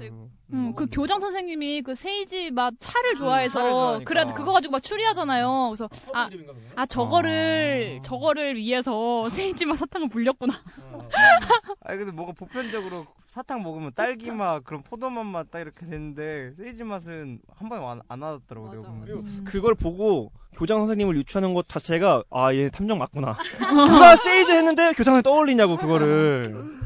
음, 0.54 0.74
그 0.76 0.88
교장 0.92 1.20
선생님이 1.20 1.82
그 1.82 1.96
세이지 1.96 2.52
맛 2.52 2.74
차를 2.80 2.98
차를 2.98 3.16
좋아해서 3.16 3.70
좋아하니까. 3.70 4.08
그래 4.08 4.26
그거 4.34 4.52
가지고 4.52 4.74
막 4.74 4.84
추리하잖아요. 4.84 5.68
그래서 5.70 5.90
아, 6.14 6.30
아 6.76 6.86
저거를 6.86 8.00
저거를 8.04 8.56
위해서 8.58 9.30
세이지 9.32 9.66
맛 9.66 9.76
사탕을 9.76 10.10
불렸구나. 10.10 10.54
아니 11.86 11.98
근데 12.00 12.12
뭔가 12.12 12.34
보편적으로 12.34 13.06
사탕 13.28 13.62
먹으면 13.64 13.92
딸기 13.96 14.32
맛 14.32 14.64
그런 14.64 14.82
포도맛 14.84 15.26
맛 15.26 15.48
딱 15.52 15.60
이렇게 15.62 15.86
되는데 15.86 16.52
세이지 16.58 16.84
맛은 16.84 17.40
한 17.56 17.70
번에 17.70 17.86
안, 17.86 18.02
안 18.10 18.22
와닿더라고 18.22 18.70
내가 18.72 18.84
보면. 18.84 19.44
그걸 19.46 19.76
보고 19.76 20.32
교장 20.54 20.80
선생님을 20.80 21.16
유추하는 21.18 21.54
것 21.54 21.70
자체가 21.70 22.24
아 22.32 22.52
얘 22.54 22.70
탐정 22.70 22.98
맞구나. 22.98 23.38
누가 23.88 24.16
세이지 24.18 24.52
했는데 24.52 24.92
교장을 24.94 25.22
떠올리냐고 25.22 25.78
그거를. 25.78 26.78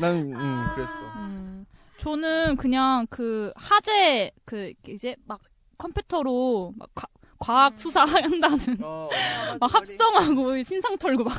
난 0.00 0.16
음, 0.32 0.66
그랬어. 0.74 0.92
음, 1.16 1.66
저는 1.98 2.56
그냥 2.56 3.06
그 3.08 3.52
하재 3.56 4.30
그 4.44 4.72
이제 4.88 5.16
막 5.26 5.40
컴퓨터로 5.78 6.74
막 6.76 6.88
과, 6.94 7.06
과학 7.38 7.78
수사 7.78 8.04
한다는. 8.04 8.58
막 9.60 9.74
합성하고 9.74 10.62
신상 10.62 10.96
털고 10.98 11.24
막 11.24 11.34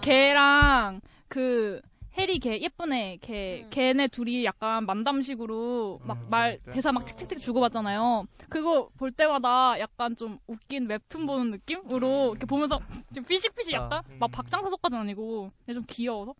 걔랑 0.00 1.00
그 1.28 1.80
해리 2.16 2.38
걔 2.38 2.58
예쁜 2.60 2.92
애, 2.92 3.18
걔 3.20 3.66
걔네 3.70 4.08
둘이 4.08 4.44
약간 4.44 4.86
만담식으로 4.86 6.00
막말 6.04 6.58
대사 6.72 6.90
막 6.92 7.06
칙칙칙 7.06 7.38
주고받잖아요. 7.38 8.26
그거 8.48 8.88
볼 8.96 9.12
때마다 9.12 9.78
약간 9.78 10.16
좀 10.16 10.38
웃긴 10.46 10.88
웹툰 10.88 11.26
보는 11.26 11.50
느낌으로 11.50 12.30
이렇게 12.30 12.46
보면서 12.46 12.80
좀 13.14 13.24
피식피식 13.24 13.74
약간? 13.74 14.02
막 14.18 14.30
박장사석까지는 14.30 15.02
아니고 15.02 15.50
근데 15.58 15.74
좀 15.74 15.84
귀여워서 15.86 16.34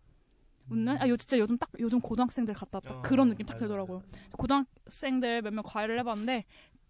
웃는? 0.69 0.97
아, 1.01 1.07
요 1.07 1.15
진짜 1.17 1.37
요즘 1.37 1.57
딱 1.57 1.69
요즘 1.79 1.99
고등학생들 2.01 2.53
같다 2.53 2.79
딱 2.79 3.01
그런 3.01 3.29
느낌 3.29 3.45
딱 3.45 3.57
들더라고요. 3.57 4.01
고등학생들 4.37 5.41
몇몇 5.41 5.61
과외를 5.63 5.99
해봤는데 5.99 6.45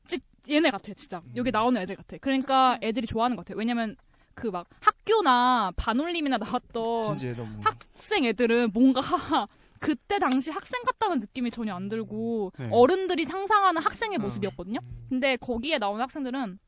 찌, 0.08 0.20
얘네 0.50 0.72
같아 0.72 0.94
진짜 0.94 1.22
여기 1.36 1.52
나오는 1.52 1.80
애들 1.82 1.96
같아. 1.96 2.18
그러니까 2.18 2.80
애들이 2.82 3.06
좋아하는 3.08 3.36
것 3.36 3.46
같아. 3.46 3.58
왜냐면 3.58 3.96
그 4.34 4.52
막 4.52 4.68
학교나 4.82 5.74
반올림이나 5.76 6.38
나왔던. 6.38 7.18
학생 7.62 8.26
애들은 8.26 8.72
뭔가 8.74 9.02
그때 9.80 10.20
당시 10.20 10.52
학생 10.52 10.84
같다는 10.84 11.20
느낌이 11.20 11.52
전혀 11.52 11.74
안 11.74 11.90
들고 11.90 12.52
네. 12.58 12.70
어른들이 12.72 13.26
상상하는 13.26 13.82
학생의 13.82 14.18
모습이었거든요. 14.20 14.80
근데 15.10 15.38
거기에 15.38 15.78
나오는 15.80 16.02
학생들은 16.02 16.60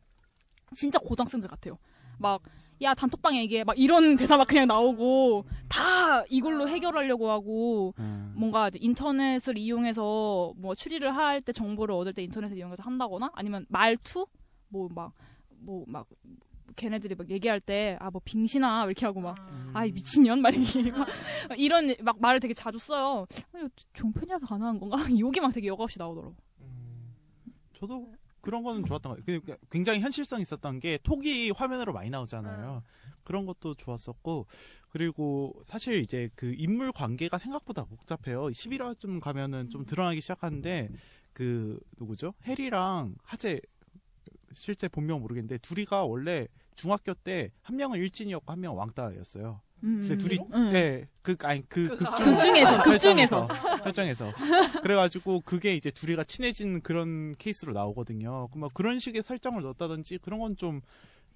진짜 0.75 0.99
고등학생들 0.99 1.49
같아요. 1.49 1.77
막 2.17 2.41
야 2.81 2.93
단톡방에 2.93 3.43
이게 3.43 3.63
막 3.63 3.77
이런 3.77 4.15
대사 4.17 4.37
막 4.37 4.47
그냥 4.47 4.67
나오고 4.67 5.45
다 5.67 6.23
이걸로 6.29 6.67
해결하려고 6.67 7.29
하고 7.29 7.93
뭔가 8.33 8.69
이제 8.69 8.79
인터넷을 8.81 9.57
이용해서 9.57 10.53
뭐 10.57 10.75
추리를 10.75 11.13
할 11.15 11.41
때 11.41 11.51
정보를 11.53 11.93
얻을 11.95 12.13
때 12.13 12.23
인터넷을 12.23 12.57
이용해서 12.57 12.83
한다거나 12.83 13.31
아니면 13.33 13.65
말투 13.69 14.25
뭐 14.69 14.87
막 14.89 15.11
뭐 15.61 15.83
막 15.87 16.07
걔네들이 16.77 17.15
막 17.15 17.29
얘기할 17.29 17.59
때 17.59 17.97
아 17.99 18.09
뭐 18.11 18.21
빙신아 18.23 18.85
이렇게 18.85 19.05
하고 19.05 19.19
막아 19.19 19.81
미친년 19.93 20.41
막 20.41 20.55
이렇게 20.55 20.91
막 20.91 21.07
이런 21.59 21.93
막 22.01 22.21
말을 22.21 22.39
되게 22.39 22.53
자주 22.53 22.77
써요. 22.77 23.25
아, 23.53 23.67
종편이라서 23.93 24.45
가능한 24.45 24.79
건가? 24.79 24.95
욕이 25.19 25.39
막 25.41 25.51
되게 25.51 25.67
여과 25.67 25.83
없이 25.83 25.99
나오더라고. 25.99 26.33
저도 27.73 28.11
그런 28.41 28.63
거는 28.63 28.85
좋았던 28.85 29.11
것 29.13 29.19
같아요. 29.25 29.41
그 29.41 29.57
굉장히 29.69 29.99
현실성 30.01 30.41
있었던 30.41 30.79
게 30.79 30.97
톡이 31.03 31.51
화면으로 31.51 31.93
많이 31.93 32.09
나오잖아요. 32.09 32.83
그런 33.23 33.45
것도 33.45 33.75
좋았었고 33.75 34.47
그리고 34.89 35.53
사실 35.63 35.99
이제 36.01 36.29
그 36.35 36.53
인물 36.57 36.91
관계가 36.91 37.37
생각보다 37.37 37.83
복잡해요. 37.85 38.47
11화쯤 38.47 39.19
가면은 39.19 39.69
좀 39.69 39.85
드러나기 39.85 40.19
시작하는데 40.21 40.89
그 41.33 41.79
누구죠? 41.97 42.33
해리랑 42.45 43.15
하재 43.23 43.59
실제 44.53 44.87
본명 44.87 45.19
모르겠는데 45.21 45.59
둘이가 45.59 46.05
원래 46.05 46.47
중학교 46.75 47.13
때 47.13 47.51
한 47.61 47.75
명은 47.75 47.99
일진이었고 47.99 48.51
한 48.51 48.59
명은 48.61 48.77
왕따였어요. 48.77 49.61
음. 49.83 50.17
둘이 50.17 50.39
음. 50.53 50.71
네, 50.73 51.07
그 51.21 51.35
아니 51.43 51.67
그그 51.69 51.97
극중 51.97 52.33
극중에서, 52.35 52.81
극 52.83 52.97
중에서. 52.99 53.47
설정에서 53.83 54.31
그래가지고 54.83 55.41
그게 55.41 55.75
이제 55.75 55.89
둘이가 55.91 56.23
친해진 56.25 56.81
그런 56.81 57.33
케이스로 57.37 57.73
나오거든요. 57.73 58.47
그럼 58.49 58.59
뭐 58.61 58.69
그런 58.73 58.99
식의 58.99 59.23
설정을 59.23 59.61
넣었다든지 59.63 60.17
그런 60.19 60.39
건 60.39 60.55
좀 60.57 60.81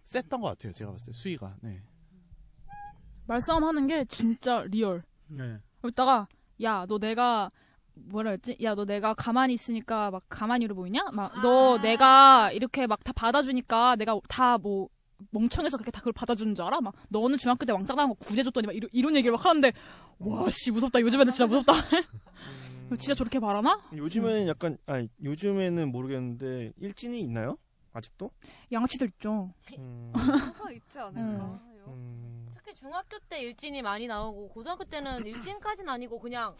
셌던 0.03 0.41
것 0.41 0.47
같아요. 0.49 0.73
제가 0.73 0.91
봤을 0.91 1.13
때 1.13 1.17
수위가. 1.17 1.55
네. 1.61 1.81
말싸움 3.27 3.63
하는 3.63 3.87
게 3.87 4.03
진짜 4.05 4.63
리얼. 4.69 5.03
네. 5.27 5.57
이따가 5.85 6.27
야 6.61 6.85
너 6.87 6.97
내가 6.99 7.49
뭐라 7.95 8.31
했지? 8.31 8.57
야 8.61 8.75
너 8.75 8.85
내가 8.85 9.13
가만히 9.13 9.53
있으니까 9.53 10.11
막 10.11 10.23
가만히 10.27 10.65
이래 10.65 10.75
보이냐? 10.75 11.05
막 11.13 11.46
너 11.46 11.79
내가 11.81 12.51
이렇게 12.51 12.85
막 12.87 13.03
다 13.03 13.13
받아주니까 13.13 13.95
내가 13.95 14.19
다 14.27 14.57
뭐 14.57 14.89
멍청해서 15.31 15.77
그렇게 15.77 15.91
다 15.91 15.99
그걸 15.99 16.13
받아주는 16.13 16.55
줄 16.55 16.65
알아? 16.65 16.81
막 16.81 16.93
너는 17.09 17.37
중학교 17.37 17.65
때 17.65 17.73
왕따 17.73 17.95
당한 17.95 18.09
거 18.09 18.15
구제줬더니 18.15 18.67
막 18.67 18.75
이런, 18.75 18.89
이런 18.93 19.15
얘기를 19.15 19.31
막 19.31 19.45
하는데 19.45 19.71
와 20.19 20.49
씨 20.49 20.71
무섭다 20.71 20.99
요즘 21.01 21.21
애들 21.21 21.33
진짜 21.33 21.47
무섭다 21.47 21.73
진짜 22.99 23.15
저렇게 23.15 23.39
말하나? 23.39 23.79
요즘에는 23.95 24.47
약간 24.47 24.77
아니 24.85 25.09
요즘에는 25.23 25.91
모르겠는데 25.91 26.73
일진이 26.77 27.21
있나요? 27.21 27.57
아직도? 27.93 28.31
양아치들 28.71 29.07
있죠 29.13 29.53
항상 30.13 30.73
있지 30.73 30.99
않을까. 30.99 31.59
음. 31.87 32.47
특히 32.55 32.73
중학교 32.75 33.17
때 33.29 33.41
일진이 33.41 33.81
많이 33.81 34.07
나오고 34.07 34.49
고등학교 34.49 34.83
때는 34.85 35.25
일진까지는 35.25 35.91
아니고 35.91 36.19
그냥 36.19 36.55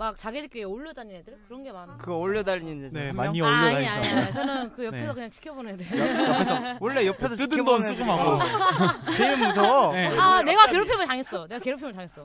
막 0.00 0.16
자기들끼리 0.16 0.64
올려다니는 0.64 1.20
애들 1.20 1.38
그런 1.46 1.62
게 1.62 1.70
많아. 1.70 1.98
그거 1.98 2.16
올려다니는 2.16 2.90
네, 2.90 3.08
한 3.08 3.16
많이 3.16 3.38
명? 3.38 3.46
아, 3.46 3.58
아니 3.66 3.76
올려다니죠. 3.76 3.92
아니 4.00 4.22
아니. 4.22 4.32
저는 4.32 4.72
그 4.72 4.86
옆에서 4.86 5.06
네. 5.08 5.12
그냥 5.12 5.30
지켜보는 5.30 5.74
애들. 5.74 5.98
옆에서 5.98 6.76
원래 6.80 7.06
옆에서 7.06 7.36
뜯은 7.36 7.50
지켜보는 7.50 7.64
돈 7.64 7.82
애들이 7.82 7.96
수금하고. 7.98 9.12
제일 9.14 9.36
무서워. 9.36 9.92
네. 9.92 10.06
아 10.18 10.40
내가 10.40 10.68
괴롭힘을 10.68 11.06
당했어. 11.06 11.46
내가 11.48 11.62
괴롭힘을 11.62 11.92
당했어. 11.92 12.24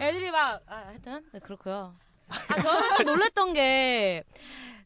애들이 0.00 0.30
막 0.30 0.62
아, 0.68 0.84
하여튼 0.86 1.24
네, 1.32 1.40
그렇고요. 1.40 1.96
아 2.28 2.62
저는 2.62 2.96
좀 2.98 3.06
놀랬던 3.06 3.54
게 3.54 4.22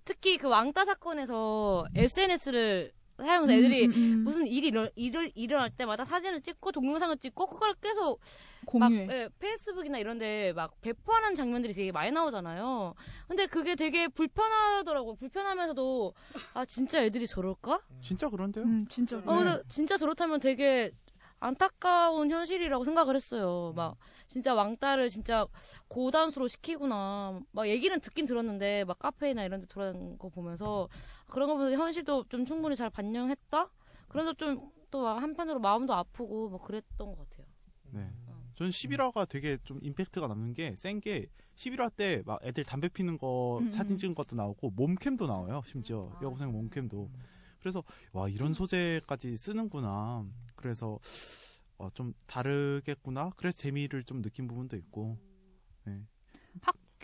특히 0.07 0.39
그 0.39 0.49
왕따 0.49 0.87
사건에서 0.87 1.85
SNS를 1.95 2.91
사용해서 3.25 3.53
애들이 3.53 3.87
음, 3.87 3.91
음, 3.91 3.97
음. 3.97 4.25
무슨 4.25 4.47
일이 4.47 4.69
일어, 4.69 4.89
일을, 4.97 5.33
일어날 5.35 5.71
때마다 5.71 6.05
사진을 6.05 6.41
찍고 6.41 6.73
동영상을 6.73 7.17
찍고 7.19 7.47
그걸 7.47 7.75
계속 7.81 8.21
공유해. 8.67 9.07
막 9.07 9.15
예, 9.15 9.29
페이스북이나 9.39 9.99
이런데 9.99 10.53
막 10.55 10.81
배포하는 10.81 11.35
장면들이 11.35 11.75
되게 11.75 11.93
많이 11.93 12.11
나오잖아요. 12.11 12.95
근데 13.29 13.47
그게 13.47 13.75
되게 13.75 14.09
불편하더라고. 14.09 15.15
불편하면서도 15.17 16.15
아 16.55 16.65
진짜 16.65 17.03
애들이 17.03 17.27
저럴까? 17.27 17.81
진짜 18.01 18.29
그런데요? 18.29 18.65
음, 18.65 18.85
진짜 18.89 19.19
어, 19.19 19.23
근데 19.23 19.63
진짜 19.69 19.97
저렇다면 19.97 20.41
되게 20.41 20.93
안타까운 21.41 22.31
현실이라고 22.31 22.85
생각을 22.85 23.17
했어요. 23.17 23.73
막 23.77 23.97
진짜 24.29 24.55
왕따를 24.55 25.11
진짜 25.11 25.47
고단수로 25.89 26.49
시키구나. 26.49 27.41
막 27.53 27.69
얘기는 27.69 27.99
듣긴 28.01 28.25
들었는데 28.25 28.85
막 28.85 28.99
카페나 28.99 29.45
이런 29.45 29.61
데 29.61 29.67
돌아다니는 29.67 30.17
거 30.19 30.31
보면서 30.31 30.89
그런 31.27 31.49
거 31.49 31.57
보면서 31.57 31.77
현실도 31.77 32.25
좀 32.29 32.45
충분히 32.45 32.77
잘 32.77 32.91
반영했다. 32.91 33.71
그래서 34.09 34.33
좀 34.35 34.75
또 34.95 35.09
한편으로 35.09 35.59
마음도 35.59 35.93
아프고 35.93 36.49
뭐 36.51 36.63
그랬던 36.63 37.17
것 37.17 37.19
같아요. 37.29 37.45
네. 37.91 38.09
전 38.55 38.69
11화가 38.69 39.29
되게 39.29 39.59
좀 39.65 39.81
임팩트가 39.83 40.29
남는 40.29 40.55
게 40.55 40.73
센 40.77 41.01
게 41.01 41.27
11화 41.57 41.97
때 41.97 42.23
막 42.25 42.39
애들 42.45 42.63
담배 42.63 42.89
피는 42.89 43.19
거 43.19 43.59
음, 43.61 43.69
사진 43.73 43.97
음. 43.97 43.99
찍은 43.99 44.15
것도 44.15 44.37
나오고 44.37 44.71
몸캠도 44.71 45.27
나와요. 45.27 45.63
심지어 45.67 46.17
여고생 46.23 46.53
몸캠도. 46.53 47.11
그래서 47.59 47.83
와 48.13 48.29
이런 48.29 48.55
소재까지 48.55 49.37
쓰는구나. 49.37 50.25
그래서 50.55 51.01
어, 51.77 51.91
좀 51.91 52.15
다르겠구나. 52.27 53.31
그래서 53.37 53.57
재미를 53.57 54.05
좀 54.05 54.23
느낀 54.23 54.47
부분도 54.47 54.77
있고. 54.77 55.19
네. 55.87 56.07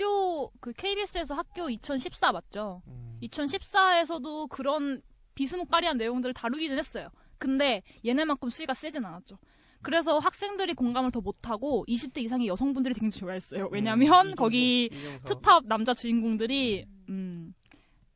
학교 0.00 0.50
그 0.60 0.72
KBS에서 0.72 1.34
학교 1.34 1.68
2014 1.68 2.32
맞죠? 2.32 2.82
음. 2.88 3.18
2014에서도 3.22 4.48
그런 4.48 5.02
비스무까리한 5.34 5.98
내용들을 5.98 6.32
다루기는 6.32 6.76
했어요. 6.76 7.10
근데 7.38 7.82
얘네만큼 8.04 8.48
수위가 8.48 8.74
세진 8.74 9.04
않았죠. 9.04 9.38
그래서 9.82 10.18
학생들이 10.18 10.74
공감을 10.74 11.10
더 11.10 11.20
못하고 11.20 11.84
20대 11.88 12.18
이상의 12.22 12.48
여성분들이 12.48 12.94
굉장히 12.94 13.20
좋아했어요. 13.20 13.68
왜냐면 13.70 14.02
이중섭, 14.28 14.36
거기 14.36 14.86
이중섭. 14.92 15.24
투탑 15.24 15.66
남자 15.66 15.94
주인공들이 15.94 16.86
음 17.08 17.54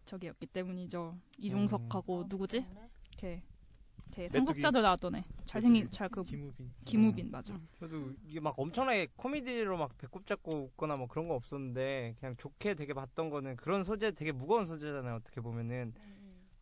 저기였기 0.07 0.47
때문이죠. 0.47 1.17
이종석하고 1.39 2.25
누구지? 2.29 2.67
걔. 3.17 3.43
걔. 4.15 4.29
상속자들 4.29 4.83
나왔던 4.83 5.17
애. 5.17 5.25
잘생긴 5.47 5.91
잘그 5.91 6.25
김우빈. 6.25 6.73
김우빈 6.85 7.31
맞아. 7.31 7.59
저도 7.79 8.13
이게 8.27 8.41
막 8.41 8.55
엄청나게 8.59 9.09
코미디로 9.17 9.77
막 9.77 9.97
배꼽 9.99 10.27
잡고 10.27 10.71
웃거나 10.73 10.97
뭐 10.97 11.07
그런 11.09 11.29
거 11.29 11.35
없었는데 11.35 12.15
그냥 12.19 12.37
좋게 12.37 12.75
되게 12.75 12.95
봤던 12.95 13.31
거는 13.31 13.57
그런 13.57 13.85
소재 13.85 14.13
되게 14.13 14.33
무거운 14.33 14.65
소재잖아요. 14.67 15.17
어떻게 15.17 15.41
보면은 15.41 15.93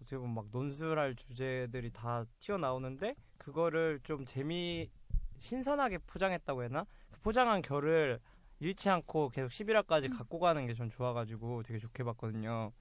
어떻게 0.00 0.16
보면 0.16 0.34
막 0.34 0.46
논술할 0.50 1.14
주제들이 1.14 1.90
다 1.90 2.24
튀어나오는데 2.40 3.14
그거를 3.38 4.00
좀 4.02 4.24
재미 4.24 4.90
신선하게 5.38 5.98
포장했다고 6.06 6.64
해나 6.64 6.86
그 7.10 7.20
포장한 7.20 7.62
결을 7.62 8.18
잃지 8.60 8.88
않고 8.90 9.28
계속 9.30 9.48
11화까지 9.48 10.16
갖고 10.16 10.38
가는 10.38 10.66
게 10.66 10.74
전 10.74 10.88
좋아가지고 10.90 11.62
되게 11.64 11.78
좋게 11.78 12.04
봤거든요. 12.04 12.72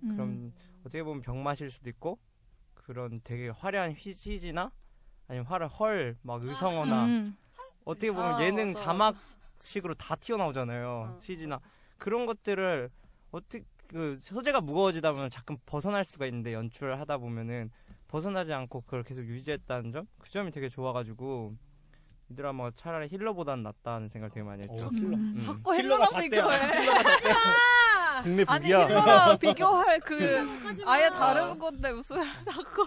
그럼 0.00 0.20
음. 0.20 0.52
어떻게 0.80 1.02
보면 1.02 1.22
병맛일 1.22 1.70
수도 1.70 1.88
있고 1.90 2.18
그런 2.86 3.18
되게 3.24 3.48
화려한 3.48 3.92
휘지지나 3.92 4.70
아니면 5.26 5.46
화를 5.46 5.66
헐막 5.66 6.44
의성어나 6.44 7.04
음. 7.06 7.36
어떻게 7.84 8.12
보면 8.12 8.36
아, 8.36 8.44
예능 8.44 8.72
맞아. 8.72 8.84
자막식으로 8.84 9.94
다 9.94 10.14
튀어나오잖아요. 10.14 11.18
CG나 11.20 11.60
그런 11.98 12.26
것들을 12.26 12.88
어떻게 13.32 13.64
그 13.88 14.18
소재가 14.20 14.60
무거워지다 14.60 15.12
보면 15.12 15.30
자꾸 15.30 15.56
벗어날 15.66 16.04
수가 16.04 16.26
있는데 16.26 16.52
연출을 16.52 17.00
하다 17.00 17.18
보면은 17.18 17.70
벗어나지 18.06 18.52
않고 18.52 18.82
그걸 18.82 19.02
계속 19.02 19.22
유지했다는 19.24 19.90
점, 19.90 20.06
그 20.18 20.30
점이 20.30 20.52
되게 20.52 20.68
좋아가지고 20.68 21.54
이 22.28 22.34
드라마가 22.36 22.70
차라리 22.76 23.08
힐러보단 23.08 23.64
낫다는 23.64 24.08
생각을 24.08 24.30
되게 24.30 24.44
많이 24.44 24.62
했죠. 24.62 24.86
어, 24.86 24.90
힐러. 24.92 25.16
음. 25.16 25.42
자꾸 25.44 25.74
힐러가 25.74 26.06
힐러랑 26.06 26.08
잣대야. 26.08 26.28
비교해. 26.30 26.82
힐러가 26.82 27.02
아! 28.18 28.58
북이야. 28.58 28.86
힐러랑 28.88 29.38
비교할 29.38 30.00
그 30.00 30.14
하지마. 30.64 30.90
아예 30.92 31.08
다른 31.10 31.58
건데 31.58 31.92
무슨 31.92 32.16
자꾸 32.50 32.86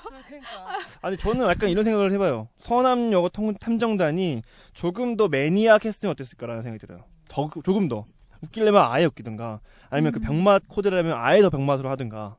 아니 1.02 1.18
저는 1.18 1.48
약간 1.48 1.70
이런 1.70 1.84
생각을 1.84 2.12
해봐요. 2.14 2.48
선암 2.58 3.12
여고 3.12 3.30
통- 3.30 3.54
탐정단이 3.56 4.42
조금 4.74 5.18
더 5.18 5.28
매니아 5.28 5.78
캐스팅 5.80 6.10
어땠을까라는 6.10 6.62
생각이 6.64 6.80
들어요. 6.86 7.04
더 7.28 7.50
조금 7.64 7.88
더 7.88 8.06
웃기려면 8.42 8.84
아예 8.92 9.06
웃기든가 9.06 9.60
아니면 9.90 10.12
그 10.14 10.20
병맛 10.20 10.64
코드라면 10.70 11.14
아예 11.18 11.42
더 11.42 11.50
병맛으로 11.50 11.90
하든가 11.90 12.38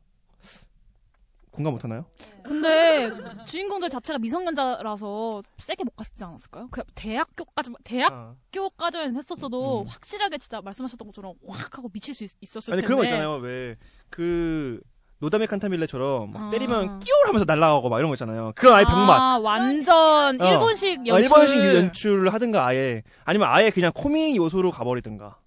공감 1.61 1.73
못하나요? 1.75 2.05
근데 2.43 3.11
주인공들 3.45 3.89
자체가 3.89 4.19
미성년자라서 4.19 5.43
세게 5.59 5.85
못 5.85 5.95
갔지 5.97 6.25
않았을까요? 6.25 6.69
그 6.71 6.83
대학교까지 6.95 7.71
어. 7.71 7.75
대학교까지는 7.85 9.17
했었어도 9.17 9.83
음. 9.83 9.87
확실하게 9.87 10.39
진짜 10.39 10.61
말씀하셨던 10.63 11.07
것처럼 11.09 11.35
확 11.47 11.77
하고 11.79 11.89
미칠 11.91 12.15
수 12.15 12.25
있, 12.25 12.31
었을 12.57 12.73
아니 12.73 12.81
텐데. 12.83 12.87
그런 12.87 12.99
거 12.99 13.05
있잖아요. 13.05 13.35
왜 13.37 13.75
그 14.11 14.81
노다메 15.21 15.47
칸타빌레처럼 15.47 16.33
막 16.33 16.43
아. 16.45 16.51
때리면 16.51 16.99
끼울 17.01 17.27
하면서 17.27 17.45
날아가고 17.45 17.89
막 17.89 17.99
이런 17.99 18.09
거 18.11 18.15
있잖아요. 18.15 18.53
그런 18.57 18.75
아예 18.75 18.85
병맛. 18.85 19.21
아, 19.21 19.39
완전 19.39 20.41
어. 20.41 20.45
일본식 20.45 21.01
어, 21.01 21.05
연출. 21.07 21.23
일본식 21.23 21.75
연출을 21.77 22.33
하든가 22.35 22.67
아예 22.67 23.03
아니면 23.25 23.49
아예 23.51 23.71
그냥 23.71 23.93
코믹 23.95 24.37
요소로 24.37 24.71
가버리든가. 24.71 25.39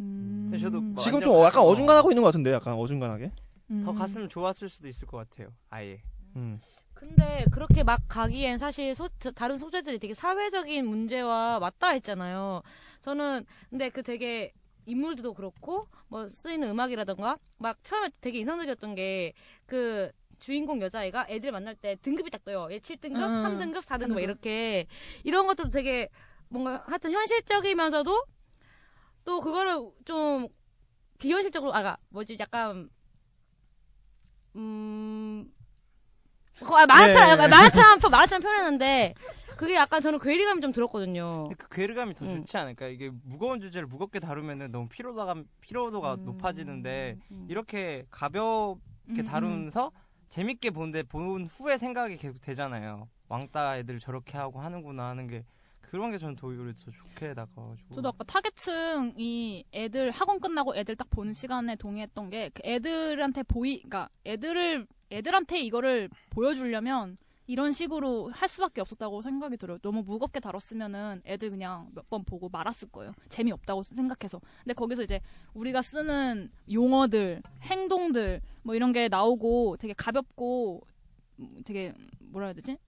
음. 0.00 0.50
뭐 0.94 1.02
지금 1.04 1.20
좀 1.20 1.34
어, 1.34 1.44
약간 1.44 1.62
어중간하고 1.62 2.10
있는 2.10 2.22
것 2.22 2.28
같은데 2.28 2.52
약간 2.52 2.74
어중간하게. 2.74 3.30
더 3.68 3.90
음. 3.90 3.94
갔으면 3.94 4.28
좋았을 4.28 4.68
수도 4.68 4.88
있을 4.88 5.06
것 5.06 5.16
같아요. 5.16 5.52
아예. 5.70 6.02
음. 6.36 6.60
근데 6.92 7.44
그렇게 7.50 7.82
막 7.82 8.00
가기엔 8.08 8.58
사실 8.58 8.94
소, 8.94 9.08
다른 9.34 9.56
소재들이 9.56 9.98
되게 9.98 10.14
사회적인 10.14 10.86
문제와 10.86 11.58
맞닿아 11.60 11.94
있잖아요. 11.96 12.62
저는 13.02 13.44
근데 13.70 13.88
그 13.88 14.02
되게 14.02 14.52
인물들도 14.86 15.34
그렇고 15.34 15.86
뭐 16.08 16.28
쓰이는 16.28 16.68
음악이라던가 16.68 17.38
막 17.58 17.82
처음에 17.82 18.10
되게 18.20 18.38
인상적이었던 18.40 18.94
게그 18.94 20.12
주인공 20.38 20.82
여자애가 20.82 21.26
애들 21.28 21.52
만날 21.52 21.74
때 21.74 21.96
등급이 22.02 22.30
딱 22.30 22.44
떠요. 22.44 22.68
얘 22.70 22.78
7등급, 22.78 23.16
음. 23.16 23.42
3등급, 23.42 23.78
4등급 23.78 23.88
막 23.88 23.98
등급. 23.98 24.20
이렇게 24.20 24.86
이런 25.22 25.46
것도 25.46 25.70
되게 25.70 26.08
뭔가 26.48 26.84
하여튼 26.86 27.12
현실적이면서도 27.12 28.24
또 29.24 29.40
그거를 29.40 29.90
좀 30.04 30.48
비현실적으로 31.18 31.74
아가 31.74 31.96
뭐지 32.10 32.36
약간 32.38 32.90
음 34.56 35.50
아, 36.62 36.86
말하처럼 36.86 37.38
네. 37.38 37.48
말하처럼 37.48 37.98
표- 37.98 38.08
말하처럼 38.08 38.42
표현했는데 38.42 39.14
그게 39.56 39.74
약간 39.74 40.00
저는 40.00 40.18
괴리감이 40.18 40.60
좀 40.60 40.72
들었거든요. 40.72 41.48
그 41.56 41.68
괴리감이 41.68 42.14
더 42.14 42.24
음. 42.24 42.38
좋지 42.38 42.56
않을까? 42.56 42.88
이게 42.88 43.10
무거운 43.24 43.60
주제를 43.60 43.86
무겁게 43.86 44.18
다루면은 44.20 44.72
너무 44.72 44.88
피로도가 44.88 45.34
피로도가 45.60 46.14
음. 46.14 46.24
높아지는데 46.24 47.16
음. 47.30 47.46
이렇게 47.48 48.04
가볍게 48.10 48.80
음, 49.08 49.18
음. 49.18 49.24
다루면서 49.24 49.92
재밌게 50.28 50.70
보는데 50.70 51.02
본 51.04 51.46
후에 51.46 51.78
생각이 51.78 52.16
계속 52.16 52.40
되잖아요. 52.40 53.08
왕따 53.28 53.78
애들 53.78 54.00
저렇게 54.00 54.36
하고 54.38 54.60
하는구나 54.60 55.08
하는 55.08 55.26
게 55.28 55.44
그런 55.94 56.10
게 56.10 56.18
저는 56.18 56.34
더 56.34 56.48
오히려 56.48 56.72
더 56.72 56.90
좋게 56.90 57.34
다가와가지고. 57.34 57.94
저도 57.94 58.08
아까 58.08 58.24
타겟층이 58.24 59.64
애들 59.72 60.10
학원 60.10 60.40
끝나고 60.40 60.74
애들 60.74 60.96
딱 60.96 61.08
보는 61.10 61.32
시간에 61.32 61.76
동의했던 61.76 62.30
게 62.30 62.50
그 62.52 62.62
애들한테 62.64 63.44
보이, 63.44 63.76
그러니까 63.78 64.08
애들을 64.26 64.86
애들한테 65.12 65.60
이거를 65.60 66.08
보여주려면 66.30 67.16
이런 67.46 67.70
식으로 67.72 68.30
할 68.32 68.48
수밖에 68.48 68.80
없었다고 68.80 69.22
생각이 69.22 69.56
들어요. 69.56 69.78
너무 69.82 70.02
무겁게 70.02 70.40
다뤘으면은 70.40 71.22
애들 71.26 71.50
그냥 71.50 71.88
몇 71.94 72.04
번 72.08 72.24
보고 72.24 72.48
말았을 72.48 72.88
거예요. 72.88 73.12
재미없다고 73.28 73.82
생각해서. 73.84 74.40
근데 74.64 74.74
거기서 74.74 75.02
이제 75.04 75.20
우리가 75.52 75.80
쓰는 75.82 76.50
용어들, 76.72 77.40
행동들 77.62 78.40
뭐 78.64 78.74
이런 78.74 78.92
게 78.92 79.06
나오고 79.08 79.76
되게 79.78 79.92
가볍고 79.92 80.82
음, 81.38 81.62
되게 81.64 81.92
뭐라 82.18 82.46
해야 82.48 82.54
되지? 82.54 82.78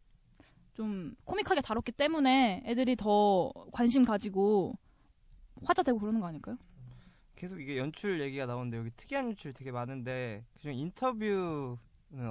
좀 0.76 1.16
코믹하게 1.24 1.62
다뤘기 1.62 1.92
때문에 1.92 2.62
애들이 2.66 2.96
더 2.96 3.50
관심 3.72 4.04
가지고 4.04 4.74
화자되고 5.64 5.98
그러는 5.98 6.20
거 6.20 6.26
아닐까요? 6.26 6.58
계속 7.34 7.58
이게 7.60 7.78
연출 7.78 8.20
얘기가 8.20 8.44
나오는데 8.44 8.76
여기 8.76 8.90
특이한 8.90 9.28
연출 9.28 9.54
되게 9.54 9.72
많은데 9.72 10.44
그중 10.52 10.74
인터뷰는 10.74 11.78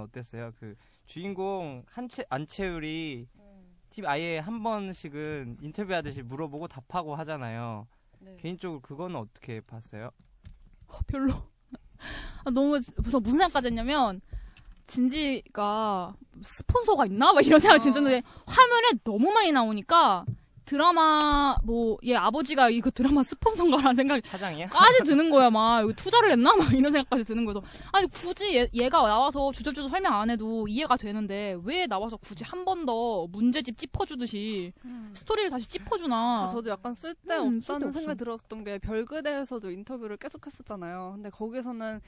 어땠어요? 0.00 0.52
그 0.60 0.76
주인공 1.06 1.82
한채 1.88 2.24
안채율이 2.28 3.26
TV 3.90 4.08
아예 4.08 4.38
한 4.38 4.62
번씩은 4.62 5.58
인터뷰하듯이 5.60 6.22
물어보고 6.22 6.68
답하고 6.68 7.16
하잖아요. 7.16 7.88
네. 8.20 8.36
개인적으로 8.36 8.80
그거는 8.80 9.16
어떻게 9.16 9.60
봤어요? 9.60 10.10
별로. 11.08 11.34
아, 12.44 12.50
너무 12.50 12.70
무슨 12.70 12.94
무슨 13.22 13.22
생각까지 13.38 13.68
했냐면 13.68 14.20
진지가 14.86 16.14
스폰서가 16.42 17.06
있나? 17.06 17.32
막 17.32 17.44
이런 17.46 17.60
생각이 17.60 17.82
들었는데 17.82 18.22
화면에 18.46 18.90
너무 19.04 19.32
많이 19.32 19.52
나오니까 19.52 20.24
드라마 20.66 21.56
뭐 21.62 21.96
얘 22.02 22.16
아버지가 22.16 22.70
이거 22.70 22.90
드라마 22.90 23.22
스폰서인가라는 23.22 23.94
생각이 23.94 24.26
사장이야? 24.26 24.66
까지 24.66 25.04
드는 25.04 25.30
거야 25.30 25.48
막 25.48 25.82
이거 25.84 25.92
투자를 25.92 26.32
했나? 26.32 26.56
막 26.56 26.72
이런 26.72 26.90
생각까지 26.90 27.22
드는 27.24 27.44
거여서 27.44 27.62
아니 27.92 28.08
굳이 28.08 28.56
얘, 28.56 28.68
얘가 28.74 29.00
나와서 29.02 29.52
주저주저 29.52 29.86
설명 29.86 30.14
안 30.14 30.28
해도 30.28 30.66
이해가 30.66 30.96
되는데 30.96 31.56
왜 31.62 31.86
나와서 31.86 32.16
굳이 32.16 32.42
한 32.42 32.64
번 32.64 32.84
더 32.84 33.28
문제집 33.28 33.78
짚어주듯이 33.78 34.72
스토리를 35.14 35.50
다시 35.50 35.68
짚어주나 35.68 36.46
아, 36.46 36.48
저도 36.48 36.70
약간 36.70 36.94
쓸데없다는 36.94 37.86
음. 37.88 37.92
생각이 37.92 38.18
들었던 38.18 38.64
게 38.64 38.78
별그대에서도 38.78 39.70
인터뷰를 39.70 40.16
계속 40.16 40.44
했었잖아요. 40.46 41.12
근데 41.14 41.30
거기서는 41.30 42.00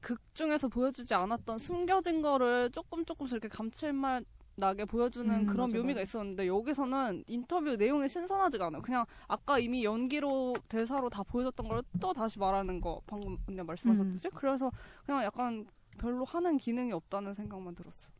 극 0.00 0.20
중에서 0.34 0.68
보여주지 0.68 1.14
않았던 1.14 1.58
숨겨진 1.58 2.22
거를 2.22 2.70
조금 2.70 3.04
조금씩 3.04 3.34
이렇게 3.34 3.48
감칠맛 3.48 4.24
나게 4.56 4.84
보여주는 4.84 5.32
음, 5.32 5.46
그런 5.46 5.68
맞아, 5.68 5.76
묘미가 5.78 6.00
맞아. 6.00 6.02
있었는데 6.02 6.46
여기서는 6.48 7.22
인터뷰 7.28 7.76
내용이 7.76 8.08
신선하지가 8.08 8.66
않아요. 8.66 8.82
그냥 8.82 9.04
아까 9.28 9.58
이미 9.58 9.84
연기로 9.84 10.54
대사로 10.68 11.08
다 11.08 11.22
보여줬던 11.22 11.68
걸 11.68 11.82
또 12.00 12.12
다시 12.12 12.38
말하는 12.40 12.80
거 12.80 13.00
방금 13.06 13.36
언니 13.48 13.62
말씀하셨듯이 13.62 14.28
그래서 14.34 14.70
그냥 15.06 15.22
약간 15.22 15.64
별로 15.98 16.24
하는 16.24 16.56
기능이 16.58 16.92
없다는 16.92 17.34
생각만 17.34 17.74
들었어요. 17.76 18.10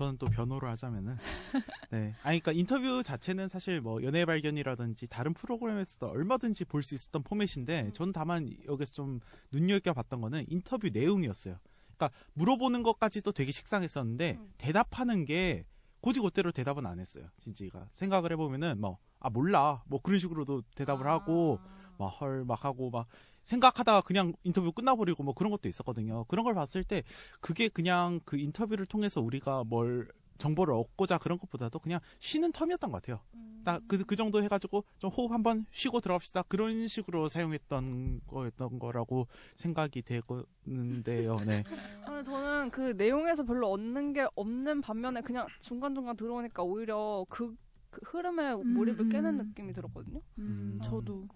저는 0.00 0.16
또 0.16 0.26
변호를 0.28 0.66
하자면은. 0.70 1.18
네. 1.92 2.14
아니 2.22 2.40
그러니까 2.40 2.52
인터뷰 2.52 3.02
자체는 3.02 3.48
사실 3.48 3.82
뭐 3.82 4.02
연애 4.02 4.24
발견이라든지 4.24 5.08
다른 5.08 5.34
프로그램에서도 5.34 6.06
얼마든지 6.08 6.64
볼 6.64 6.80
수 6.82 6.94
있었던 6.94 7.22
포맷인데 7.22 7.90
저는 7.92 8.14
다만 8.14 8.50
여기서 8.66 8.92
좀 8.92 9.20
눈여겨 9.52 9.92
봤던 9.92 10.22
거는 10.22 10.46
인터뷰 10.48 10.88
내용이었어요. 10.90 11.58
그러니까 11.96 12.18
물어보는 12.32 12.82
것까지도 12.82 13.32
되게 13.32 13.52
식상했었는데 13.52 14.38
대답하는 14.56 15.26
게 15.26 15.66
고지고대로 16.00 16.50
대답은 16.52 16.86
안 16.86 16.98
했어요. 16.98 17.26
진지가. 17.38 17.88
생각을 17.90 18.32
해보면은 18.32 18.80
뭐 18.80 18.98
아 19.20 19.28
몰라. 19.28 19.82
뭐 19.86 20.00
그런 20.00 20.18
식으로도 20.18 20.62
대답을 20.74 21.06
하고 21.06 21.60
막 21.98 22.18
헐 22.22 22.44
막 22.46 22.64
하고 22.64 22.88
막 22.88 23.06
생각하다가 23.42 24.02
그냥 24.02 24.32
인터뷰 24.44 24.72
끝나버리고 24.72 25.22
뭐 25.22 25.34
그런 25.34 25.50
것도 25.50 25.68
있었거든요. 25.68 26.24
그런 26.24 26.44
걸 26.44 26.54
봤을 26.54 26.84
때 26.84 27.02
그게 27.40 27.68
그냥 27.68 28.20
그 28.24 28.38
인터뷰를 28.38 28.86
통해서 28.86 29.20
우리가 29.20 29.64
뭘 29.64 30.08
정보를 30.38 30.74
얻고자 30.74 31.18
그런 31.18 31.38
것보다도 31.38 31.78
그냥 31.78 32.00
쉬는 32.18 32.52
텀이었던 32.52 32.80
것 32.90 32.92
같아요. 32.92 33.20
딱그 33.64 34.04
그 34.06 34.16
정도 34.16 34.42
해가지고 34.42 34.84
좀 34.98 35.10
호흡 35.10 35.32
한번 35.32 35.66
쉬고 35.70 36.00
들어갑시다 36.00 36.42
그런 36.44 36.88
식으로 36.88 37.28
사용했던 37.28 38.22
거였던 38.26 38.78
거라고 38.78 39.26
생각이 39.54 40.02
되는데요. 40.02 41.36
네. 41.46 41.62
근데 41.62 41.62
저는 42.24 42.70
그 42.70 42.94
내용에서 42.96 43.44
별로 43.44 43.70
얻는 43.70 44.14
게 44.14 44.26
없는 44.34 44.80
반면에 44.80 45.20
그냥 45.20 45.46
중간 45.60 45.94
중간 45.94 46.16
들어오니까 46.16 46.62
오히려 46.62 47.26
그, 47.28 47.54
그 47.90 48.00
흐름에 48.04 48.54
몰입을 48.54 49.08
깨는 49.10 49.36
느낌이 49.36 49.72
들었거든요. 49.72 50.20
음, 50.38 50.80
저도 50.82 51.28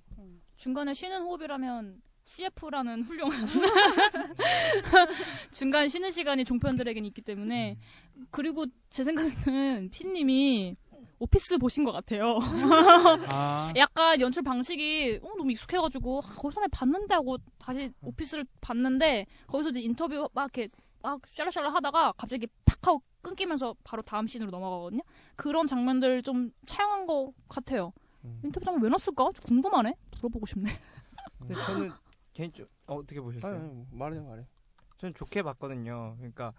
중간에 0.56 0.94
쉬는 0.94 1.22
호흡이라면 1.22 2.02
CF라는 2.24 3.02
훌륭한 3.04 3.46
중간 5.52 5.88
쉬는 5.88 6.10
시간이 6.10 6.44
종편들에겐 6.44 7.04
있기 7.06 7.22
때문에 7.22 7.78
그리고 8.30 8.66
제 8.90 9.04
생각에는 9.04 9.90
피님이 9.90 10.76
오피스 11.18 11.58
보신 11.58 11.84
것 11.84 11.92
같아요. 11.92 12.38
아. 13.28 13.72
약간 13.76 14.20
연출 14.20 14.42
방식이 14.42 15.20
어, 15.22 15.28
너무 15.36 15.50
익숙해가지고 15.52 16.22
아, 16.24 16.34
거기서 16.34 16.60
내 16.60 16.66
봤는데 16.68 17.14
하고 17.14 17.38
다시 17.58 17.90
오피스를 18.02 18.44
봤는데 18.60 19.26
거기서 19.46 19.70
이제 19.70 19.80
인터뷰 19.80 20.28
막 20.32 20.50
이렇게 20.54 20.68
막 21.02 21.20
샬라샬라 21.34 21.72
하다가 21.72 22.12
갑자기 22.16 22.46
팍 22.64 22.86
하고 22.86 23.02
끊기면서 23.22 23.74
바로 23.84 24.02
다음 24.02 24.26
씬으로 24.26 24.50
넘어가거든요. 24.50 25.02
그런 25.36 25.66
장면들 25.66 26.22
좀 26.22 26.50
차용한 26.66 27.06
것 27.06 27.32
같아요. 27.48 27.92
인터뷰 28.42 28.64
장면 28.64 28.82
왜 28.82 28.88
넣었을까? 28.88 29.24
좀 29.34 29.44
궁금하네. 29.46 29.94
물어보고 30.16 30.46
싶네. 30.46 30.70
근데 31.38 31.54
저는 31.54 31.90
개인적 32.32 32.68
어, 32.86 32.94
어떻게 32.96 33.20
보셨어요? 33.20 33.54
아니, 33.54 33.64
아니, 33.70 33.86
말해 33.90 34.20
말해. 34.20 34.46
저는 34.98 35.14
좋게 35.14 35.42
봤거든요. 35.42 36.14
그러니까 36.16 36.52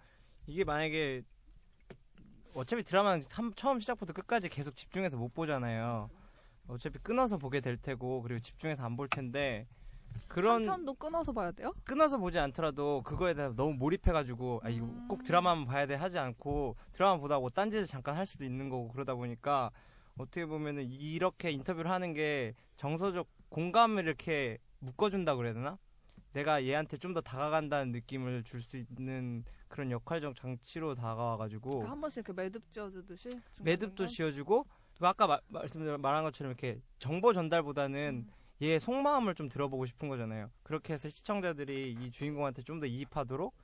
이게 0.46 0.64
만약에 0.64 1.22
어차피 2.54 2.82
드라마는 2.82 3.22
참- 3.28 3.52
처음 3.54 3.80
시작부터 3.80 4.12
끝까지 4.12 4.48
계속 4.48 4.74
집중해서 4.76 5.16
못 5.16 5.34
보잖아요. 5.34 6.08
어차피 6.68 6.98
끊어서 6.98 7.36
보게 7.38 7.60
될 7.60 7.76
테고 7.76 8.22
그리고 8.22 8.40
집중해서 8.40 8.84
안 8.84 8.96
볼 8.96 9.08
텐데 9.08 9.66
그런 10.28 10.62
한 10.62 10.66
편도 10.78 10.94
끊어서 10.94 11.32
봐야 11.32 11.52
돼요? 11.52 11.72
끊어서 11.84 12.16
보지 12.16 12.38
않더라도 12.38 13.02
그거에 13.02 13.34
대해 13.34 13.50
너무 13.54 13.74
몰입해가지고 13.74 14.60
아 14.64 14.68
이거 14.70 14.86
꼭 15.08 15.22
드라마만 15.22 15.66
봐야 15.66 15.86
돼 15.86 15.94
하지 15.94 16.18
않고 16.18 16.76
드라마 16.92 17.18
보다 17.18 17.38
고 17.38 17.50
딴짓을 17.50 17.86
잠깐 17.86 18.16
할 18.16 18.24
수도 18.26 18.44
있는 18.44 18.68
거고 18.70 18.88
그러다 18.88 19.14
보니까 19.14 19.70
어떻게 20.18 20.46
보면은 20.46 20.84
이렇게 20.90 21.50
인터뷰를 21.50 21.90
하는 21.90 22.14
게 22.14 22.54
정서적 22.76 23.28
공감을 23.48 24.04
이렇게 24.04 24.58
묶어준다 24.80 25.36
그래야 25.36 25.52
되나? 25.54 25.78
내가 26.32 26.64
얘한테 26.64 26.98
좀 26.98 27.14
더 27.14 27.20
다가간다는 27.20 27.92
느낌을 27.92 28.42
줄 28.44 28.60
수 28.60 28.76
있는 28.76 29.44
그런 29.68 29.90
역할적 29.90 30.34
장치로 30.36 30.94
다가와가지고 30.94 31.70
그러니까 31.70 31.90
한 31.92 32.00
번씩 32.00 32.18
이렇게 32.26 32.32
매듭 32.42 32.70
지어주듯이 32.70 33.28
매듭도 33.62 34.06
지어주고 34.06 34.66
아까 35.00 35.26
마- 35.26 35.40
말씀 35.48 35.82
말한 36.00 36.24
것처럼 36.24 36.50
이렇게 36.52 36.80
정보 36.98 37.32
전달보다는 37.32 38.26
얘의 38.62 38.80
속마음을 38.80 39.34
좀 39.34 39.48
들어보고 39.48 39.86
싶은 39.86 40.08
거잖아요. 40.08 40.50
그렇게 40.62 40.92
해서 40.94 41.08
시청자들이 41.08 41.92
이 42.00 42.10
주인공한테 42.10 42.62
좀 42.62 42.80
더 42.80 42.86
이입하도록 42.86 43.54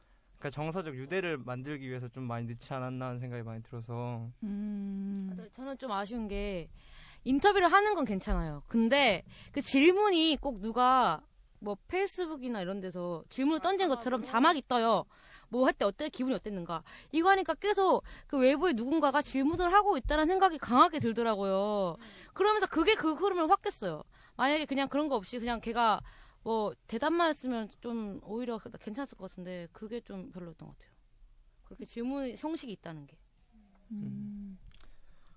그러니까 0.42 0.50
정서적 0.50 0.96
유대를 0.96 1.38
만들기 1.38 1.88
위해서 1.88 2.08
좀 2.08 2.24
많이 2.24 2.46
넣지 2.48 2.74
않았나 2.74 3.06
하는 3.06 3.20
생각이 3.20 3.44
많이 3.44 3.62
들어서 3.62 4.28
음. 4.42 5.32
네, 5.36 5.48
저는 5.52 5.78
좀 5.78 5.92
아쉬운 5.92 6.26
게 6.26 6.68
인터뷰를 7.22 7.70
하는 7.70 7.94
건 7.94 8.04
괜찮아요. 8.04 8.64
근데 8.66 9.22
그 9.52 9.60
질문이 9.60 10.38
꼭 10.40 10.60
누가 10.60 11.20
뭐 11.60 11.76
페이스북이나 11.86 12.60
이런 12.60 12.80
데서 12.80 13.22
질문을 13.28 13.60
던진 13.60 13.88
것처럼 13.88 14.24
자막이 14.24 14.64
떠요. 14.66 15.04
뭐 15.48 15.66
할 15.66 15.74
때 15.74 15.84
어때 15.84 16.08
기분이 16.08 16.34
어땠는가 16.34 16.82
이거 17.12 17.28
하니까 17.30 17.54
계속 17.54 18.02
그 18.26 18.38
외부에 18.38 18.72
누군가가 18.72 19.20
질문을 19.22 19.72
하고 19.72 19.96
있다는 19.98 20.26
생각이 20.26 20.58
강하게 20.58 20.98
들더라고요. 20.98 21.98
그러면서 22.32 22.66
그게 22.66 22.94
그 22.94 23.12
흐름을 23.12 23.48
확 23.50 23.60
깼어요. 23.62 24.02
만약에 24.36 24.64
그냥 24.64 24.88
그런 24.88 25.08
거 25.08 25.14
없이 25.14 25.38
그냥 25.38 25.60
걔가 25.60 26.00
뭐 26.42 26.74
대답만 26.86 27.28
했으면 27.28 27.68
좀 27.80 28.20
오히려 28.24 28.58
괜찮았을 28.58 29.16
것 29.16 29.30
같은데 29.30 29.68
그게 29.72 30.00
좀 30.00 30.30
별로였던 30.32 30.68
것 30.68 30.76
같아요. 30.78 30.92
그렇게 31.64 31.84
질문 31.84 32.34
형식이 32.36 32.72
있다는 32.72 33.06
게. 33.06 33.16
음. 33.92 34.58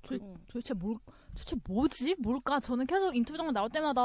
도, 0.01 0.17
도대체 0.47 0.73
뭘, 0.73 0.97
도대체 1.33 1.55
뭐지? 1.67 2.15
뭘까? 2.19 2.59
저는 2.59 2.85
계속 2.85 3.15
인터뷰 3.15 3.37
장면 3.37 3.53
나올 3.53 3.69
때마다, 3.69 4.01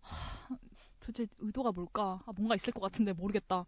하, 0.00 0.58
도대체 1.00 1.26
의도가 1.38 1.72
뭘까? 1.72 2.20
아, 2.26 2.32
뭔가 2.36 2.54
있을 2.54 2.72
것 2.72 2.80
같은데 2.80 3.12
모르겠다. 3.12 3.64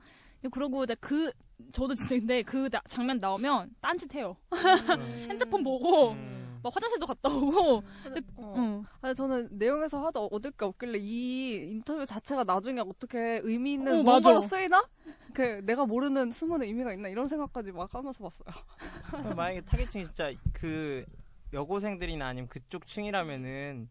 그러고 0.53 0.85
이제 0.85 0.95
그, 1.01 1.33
저도 1.73 1.95
진짜 1.95 2.15
근데 2.17 2.43
그 2.43 2.69
나- 2.69 2.83
장면 2.89 3.19
나오면 3.19 3.75
딴짓해요. 3.81 4.37
핸드폰 5.29 5.65
보고, 5.65 6.15
막 6.67 6.75
화장실도 6.75 7.07
갔다 7.07 7.29
오고. 7.29 7.83
근데, 8.03 8.21
어. 8.37 8.83
아니 9.01 9.15
저는 9.15 9.49
내용에서 9.53 10.05
하도 10.05 10.27
얻을 10.27 10.51
게 10.51 10.65
없길래 10.65 10.99
이 10.99 11.71
인터뷰 11.71 12.05
자체가 12.05 12.45
나중에 12.45 12.81
어떻게 12.81 13.41
의미 13.45 13.75
있는 13.75 14.01
어, 14.01 14.03
뭔가로. 14.03 14.41
쓰이나? 14.43 14.85
그 15.33 15.61
내가 15.65 15.87
모르는 15.87 16.31
숨은 16.33 16.63
의미가 16.63 16.93
있나 16.95 17.09
이런 17.09 17.29
생각까지 17.29 17.71
막 17.73 17.95
하면서 17.95 18.19
봤어요. 18.25 19.35
만약에 19.37 19.61
타겟층이 19.61 20.05
진짜 20.07 20.33
그 20.53 21.05
여고생들이나 21.53 22.27
아니면 22.27 22.49
그쪽 22.49 22.87
층이라면은 22.87 23.89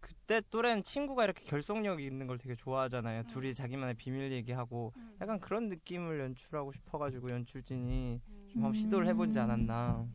그때 0.00 0.40
또래는 0.50 0.84
친구가 0.84 1.24
이렇게 1.24 1.44
결속력 1.44 2.00
있는 2.00 2.26
걸 2.26 2.38
되게 2.38 2.54
좋아하잖아요. 2.54 3.24
둘이 3.24 3.54
자기만의 3.54 3.94
비밀 3.94 4.30
얘기하고 4.32 4.92
약간 5.20 5.40
그런 5.40 5.68
느낌을 5.68 6.20
연출하고 6.20 6.72
싶어가지고 6.72 7.28
연출진이 7.32 8.20
좀 8.52 8.64
한번 8.64 8.80
시도를 8.80 9.06
해보지 9.08 9.38
않았나. 9.38 10.06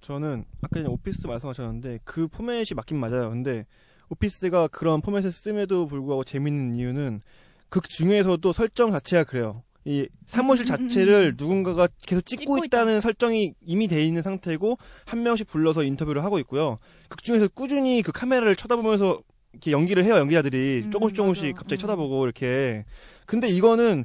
저는 0.00 0.44
아까 0.62 0.80
전에 0.80 0.88
오피스 0.88 1.26
말씀하셨는데 1.26 2.00
그 2.04 2.28
포맷이 2.28 2.74
맞긴 2.74 2.98
맞아요. 2.98 3.30
근데 3.30 3.66
오피스가 4.08 4.68
그런 4.68 5.00
포맷을 5.00 5.32
씀에도 5.32 5.86
불구하고 5.86 6.24
재밌는 6.24 6.76
이유는 6.76 7.20
극 7.68 7.88
중에서도 7.88 8.52
설정 8.52 8.92
자체가 8.92 9.24
그래요. 9.24 9.62
이 9.84 10.08
사무실 10.26 10.64
자체를 10.64 11.34
누군가가 11.38 11.86
계속 12.06 12.22
찍고, 12.22 12.64
있다는 12.64 13.00
설정이 13.00 13.54
이미 13.64 13.86
돼 13.86 14.04
있는 14.04 14.20
상태고 14.20 14.78
한 15.04 15.22
명씩 15.22 15.46
불러서 15.46 15.84
인터뷰를 15.84 16.24
하고 16.24 16.40
있고요. 16.40 16.78
극 17.08 17.22
중에서 17.22 17.46
꾸준히 17.48 18.02
그 18.02 18.10
카메라를 18.10 18.56
쳐다보면서 18.56 19.20
이렇게 19.52 19.70
연기를 19.70 20.04
해요. 20.04 20.16
연기자들이 20.16 20.90
조금씩 20.90 21.16
조금씩 21.16 21.54
갑자기 21.54 21.80
쳐다보고 21.80 22.24
이렇게. 22.24 22.84
근데 23.26 23.48
이거는 23.48 24.04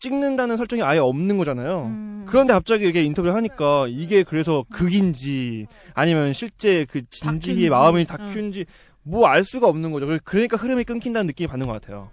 찍는다는 0.00 0.56
설정이 0.56 0.82
아예 0.82 0.98
없는 0.98 1.38
거잖아요. 1.38 2.24
그런데 2.26 2.52
갑자기 2.52 2.86
이게 2.88 3.02
인터뷰를 3.02 3.34
하니까 3.34 3.86
이게 3.88 4.22
그래서 4.22 4.64
극인지 4.70 5.66
아니면 5.94 6.32
실제 6.32 6.84
그 6.84 7.02
진지의. 7.08 7.68
마음이 7.68 8.04
다큐인지 8.04 8.66
뭐알 9.02 9.42
수가 9.44 9.66
없는 9.66 9.90
거죠. 9.90 10.06
그러니까 10.24 10.56
흐름이 10.56 10.84
끊긴다는 10.84 11.26
느낌이 11.26 11.48
받는 11.48 11.66
것 11.66 11.72
같아요. 11.72 12.10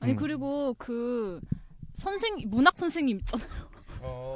아니 0.00 0.12
음. 0.12 0.16
그리고 0.16 0.74
그 0.78 1.40
선생 1.94 2.36
문학 2.46 2.76
선생님 2.76 3.18
있잖아요. 3.18 3.48
어, 4.00 4.34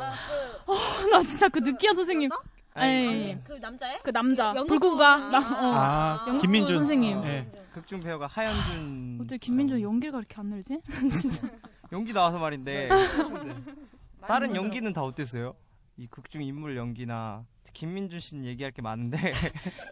나 1.11 1.23
진짜 1.25 1.49
그 1.49 1.59
느끼한 1.59 1.97
선생님. 1.97 2.31
아니, 2.75 3.39
그 3.43 3.55
남자애? 3.55 4.01
그 4.05 4.13
남자 4.13 4.49
연극 4.49 4.67
불구가 4.67 5.19
선생님. 5.19 5.33
나, 5.33 5.39
어, 5.39 5.73
아, 5.75 6.39
김민준. 6.43 6.77
선생님. 6.77 7.21
네. 7.23 7.51
극중 7.73 8.01
배우가 8.01 8.27
하현준 8.27 9.19
어떻게 9.23 9.39
김민준 9.39 9.81
연기가 9.81 10.19
이렇게 10.19 10.35
안 10.39 10.47
늘지? 10.49 10.79
진짜. 11.11 11.49
연기 11.93 12.13
나와서 12.13 12.39
말인데 12.39 12.89
네. 12.89 12.89
다른 14.27 14.55
연기는 14.57 14.93
다 14.93 15.03
어땠어요? 15.03 15.55
이 15.97 16.07
극중 16.09 16.43
인물 16.43 16.77
연기나 16.77 17.45
김민준 17.73 18.21
씨는 18.21 18.45
얘기할 18.47 18.73
게 18.73 18.81
많은데 18.83 19.19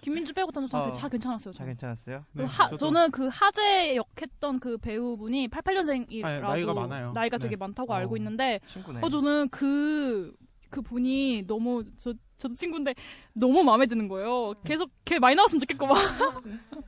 김민준 0.03 0.35
빼고 0.35 0.51
다는 0.51 0.69
사람 0.69 0.89
어. 0.89 0.93
다 0.93 1.09
괜찮았어요. 1.09 1.53
다 1.53 1.59
저는. 1.59 1.73
괜찮았어요? 1.73 2.25
그리고 2.33 2.49
하, 2.49 2.77
저는 2.77 3.11
그 3.11 3.29
하재 3.29 3.97
역했던 3.97 4.59
그 4.61 4.79
배우분이 4.79 5.49
88년생이라고 5.49 6.25
아, 6.25 6.41
나이가 6.41 6.75
많아요. 6.75 7.13
나이가 7.13 7.37
네. 7.39 7.43
되게 7.45 7.57
많다고 7.57 7.93
어, 7.93 7.97
알고 7.97 8.17
있는데 8.17 8.61
친구네. 8.69 9.01
어 9.03 9.09
저는 9.09 9.49
그그 9.51 10.83
분이 10.83 11.45
너무 11.47 11.85
저 11.99 12.13
저도 12.37 12.55
친구인데 12.55 12.95
너무 13.33 13.63
마음에 13.63 13.87
드는 13.87 14.09
거예요. 14.09 14.55
계속 14.65 14.91
걔 15.05 15.19
많이 15.19 15.37
나왔으면 15.37 15.61
좋겠고 15.61 15.87
막. 15.87 15.97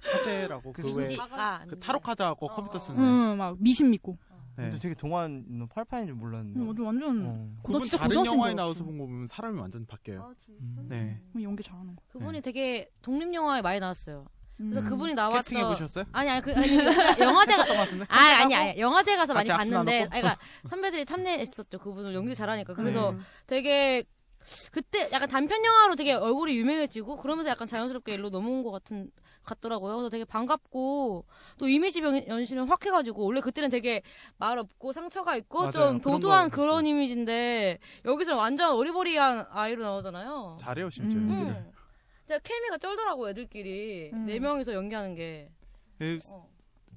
화제라고 0.02 0.72
그 0.72 0.82
그왜 0.82 1.06
진지- 1.06 1.20
아, 1.30 1.64
그 1.66 1.78
타로 1.78 2.00
카드하고 2.00 2.48
컴퓨터 2.48 2.78
쓰는. 2.78 2.98
응, 3.00 3.38
막 3.38 3.56
미신 3.60 3.90
믿고. 3.90 4.18
네. 4.56 4.64
근데 4.64 4.78
되게 4.78 4.94
동안 4.94 5.44
팔판인 5.72 6.06
줄 6.06 6.14
몰랐는데. 6.16 6.60
응, 6.60 6.86
완전. 6.86 7.26
어. 7.26 7.32
나 7.56 7.62
그분 7.62 7.84
진짜 7.84 7.98
다른 7.98 8.24
영화에 8.24 8.50
줄 8.50 8.56
나와서. 8.56 8.84
본 8.84 8.96
거 8.98 9.04
보면 9.06 9.26
사람이 9.26 9.58
완전 9.60 9.84
바뀌어요. 9.86 10.34
네. 10.88 11.20
음, 11.34 11.42
연기 11.42 11.62
잘하는 11.62 11.94
거. 11.94 12.02
그분이 12.08 12.40
되게 12.40 12.88
독립 13.02 13.32
영화에 13.34 13.60
많이 13.62 13.78
나왔어요. 13.80 14.26
그래서 14.56 14.80
음. 14.80 14.88
그분이 14.88 15.12
나왔던 15.12 15.38
캐스팅 15.40 15.58
해 15.58 15.64
보셨어요? 15.64 16.04
아니 16.12 16.30
아니 16.30 16.40
그 16.40 16.50
아니 16.56 16.68
그 16.68 16.76
영화제 17.22 17.56
가 17.56 17.64
같은데? 17.66 18.06
아니 18.08 18.34
아니 18.34 18.54
아니 18.54 18.80
영화제 18.80 19.14
가서 19.14 19.34
많이 19.34 19.46
봤는데? 19.50 19.98
아니, 20.04 20.08
그러니까 20.08 20.38
선배들이 20.70 21.04
탐내했었죠 21.04 21.78
그분을 21.78 22.14
연기 22.14 22.34
잘하니까 22.34 22.72
그래서 22.72 23.12
네. 23.12 23.18
되게 23.46 24.04
그때 24.72 25.10
약간 25.12 25.28
단편 25.28 25.62
영화로 25.62 25.94
되게 25.96 26.14
얼굴이 26.14 26.56
유명해지고 26.56 27.16
그러면서 27.18 27.50
약간 27.50 27.66
자연스럽게 27.68 28.14
일로 28.14 28.30
넘어온 28.30 28.62
것 28.62 28.70
같은 28.70 29.10
같더라고요. 29.46 29.96
그래서 29.96 30.08
되게 30.10 30.24
반갑고 30.24 31.24
또 31.58 31.68
이미지 31.68 32.00
변- 32.02 32.26
변신을 32.26 32.68
확 32.68 32.84
해가지고 32.84 33.24
원래 33.24 33.40
그때는 33.40 33.70
되게 33.70 34.02
말 34.36 34.58
없고 34.58 34.92
상처가 34.92 35.36
있고 35.36 35.60
맞아요. 35.60 35.70
좀 35.72 35.98
그런 36.00 36.00
도도한 36.00 36.50
거 36.50 36.56
그런 36.56 36.84
이미지인데 36.86 37.78
여기서 38.04 38.36
완전 38.36 38.72
어리버리한 38.74 39.46
아이로 39.50 39.82
나오잖아요. 39.82 40.58
잘해요 40.60 40.90
심지어 40.90 41.18
음. 41.20 41.30
응. 41.30 41.72
진짜 42.26 42.38
케미가 42.40 42.78
쩔더라고 42.78 43.30
애들끼리 43.30 44.10
음. 44.12 44.26
네 44.26 44.38
명이서 44.38 44.74
연기하는 44.74 45.14
게. 45.14 45.48
그 45.98 46.18
어. 46.32 46.46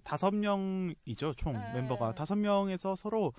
다섯 0.04 0.34
명이죠 0.34 1.34
총 1.38 1.54
네. 1.54 1.74
멤버가 1.74 2.14
다섯 2.16 2.36
명에서 2.36 2.96
서로 2.96 3.32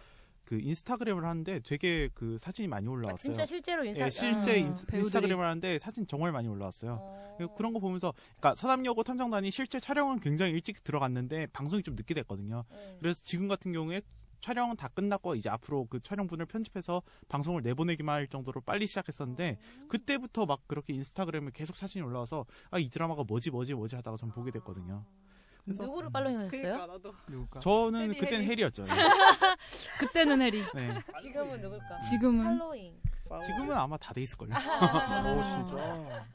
그 0.50 0.58
인스타그램을 0.60 1.24
하는데 1.24 1.60
되게 1.60 2.08
그 2.12 2.36
사진이 2.36 2.66
많이 2.66 2.88
올라왔어요. 2.88 3.16
진짜 3.32 3.46
실제로 3.46 3.84
인사- 3.84 4.06
예, 4.06 4.10
실제 4.10 4.50
어, 4.54 4.56
인스. 4.56 4.84
인스 4.92 5.10
타그램을 5.10 5.44
하는데 5.46 5.78
사진 5.78 6.04
정말 6.08 6.32
많이 6.32 6.48
올라왔어요. 6.48 7.34
그리고 7.38 7.54
그런 7.54 7.72
거 7.72 7.78
보면서 7.78 8.12
그러니까 8.40 8.56
서남여고 8.56 9.04
탐정단이 9.04 9.52
실제 9.52 9.78
촬영은 9.78 10.18
굉장히 10.18 10.50
일찍 10.50 10.82
들어갔는데 10.82 11.46
방송이 11.52 11.84
좀 11.84 11.94
늦게 11.94 12.14
됐거든요. 12.14 12.64
네. 12.68 12.96
그래서 12.98 13.20
지금 13.22 13.46
같은 13.46 13.70
경우에 13.72 14.02
촬영은 14.40 14.74
다 14.74 14.88
끝났고 14.88 15.36
이제 15.36 15.48
앞으로 15.48 15.86
그 15.88 16.00
촬영분을 16.00 16.46
편집해서 16.46 17.00
방송을 17.28 17.62
내보내기만 17.62 18.12
할 18.16 18.26
정도로 18.26 18.60
빨리 18.62 18.88
시작했었는데 18.88 19.56
그때부터 19.88 20.46
막 20.46 20.66
그렇게 20.66 20.92
인스타그램에 20.94 21.52
계속 21.54 21.76
사진이 21.76 22.04
올라와서 22.04 22.44
아 22.72 22.78
이 22.80 22.88
드라마가 22.88 23.22
뭐지 23.22 23.52
뭐지 23.52 23.74
뭐지 23.74 23.94
하다가 23.94 24.16
전 24.16 24.32
보게 24.32 24.50
됐거든요. 24.50 25.04
그래서 25.64 25.84
누구를 25.84 26.10
팔로잉 26.10 26.38
하셨어요? 26.38 27.00
그러니까 27.26 27.60
저는 27.60 28.00
해리, 28.10 28.18
그때는 28.18 28.38
해리. 28.42 28.50
해리였죠. 28.52 28.84
예. 28.84 28.88
그때는 29.98 30.40
해리. 30.42 30.62
네. 30.74 30.98
지금은 31.22 31.60
누굴까? 31.60 32.00
지금은 32.00 32.44
팔로잉. 32.44 32.94
지금은 33.46 33.76
아마 33.76 33.96
다 33.96 34.12
돼 34.12 34.22
있을걸요. 34.22 34.50
오 34.54 35.44
진짜. 35.44 36.26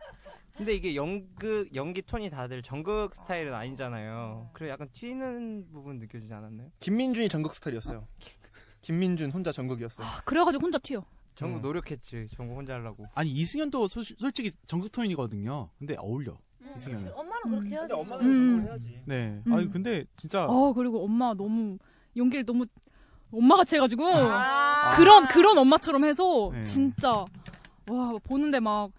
근데 0.56 0.74
이게 0.74 0.96
연극 0.96 1.74
연기 1.76 2.02
톤이 2.02 2.30
다들 2.30 2.62
전극 2.64 3.14
스타일은 3.14 3.54
아니잖아요. 3.54 4.52
그래 4.54 4.70
약간 4.70 4.88
튀는 4.94 5.68
부분 5.74 6.00
느껴지지 6.00 6.34
않았나요? 6.34 6.70
김민준이 6.80 7.28
전극 7.28 7.54
스타일이었어요. 7.56 8.08
김민준 8.82 9.32
혼자 9.32 9.52
전극이었어요. 9.52 10.08
그래가지고 10.24 10.64
혼자 10.64 10.78
튀어. 10.78 11.04
전국 11.34 11.62
노력했지. 11.62 12.30
전국 12.34 12.56
혼자 12.56 12.76
하려고. 12.76 13.06
아니 13.14 13.30
이승현도 13.32 13.90
소- 13.90 14.04
솔직히 14.04 14.52
정석톤이거든요. 14.68 15.70
근데 15.78 15.96
어울려 15.98 16.32
음, 16.32 16.38
이승현은. 16.76 17.12
엄마는 17.14 17.50
그렇게 17.50 17.70
해야지. 17.76 17.94
엄마는 17.94 18.26
음. 18.26 18.58
그걸 18.58 18.70
해야지. 18.72 19.02
네. 19.06 19.42
음. 19.48 19.54
아니 19.54 19.70
근데 19.72 20.06
진짜 20.16 20.46
어 20.46 20.74
그리고 20.74 21.04
엄마 21.04 21.34
너무 21.34 21.78
연기를 22.16 22.46
너무 22.46 22.66
엄마 23.32 23.56
같이 23.58 23.76
해가지고 23.76 24.06
아. 24.08 24.96
그런 24.98 25.28
그런 25.28 25.58
엄마처럼 25.58 26.06
해서 26.06 26.50
네. 26.54 26.62
진짜 26.64 27.26
와 27.90 28.14
보는데 28.24 28.60
막 28.60 28.92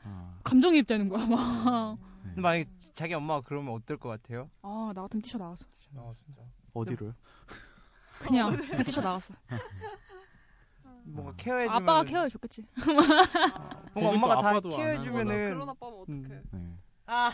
감정이입되는 0.44 1.08
거야 1.08 1.26
막. 1.26 1.98
근데 2.22 2.40
만약에 2.40 2.64
자기 2.94 3.14
엄마가 3.14 3.42
그러면 3.44 3.74
어떨 3.74 3.96
것 3.96 4.08
같아요? 4.08 4.48
아 4.62 4.92
나 4.94 5.02
같으면 5.02 5.22
뛰쳐 5.22 5.38
나갔어. 5.38 5.64
아 5.96 6.12
진짜. 6.24 6.42
어디로요? 6.74 7.14
그냥 8.20 8.56
그냥 8.56 8.84
뛰쳐 8.84 9.00
나갔어. 9.00 9.34
뭔가 11.04 11.32
케어해주면 11.36 11.82
아빠가 11.82 12.02
케어해 12.04 12.28
줬겠지. 12.28 12.64
뭔가 13.94 14.10
엄마가 14.10 14.42
다 14.42 14.48
아빠도 14.50 14.70
안 14.70 14.76
케어해주면은 14.76 15.50
그런 15.54 15.68
아빠면 15.68 16.00
어떡해. 16.00 16.42
네. 16.50 16.60
아. 17.06 17.30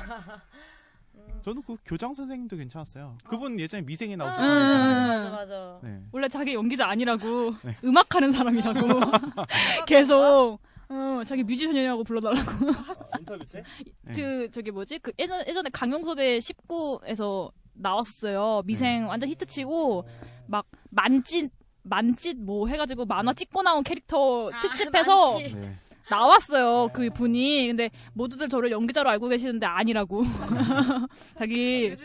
저는 1.43 1.63
그 1.67 1.77
교장 1.85 2.15
선생님도 2.15 2.57
괜찮았어요. 2.57 3.19
그분 3.25 3.59
예전에 3.59 3.83
미생에 3.83 4.15
음. 4.17 4.19
나오셨잖아요. 4.19 5.19
맞아 5.19 5.31
맞아. 5.31 5.81
네. 5.83 6.01
원래 6.13 6.29
자기 6.29 6.55
연기자 6.55 6.87
아니라고 6.87 7.55
네. 7.63 7.77
음악하는 7.85 8.33
사람이라고 8.33 8.81
계속 9.87 10.59
어, 10.89 11.23
자기 11.25 11.43
뮤지션이라고 11.43 12.05
불러달라고. 12.05 12.51
인터뷰 13.19 13.45
때? 13.47 13.63
네. 14.03 14.13
그 14.13 14.51
저기 14.53 14.71
뭐지 14.71 14.99
그 15.01 15.13
예전 15.19 15.45
예전에 15.47 15.71
강용석의 15.71 16.41
19에서 16.41 17.51
나왔었어요. 17.75 18.63
미생 18.65 19.09
완전 19.09 19.29
히트치고 19.31 20.07
막 20.47 20.67
만찢 20.91 21.51
만찢 21.83 22.37
뭐 22.39 22.69
해가지고 22.69 23.07
만화 23.07 23.33
찍고 23.33 23.63
나온 23.63 23.83
캐릭터 23.83 24.51
특집해서 24.63 25.33
만찢. 25.33 25.57
네. 25.59 25.77
나왔어요 26.17 26.91
그 26.93 27.09
분이. 27.11 27.69
근데 27.69 27.91
모두들 28.13 28.49
저를 28.49 28.71
연기자로 28.71 29.09
알고 29.11 29.29
계시는데 29.29 29.65
아니라고. 29.67 30.23
자기 31.39 31.97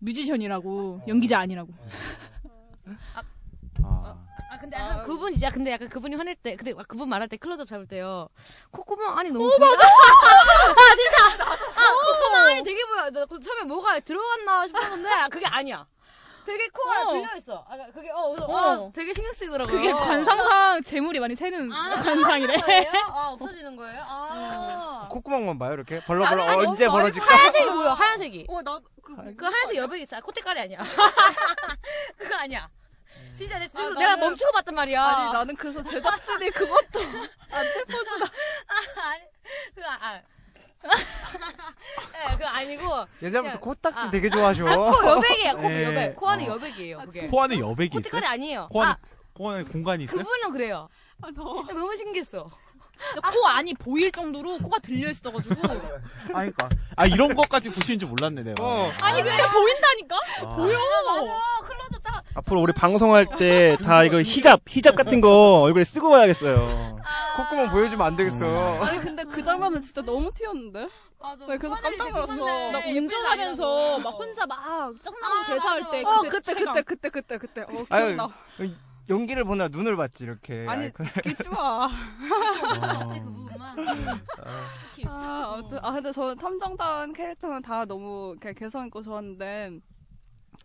뮤지션 0.00 0.42
이라고 0.42 1.00
연기자 1.06 1.38
아니라고. 1.38 1.72
아, 3.14 3.22
아. 3.84 4.18
근데 4.60 4.76
약간 4.76 5.02
그분 5.04 5.32
이제 5.32 5.48
근데 5.50 5.72
약간 5.72 5.88
그분이 5.88 6.14
화낼 6.14 6.36
때 6.36 6.54
근데 6.56 6.72
막 6.74 6.86
그분 6.86 7.08
말할 7.08 7.28
때 7.28 7.36
클로즈업 7.36 7.66
잡을 7.68 7.86
때요. 7.86 8.28
콧구멍 8.70 9.18
안이 9.18 9.30
너무 9.30 9.48
보여. 9.58 9.70
아. 9.72 9.76
진짜. 10.96 11.44
아 11.44 11.92
콧구멍 12.12 12.46
안이 12.48 12.62
되게 12.62 12.80
보여. 12.84 13.10
나 13.10 13.26
그 13.26 13.40
처음에 13.40 13.62
뭐가 13.64 13.98
들어갔나 14.00 14.66
싶었는데 14.66 15.08
아, 15.08 15.28
그게 15.28 15.46
아니야 15.46 15.86
되게 16.44 16.68
코가 16.68 17.02
어. 17.02 17.12
들려 17.12 17.36
있어. 17.36 17.64
아 17.68 17.76
그게 17.92 18.10
어, 18.10 18.28
그래서 18.28 18.44
어. 18.46 18.56
어, 18.86 18.92
되게 18.94 19.12
신경 19.12 19.32
쓰이더라고요. 19.32 19.74
그게 19.76 19.92
관상상 19.92 20.82
재물이 20.82 21.20
많이 21.20 21.34
새는 21.36 21.70
아, 21.72 22.02
관상이래? 22.02 22.54
아 23.12 23.28
없어지는 23.32 23.76
거예요? 23.76 24.02
아. 24.06 25.06
콧구멍만 25.10 25.58
봐요 25.58 25.74
이렇게? 25.74 26.00
벌렁벌렁 26.00 26.40
아니, 26.48 26.56
아니, 26.58 26.66
언제 26.66 26.86
너무 26.86 26.98
벌어질까? 26.98 27.34
하얀색이 27.34 27.70
보여 27.70 27.92
하얀색이. 27.92 28.46
어 28.48 28.62
나 28.62 28.78
그 29.02 29.16
그 29.36 29.44
하얀색 29.46 29.76
여백이 29.76 30.02
있어. 30.02 30.20
콧대깔이 30.20 30.60
아니야. 30.60 30.78
그거 32.16 32.34
아니야. 32.36 32.68
진짜 33.36 33.58
내, 33.58 33.64
아, 33.74 33.88
내가 33.98 34.14
나는- 34.16 34.20
멈추고 34.20 34.52
봤단 34.52 34.74
말이야. 34.74 35.02
아니 35.04 35.32
나는 35.32 35.56
그래서 35.56 35.82
제작진이 35.82 36.50
그것도 36.50 37.00
안 37.50 37.66
짚어주나 37.72 38.26
아, 38.26 39.08
아니, 39.10 39.22
그, 39.74 39.82
아, 39.84 40.20
네, 40.82 42.32
그거 42.36 42.46
아니고. 42.46 43.06
예전부터 43.22 43.60
코딱지 43.60 43.98
아. 44.06 44.10
되게 44.10 44.28
좋아하셔. 44.30 44.66
아, 44.66 44.76
코 44.76 45.08
여백이에요. 45.08 45.56
코 45.56 45.68
네. 45.68 45.84
여백. 45.84 46.16
코안은 46.16 46.44
어. 46.44 46.54
여백이에요. 46.54 46.98
그게. 46.98 47.26
코안에 47.26 47.58
여백이 47.58 47.98
있어요? 47.98 48.02
코티칼이 48.02 48.26
아니에요. 48.26 48.68
코안에, 48.70 48.90
아, 48.92 48.96
코안에 49.34 49.64
공간이 49.64 50.04
있어요? 50.04 50.18
그분은 50.18 50.52
그래요. 50.52 50.88
너무 51.34 51.96
신기했어. 51.96 52.50
코 53.32 53.46
안이 53.48 53.74
보일 53.74 54.12
정도로 54.12 54.58
코가 54.58 54.78
들려 54.78 55.10
있어가지고. 55.10 55.54
아니, 56.34 56.52
그러니까. 56.52 56.68
아, 56.94 57.06
이런 57.06 57.34
것까지 57.34 57.68
보시는 57.70 57.98
줄 57.98 58.08
몰랐네, 58.08 58.42
내가. 58.42 58.92
아니 59.02 59.22
그냥 59.22 59.50
보인다니까? 59.50 60.16
아. 60.42 60.56
보여. 60.56 60.78
맞아. 61.06 61.32
딱. 62.02 62.22
앞으로 62.34 62.60
우리 62.60 62.72
방송할 62.72 63.26
때 63.38 63.76
다 63.82 64.04
이거 64.04 64.20
히잡, 64.22 64.60
히잡 64.68 64.94
같은 64.96 65.20
거 65.20 65.60
얼굴에 65.62 65.84
쓰고 65.84 66.10
봐야겠어요. 66.10 66.96
콧구멍 67.36 67.70
보여주면 67.70 68.06
안 68.06 68.16
되겠어. 68.16 68.82
아니 68.84 69.00
근데 69.00 69.24
그 69.24 69.42
장면은 69.42 69.80
진짜 69.80 70.02
너무 70.02 70.30
튀었는데. 70.34 70.88
맞아. 71.20 71.46
네, 71.46 71.56
그래서 71.56 71.76
깜짝 71.76 72.10
놀랐어. 72.10 72.70
나 72.72 72.78
운전하면서 72.86 73.98
막 74.00 74.10
혼자 74.10 74.44
막 74.46 74.92
짱나고 75.02 75.46
대사할 75.46 75.90
때. 75.90 76.02
어 76.04 76.20
그때 76.28 76.54
그때. 76.54 76.82
그때 76.82 76.82
그때 76.82 77.08
그때 77.10 77.38
그때. 77.38 77.60
어 77.62 77.86
아유, 77.90 78.14
기억나. 78.16 78.28
연기를 79.08 79.44
보느라 79.44 79.68
눈을 79.70 79.96
봤지 79.96 80.24
이렇게. 80.24 80.66
아니. 80.68 80.90
듣지 81.22 81.48
마. 81.48 81.88
그 81.88 83.20
부분만. 83.24 83.78
아, 85.06 85.52
아무튼 85.54 85.78
아 85.82 85.92
근데 85.92 86.12
저는 86.12 86.36
탐정단 86.36 87.12
캐릭터는 87.12 87.62
다 87.62 87.84
너무 87.84 88.36
개성 88.56 88.86
있고 88.86 89.02
좋았는데 89.02 89.70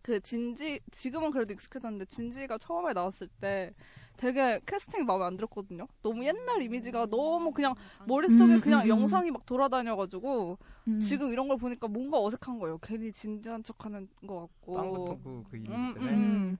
그 0.07 0.21
진지 0.21 0.79
지금은 0.89 1.31
그래도 1.31 1.51
익숙해졌는데 1.51 2.05
진지가 2.05 2.57
처음에 2.59 2.93
나왔을 2.93 3.27
때 3.41 3.73
되게 4.15 4.61
캐스팅이 4.65 5.03
마음에 5.03 5.25
안 5.25 5.35
들었거든요. 5.35 5.85
너무 6.01 6.23
옛날 6.25 6.61
이미지가 6.61 7.07
너무 7.07 7.51
그냥 7.51 7.75
머릿속에 8.05 8.53
음, 8.55 8.61
그냥 8.61 8.79
음, 8.79 8.85
음. 8.85 8.87
영상이 8.87 9.31
막 9.31 9.45
돌아다녀가지고 9.45 10.57
음. 10.87 10.99
지금 11.01 11.33
이런 11.33 11.49
걸 11.49 11.57
보니까 11.57 11.89
뭔가 11.89 12.23
어색한 12.23 12.57
거예요. 12.57 12.77
괜히 12.77 13.11
진지한 13.11 13.61
척하는 13.63 14.07
것 14.25 14.47
같고. 14.61 15.43
그 15.43 15.57
이미지 15.57 15.73
음, 15.73 15.93
때문에. 15.93 16.13
음. 16.13 16.57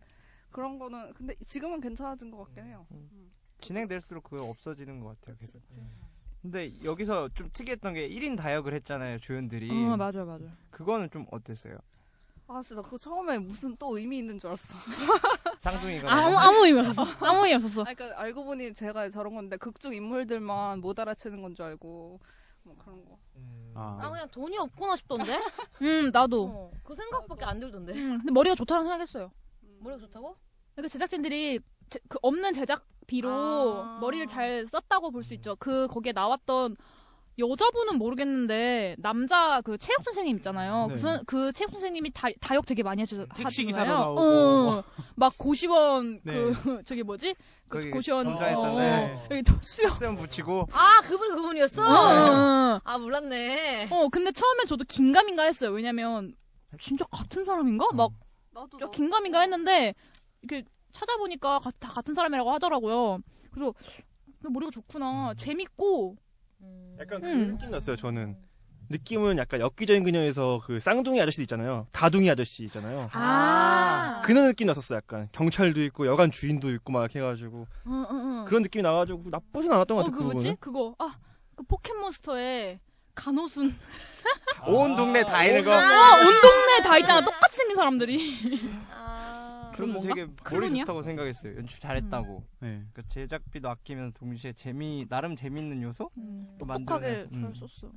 그런 0.52 0.78
거는 0.78 1.14
근데 1.14 1.34
지금은 1.46 1.80
괜찮아진 1.80 2.30
것 2.30 2.40
같긴 2.40 2.66
해요. 2.66 2.86
진행될수록 3.62 4.26
그거 4.26 4.44
없어지는 4.44 5.00
것 5.00 5.18
같아요, 5.22 5.38
계속. 5.38 5.62
근데 6.42 6.74
여기서 6.84 7.30
좀 7.30 7.50
특이했던 7.54 7.94
게 7.94 8.10
1인 8.10 8.36
다역을 8.36 8.74
했잖아요, 8.74 9.20
조연들이. 9.20 9.72
어 9.72 9.96
맞아 9.96 10.26
맞아. 10.26 10.44
그거는 10.70 11.10
좀 11.10 11.26
어땠어요? 11.32 11.78
아 12.50 12.62
진짜 12.62 12.76
나 12.76 12.82
그거 12.82 12.98
처음에 12.98 13.38
무슨 13.40 13.76
또 13.78 13.98
의미 13.98 14.20
있는 14.20 14.40
줄 14.40 14.48
알았어. 14.50 14.74
쌍둥이가. 15.60 16.12
아무 16.12 16.38
아무 16.38 16.66
의미 16.66 16.80
없었어. 16.80 17.04
아무 17.26 17.40
의미 17.42 17.56
없었어. 17.56 17.82
아, 17.82 17.94
그러니까 17.94 18.22
알고 18.22 18.46
보니 18.46 18.74
제가 18.74 19.10
저런 19.10 19.36
건데 19.36 19.58
극중 19.58 19.94
인물들만 19.94 20.80
못 20.80 20.98
알아채는 20.98 21.42
건 21.42 21.54
줄 21.56 21.66
알고 21.66 22.20
뭐 22.64 22.76
그런 22.78 23.04
거. 23.06 23.18
아. 23.76 23.98
아 24.02 24.10
그냥 24.10 24.28
돈이 24.30 24.58
없구나 24.58 24.96
싶던데. 24.96 25.40
음 25.82 26.10
나도. 26.14 26.46
어, 26.46 26.72
그 26.84 26.96
생각밖에 26.96 27.44
안 27.46 27.60
들던데. 27.60 27.94
음, 27.94 28.18
근데 28.20 28.32
머리가 28.32 28.56
좋다고 28.56 28.84
생각했어요. 28.84 29.32
머리가 29.80 30.00
좋다고? 30.00 30.36
그러니까 30.74 30.90
제작진들이 30.92 31.60
제- 31.90 32.00
그 32.08 32.18
없는 32.22 32.54
제작비로 32.54 33.30
아. 33.84 33.98
머리를 34.00 34.26
잘 34.28 34.66
썼다고 34.68 35.12
볼 35.12 35.24
수 35.24 35.34
있죠. 35.34 35.56
그 35.58 35.88
거기에 35.88 36.14
나왔던 36.14 36.78
여자분은 37.40 37.98
모르겠는데 38.00 38.96
남자 39.00 39.62
그 39.62 39.78
체육 39.78 40.04
선생님 40.04 40.38
있잖아요. 40.38 40.88
네. 40.88 40.94
그, 40.96 41.00
선- 41.00 41.26
그 41.26 41.52
체육 41.54 41.70
선생님이 41.72 42.10
다, 42.12 42.28
다역 42.42 42.66
되게 42.66 42.82
많이 42.84 43.02
하시, 43.02 43.24
택시. 43.36 43.64
기사로 43.66 43.90
나오고 43.92 44.20
어, 44.22 44.64
뭐. 44.72 44.84
막 45.16 45.34
고시원 45.38 46.20
네. 46.24 46.34
그 46.34 46.82
저기 46.86 47.04
뭐지? 47.04 47.36
그 47.70 47.90
고시원 47.92 48.26
점장했던데. 48.26 49.14
어, 49.14 49.28
여기 49.32 49.44
또 49.44 49.54
수영 49.62 49.94
수염 49.94 50.16
붙이고. 50.16 50.68
아 50.72 51.02
그분 51.02 51.36
그분이었어. 51.36 51.84
어. 51.84 52.82
아 52.84 52.98
몰랐네. 52.98 53.90
어 53.92 54.08
근데 54.10 54.32
처음엔 54.32 54.66
저도 54.66 54.84
긴가민가 54.88 55.44
했어요. 55.44 55.72
왜냐면 55.72 56.34
진짜 56.80 57.06
같은 57.06 57.46
사람인가? 57.46 57.88
막 57.94 58.12
나도 58.52 58.78
저 58.80 58.90
긴가민가 58.90 59.42
했는데 59.42 59.94
이렇게 60.42 60.66
찾아보니까 60.92 61.60
가- 61.60 61.72
다 61.80 61.92
같은 61.94 62.16
사람이라고 62.16 62.52
하더라고요. 62.54 63.20
그래서 63.52 63.74
머리가 64.50 64.72
좋구나. 64.72 65.34
재밌고 65.38 66.16
약간 67.00 67.22
그 67.22 67.28
음. 67.28 67.48
느낌 67.50 67.72
났어요, 67.72 67.96
저는. 67.96 68.36
느낌은 68.90 69.38
약간 69.38 69.60
엽기적인 69.60 70.04
그녀에서 70.04 70.62
그 70.64 70.80
쌍둥이 70.80 71.22
아저씨 71.22 71.42
있잖아요. 71.42 71.88
다둥이 71.92 72.30
아저씨 72.32 72.64
있잖아요. 72.66 73.10
아. 73.12 74.22
그런 74.24 74.48
느낌 74.48 74.68
났었어, 74.68 74.96
약간. 74.96 75.28
경찰도 75.34 75.84
있고, 75.84 76.08
여관 76.08 76.32
주인도 76.32 76.72
있고, 76.72 76.94
막 76.94 77.14
해가지고. 77.14 77.68
응, 77.88 78.06
응, 78.10 78.40
응. 78.40 78.46
그런 78.46 78.62
느낌이 78.62 78.82
나가지고, 78.82 79.26
나쁘진 79.30 79.74
않았던 79.74 79.98
것 79.98 80.02
어, 80.02 80.06
같아요, 80.06 80.18
그그 80.18 80.34
뭐지? 80.34 80.56
그거 80.60 80.96
아, 81.00 81.16
그 81.56 81.64
포켓몬스터에 81.64 82.80
간호순. 83.14 83.76
온 84.68 84.96
동네 84.96 85.22
다 85.24 85.44
있는 85.44 85.66
거. 85.66 85.74
아, 85.74 86.20
온 86.20 86.26
동네 86.42 86.82
다 86.84 86.98
있잖아. 86.98 87.24
똑같이 87.24 87.58
생긴 87.58 87.76
사람들이. 87.76 88.38
저도 89.78 90.00
건가? 90.00 90.08
되게 90.16 90.28
머리? 90.52 90.80
좋다고 90.80 91.04
생각했어요. 91.04 91.56
연출 91.58 91.80
잘했다고. 91.80 92.44
네. 92.60 92.86
그 92.94 93.08
제작비도 93.08 93.70
아끼면 93.70 94.14
동시에 94.14 94.54
재미 94.54 95.06
나름 95.08 95.36
재밌는 95.36 95.82
요소 95.84 96.10
또 96.60 96.66
똑똑하게 96.66 97.28
만들어내서. 97.28 97.30
음. 97.36 97.42
잘 97.42 97.56
썼어. 97.56 97.92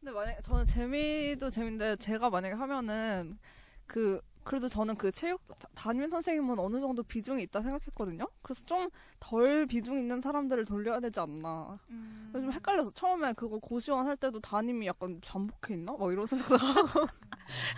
근데 0.00 0.12
만약에 0.12 0.40
저는 0.42 0.64
재미도 0.64 1.50
재밌는데 1.50 1.96
제가 1.96 2.30
만약에 2.30 2.54
하면은 2.54 3.38
그 3.86 4.20
그래도 4.44 4.66
저는 4.68 4.94
그 4.96 5.10
체육 5.12 5.46
다- 5.58 5.68
담임 5.74 6.08
선생님은 6.08 6.58
어느 6.58 6.80
정도 6.80 7.02
비중이 7.02 7.42
있다 7.42 7.60
생각했거든요. 7.60 8.26
그래서 8.42 8.64
좀 8.64 8.88
덜 9.20 9.66
비중 9.66 9.98
있는 9.98 10.20
사람들을 10.20 10.64
돌려야 10.64 11.00
되지 11.00 11.18
않나. 11.20 11.76
그래서 12.30 12.46
좀 12.46 12.52
헷갈려서 12.52 12.90
처음에 12.92 13.32
그거 13.32 13.58
고시원 13.58 14.06
할 14.06 14.16
때도 14.16 14.38
담임이 14.40 14.86
약간 14.86 15.20
잠복해 15.22 15.74
있나? 15.74 15.92
막 15.98 16.12
이런 16.12 16.24
생각도 16.26 16.56
하고 16.56 17.06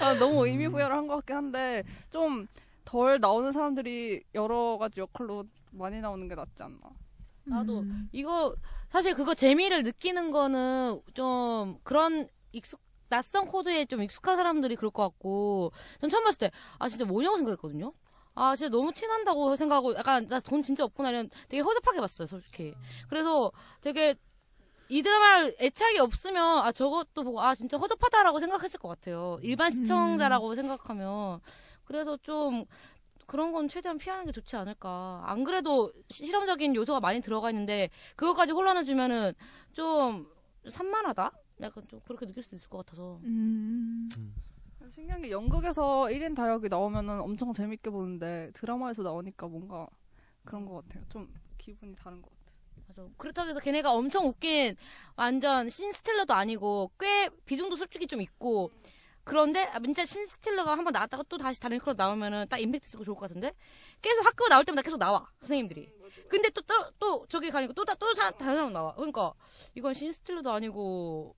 아, 0.01 0.14
너무 0.18 0.46
의미 0.46 0.68
부여를 0.68 0.94
한 0.94 1.07
것 1.09 1.16
같긴 1.16 1.36
한데 1.36 1.82
좀 2.11 2.46
덜 2.91 3.20
나오는 3.20 3.53
사람들이 3.53 4.22
여러 4.34 4.76
가지 4.78 5.01
역할로 5.01 5.45
많이 5.70 6.01
나오는 6.01 6.26
게 6.28 6.34
낫지 6.34 6.62
않나. 6.64 6.78
나도 7.45 7.80
음. 7.80 8.09
이거 8.12 8.55
사실 8.88 9.14
그거 9.14 9.32
재미를 9.34 9.82
느끼는 9.84 10.30
거는 10.32 11.01
좀 11.14 11.78
그런 11.84 12.28
익숙 12.53 12.80
낯선 13.09 13.47
코드에 13.47 13.84
좀 13.86 14.03
익숙한 14.03 14.36
사람들이 14.36 14.74
그럴 14.76 14.91
것 14.91 15.03
같고 15.05 15.72
전 16.01 16.11
처음 16.11 16.24
봤을 16.24 16.38
때 16.38 16.51
아 16.78 16.88
진짜 16.88 17.05
뭐냐고 17.05 17.36
생각했거든요. 17.38 17.93
아 18.34 18.57
진짜 18.57 18.68
너무 18.70 18.93
티난다고 18.93 19.55
생각하고 19.57 19.95
약간 19.97 20.26
나 20.28 20.41
돈 20.41 20.62
진짜 20.62 20.84
없구나 20.84 21.11
이런 21.11 21.28
되게 21.49 21.61
허접하게 21.62 22.01
봤어요 22.01 22.26
솔직히. 22.26 22.74
그래서 23.09 23.53
되게 23.80 24.14
이 24.88 25.03
드라마를 25.03 25.55
애착이 25.61 25.99
없으면 26.01 26.59
아 26.66 26.72
저것도 26.72 27.22
보고 27.22 27.41
아 27.41 27.55
진짜 27.55 27.76
허접하다라고 27.78 28.41
생각했을 28.41 28.80
것 28.80 28.88
같아요. 28.88 29.38
일반 29.43 29.70
시청자라고 29.70 30.55
생각하면 30.57 31.41
그래서 31.91 32.16
좀 32.18 32.64
그런 33.26 33.51
건 33.51 33.68
최대한 33.68 33.99
피하는 33.99 34.24
게 34.24 34.30
좋지 34.30 34.55
않을까. 34.55 35.24
안 35.26 35.43
그래도 35.43 35.93
시- 36.09 36.24
실험적인 36.24 36.76
요소가 36.76 37.01
많이 37.01 37.20
들어가 37.20 37.51
있는데 37.51 37.91
그것까지 38.14 38.53
혼란을 38.53 38.84
주면은 38.84 39.32
좀 39.72 40.28
산만하다? 40.68 41.32
약간 41.62 41.88
좀 41.88 42.01
그렇게 42.07 42.26
느낄 42.26 42.45
수도 42.45 42.55
있을 42.55 42.68
것 42.70 42.78
같아서. 42.78 43.18
음. 43.24 44.09
신기한 44.88 45.20
게 45.22 45.32
연극에서 45.32 46.09
1인 46.11 46.34
다역이 46.36 46.68
나오면은 46.68 47.20
엄청 47.20 47.53
재밌게 47.53 47.91
보는데 47.91 48.53
드라마에서 48.55 49.03
나오니까 49.03 49.49
뭔가 49.49 49.88
그런 50.45 50.64
것 50.66 50.86
같아요. 50.86 51.03
좀 51.09 51.28
기분이 51.59 51.97
다른 51.97 52.22
것 52.22 52.30
같아요. 52.30 52.84
맞아. 52.86 53.14
그렇다고 53.16 53.49
해서 53.49 53.59
걔네가 53.59 53.93
엄청 53.93 54.26
웃긴 54.26 54.76
완전 55.16 55.68
신스틸러도 55.68 56.34
아니고 56.34 56.93
꽤 57.01 57.28
비중도 57.47 57.74
솔직히 57.74 58.07
좀 58.07 58.20
있고 58.22 58.70
그런데 59.24 59.64
아, 59.64 59.78
진짜 59.80 60.04
신스틸러가 60.04 60.72
한번 60.72 60.92
나왔다가 60.92 61.22
또 61.28 61.36
다시 61.36 61.60
다른 61.60 61.78
컬러 61.78 61.94
나오면은 61.94 62.46
딱 62.48 62.58
임팩트 62.58 62.88
쓰고 62.88 63.04
좋을 63.04 63.14
것 63.16 63.22
같은데 63.28 63.54
계속 64.02 64.24
학교 64.24 64.48
나올 64.48 64.64
때마다 64.64 64.82
계속 64.82 64.98
나와 64.98 65.28
선생님들이 65.40 65.92
근데 66.28 66.48
또 66.50 66.60
또 66.62 66.90
또 66.98 67.26
저기 67.28 67.50
가니까 67.50 67.72
또또 67.72 67.94
다른 67.94 68.14
사람 68.56 68.72
나와 68.72 68.94
그러니까 68.94 69.32
이건 69.74 69.94
신스틸러도 69.94 70.50
아니고 70.52 71.34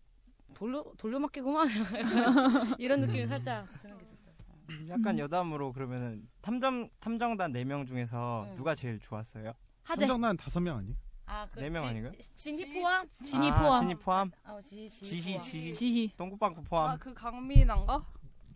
돌려 0.55 0.85
돌려막기구만 0.99 1.69
이런 2.79 3.01
느낌이 3.01 3.27
살짝 3.27 3.67
드는 3.81 3.99
게 3.99 4.05
있었어요. 4.13 4.55
음, 4.71 4.87
약간 4.91 5.19
여담으로 5.19 5.73
그러면은 5.73 6.29
탐정 6.41 6.89
탐정단 7.01 7.53
4명 7.53 7.87
중에서 7.87 8.47
응. 8.49 8.55
누가 8.55 8.75
제일 8.75 8.99
좋았어요? 9.01 9.53
탐정단 9.85 10.37
다섯 10.37 10.61
명 10.61 10.79
아니? 10.79 10.95
아, 11.33 11.47
그 11.51 11.61
네명 11.61 11.85
지- 11.85 11.89
아닌가요? 11.89 12.13
진희 12.37 12.75
포함? 12.75 13.09
진희 13.09 13.51
아, 13.51 13.59
포함. 13.63 13.81
진이 13.83 13.95
포함? 13.95 14.31
어, 14.45 14.61
지희, 14.63 14.87
지희, 14.87 15.33
포함. 15.33 15.43
지희. 15.43 15.73
지희. 15.73 16.11
똥구빵구 16.19 16.63
포함. 16.65 16.91
아그 16.91 17.15
강민아인가? 17.15 18.05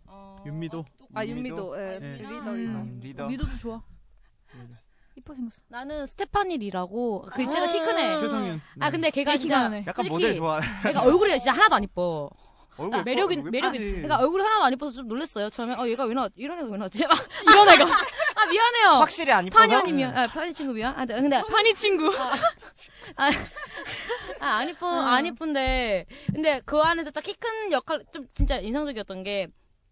어, 0.05 0.43
윤미도. 0.45 0.85
아 1.15 1.25
윤미도? 1.25 1.55
윤미도. 1.55 1.77
예. 1.95 1.99
네. 1.99 2.11
리더 2.17 2.51
음. 2.51 2.55
리더. 2.55 2.71
음, 2.77 2.99
리더. 3.01 3.25
미도도 3.27 3.55
좋아. 3.55 3.81
이뻐 5.15 5.33
생겼어. 5.33 5.59
나는 5.69 6.05
스테파니 6.05 6.57
리라고 6.59 7.25
그 7.33 7.41
있잖아 7.41 7.71
키큰 7.71 7.97
애. 7.97 8.19
최성윤. 8.21 8.61
아 8.79 8.91
근데 8.91 9.09
걔가 9.09 9.31
네, 9.31 9.37
진짜 9.39 9.61
나네. 9.63 9.83
약간 9.87 10.05
모델 10.07 10.35
좋아. 10.35 10.61
걔가 10.83 11.01
얼굴이 11.01 11.39
진짜 11.39 11.53
하나도 11.53 11.75
안 11.77 11.83
이뻐. 11.83 12.29
얼굴 12.77 13.03
매력이 13.03 13.37
예뻐, 13.37 13.49
매력 13.49 13.67
예쁘지. 13.75 13.83
있지. 13.83 13.95
그러니까 14.01 14.17
얼굴이 14.19 14.43
하나도 14.43 14.63
안 14.65 14.73
이뻐서 14.73 14.95
좀 14.95 15.07
놀랐어요. 15.07 15.49
처음에 15.49 15.73
어 15.75 15.87
얘가 15.87 16.05
왜 16.05 16.13
나왔 16.13 16.31
이런 16.35 16.59
애가 16.59 16.69
왜 16.69 16.77
나왔지? 16.77 17.05
막 17.05 17.17
이런 17.49 17.69
애가 17.69 17.83
아 18.35 18.45
미안해요. 18.45 18.99
확실히 18.99 19.31
안 19.31 19.47
이뻐서? 19.47 19.59
파니 19.61 19.73
언니 19.75 19.93
미안. 19.93 20.15
아, 20.17 20.27
파니 20.27 20.53
친구 20.53 20.73
미안. 20.73 20.93
아 20.97 21.05
근데 21.05 21.41
파니 21.49 21.73
친구. 21.73 22.13
아, 23.15 23.29
아, 24.39 24.47
안 24.57 24.69
이쁜 24.69 24.87
안 24.87 25.25
이쁜데 25.25 26.05
근데 26.33 26.61
그 26.65 26.79
안에서 26.79 27.11
딱 27.11 27.21
키 27.23 27.33
큰 27.33 27.71
역할 27.71 28.01
좀 28.13 28.27
진짜 28.33 28.57
인상적이었던 28.59 29.23
게 29.23 29.47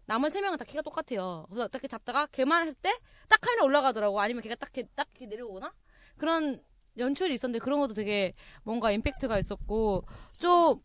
남은 0.06 0.30
세 0.30 0.40
명은 0.40 0.56
다 0.58 0.64
키가 0.64 0.82
똑같아요. 0.82 1.46
그래서 1.48 1.64
딱 1.68 1.78
이렇게 1.78 1.88
잡다가 1.88 2.26
걔만 2.32 2.66
했을 2.66 2.78
때 2.80 2.92
딱 3.28 3.44
하나 3.44 3.64
올라가더라고. 3.64 4.20
아니면 4.20 4.40
걔가 4.42 4.54
딱 4.54 4.70
이렇게 4.76 4.88
딱 4.94 5.08
이렇게 5.16 5.26
내려오거나 5.26 5.72
그런 6.16 6.62
연출이 6.96 7.34
있었는데 7.34 7.58
그런 7.58 7.80
것도 7.80 7.92
되게 7.94 8.32
뭔가 8.62 8.92
임팩트가 8.92 9.36
있었고 9.38 10.04
좀 10.38 10.80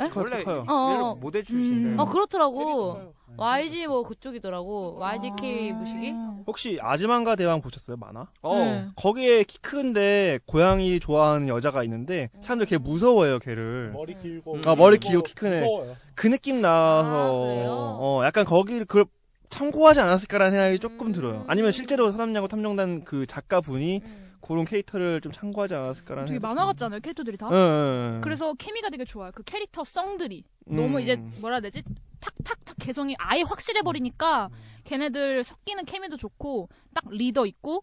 에? 0.00 0.10
원래 0.14 0.42
어, 0.44 0.50
어, 0.50 0.72
어, 0.72 1.10
어. 1.10 1.14
모델 1.16 1.44
출신인데. 1.44 2.02
어 2.02 2.04
그렇더라고. 2.06 3.14
YG 3.38 3.86
뭐 3.86 4.02
그쪽이더라고. 4.04 4.96
YGK 4.98 5.72
무식이. 5.72 6.14
혹시 6.46 6.78
아즈만가 6.80 7.36
대왕 7.36 7.60
보셨어요? 7.60 7.96
만화? 7.96 8.26
어. 8.42 8.54
네. 8.56 8.86
거기에 8.96 9.42
키 9.44 9.58
큰데 9.58 10.38
고양이 10.46 10.98
좋아하는 11.00 11.48
여자가 11.48 11.82
있는데 11.84 12.30
사람들 12.40 12.66
걔 12.66 12.78
무서워해요, 12.78 13.38
걔를. 13.40 13.90
머리 13.92 14.16
길고. 14.16 14.60
아, 14.64 14.74
머리 14.74 14.98
길고 14.98 15.22
키큰 15.22 15.52
애. 15.52 15.60
무서워요. 15.60 15.96
그 16.14 16.28
느낌 16.28 16.60
나서 16.62 17.30
어, 17.32 18.22
약간 18.24 18.44
거기를 18.44 18.86
그걸 18.86 19.04
참고하지 19.50 20.00
않았을까라는 20.00 20.50
생각이 20.52 20.78
조금 20.78 21.12
들어요. 21.12 21.44
아니면 21.46 21.72
실제로 21.72 22.10
사람야구 22.12 22.48
탐정단 22.48 23.04
그 23.04 23.26
작가분이 23.26 24.02
그런 24.46 24.64
캐릭터를 24.64 25.20
좀 25.20 25.32
참고하지 25.32 25.74
않았을까라는 25.74 26.26
되게 26.28 26.34
생각이 26.38 26.54
만화 26.54 26.66
같잖아요 26.66 27.00
캐릭터들이 27.00 27.36
다. 27.36 27.48
응. 27.50 28.20
그래서 28.22 28.54
케미가 28.54 28.90
되게 28.90 29.04
좋아요. 29.04 29.32
그 29.34 29.42
캐릭터 29.42 29.82
성들이 29.84 30.44
음. 30.70 30.76
너무 30.76 31.00
이제 31.00 31.16
뭐라 31.40 31.56
해야 31.56 31.60
되지? 31.60 31.82
탁탁탁 32.20 32.76
개성이 32.78 33.14
아예 33.18 33.42
확실해 33.42 33.82
버리니까 33.82 34.48
걔네들 34.84 35.42
섞이는 35.44 35.84
케미도 35.84 36.16
좋고 36.16 36.68
딱 36.94 37.04
리더 37.10 37.44
있고 37.46 37.82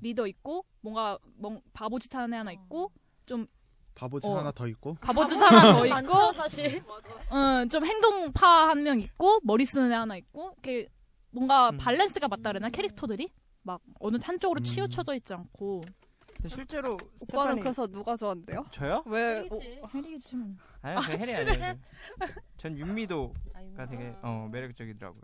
리더 0.00 0.26
있고 0.26 0.64
뭔가 0.80 1.18
멍 1.36 1.60
바보짓 1.72 2.14
하는 2.14 2.32
애 2.34 2.36
하나 2.38 2.52
있고 2.52 2.92
좀 3.26 3.46
바보짓 3.94 4.28
어. 4.30 4.38
하나 4.38 4.50
더 4.52 4.66
있고. 4.68 4.94
바보짓 5.00 5.36
하나 5.40 5.72
더 5.74 5.84
많죠, 5.88 6.10
있고 6.10 6.32
사실. 6.32 6.82
응, 7.32 7.68
좀 7.68 7.84
행동파 7.84 8.68
한 8.68 8.82
명 8.82 9.00
있고 9.00 9.40
머리 9.44 9.64
쓰는 9.64 9.90
애 9.92 9.94
하나 9.94 10.16
있고 10.16 10.54
이렇게 10.62 10.88
뭔가 11.30 11.70
밸런스가 11.72 12.28
맞다 12.28 12.50
그러나 12.50 12.68
캐릭터들이 12.70 13.30
막 13.62 13.80
어느 14.00 14.18
한쪽으로 14.22 14.60
치우쳐져 14.60 15.14
있지 15.14 15.32
않고 15.32 15.82
실제로 16.48 16.94
오빠는 16.94 17.08
스테파니 17.18 17.60
그래서 17.60 17.86
누가 17.86 18.16
좋아한대요? 18.16 18.64
저요? 18.70 19.02
왜? 19.06 19.48
해리겠지 19.94 20.36
뭐. 20.36 20.54
아니, 20.82 21.00
저 21.06 21.12
해리 21.16 21.34
아니에요. 21.50 21.78
전 22.58 22.78
윤미도가 22.78 23.86
되게 23.88 24.14
어, 24.22 24.48
매력적이더라고요. 24.52 25.22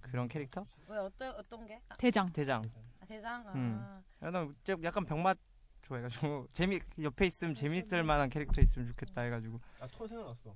그런 0.00 0.28
캐릭터? 0.28 0.66
왜 0.88 0.98
어떤 0.98 1.30
어떤 1.36 1.66
게? 1.66 1.80
대장. 1.98 2.30
대장. 2.32 2.62
아, 3.00 3.06
대장. 3.06 3.44
아. 3.46 3.52
음. 3.54 4.02
난좀 4.20 4.84
약간 4.84 5.04
병맛 5.04 5.38
좋아해가지고 5.82 6.48
재미 6.52 6.80
옆에 7.00 7.26
있으면 7.26 7.54
재밌을 7.54 8.02
만한 8.02 8.28
캐릭터 8.30 8.60
있으면 8.60 8.88
좋겠다 8.88 9.22
해가지고. 9.22 9.60
아, 9.80 9.86
톤 9.88 10.08
생각났어. 10.08 10.54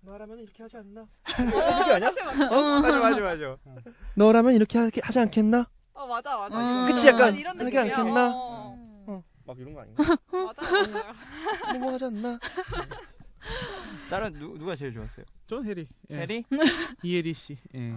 너라면 0.00 0.38
이렇게 0.38 0.62
하지 0.62 0.76
않나? 0.76 1.06
그게 1.24 1.92
아니야? 1.92 2.08
어? 2.08 2.80
맞아 2.80 2.98
맞아 3.00 3.20
맞아. 3.20 3.56
너라면 4.14 4.54
이렇게 4.54 4.78
하, 4.78 4.88
하지 5.02 5.18
않겠나? 5.18 5.68
어 5.92 6.06
맞아 6.06 6.36
맞아. 6.38 6.56
음. 6.56 6.62
이런 6.62 6.86
그치, 6.86 7.06
느낌. 7.06 7.18
약간 7.18 7.34
이런 7.36 7.58
하지 7.58 7.64
느낌이야. 7.64 7.96
않겠나? 7.98 8.32
어. 8.32 8.57
어, 9.48 9.54
막 9.54 9.58
이런 9.58 9.72
거 9.72 9.80
아닌가? 9.80 10.04
맞아 10.30 10.62
맞아. 10.70 11.14
넘어가지 11.72 12.04
않나? 12.04 12.38
다른 14.10 14.32
누, 14.34 14.58
누가 14.58 14.76
제일 14.76 14.92
좋았어요? 14.92 15.24
전 15.46 15.64
해리. 15.64 15.88
예. 16.10 16.16
해리? 16.16 16.44
이혜리 17.02 17.32
씨. 17.32 17.56
예. 17.74 17.94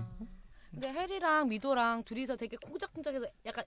근데 0.71 0.89
해리랑 0.93 1.49
미도랑 1.49 2.03
둘이서 2.03 2.37
되게 2.37 2.55
콩짝콩짝해서 2.55 3.25
약간 3.45 3.65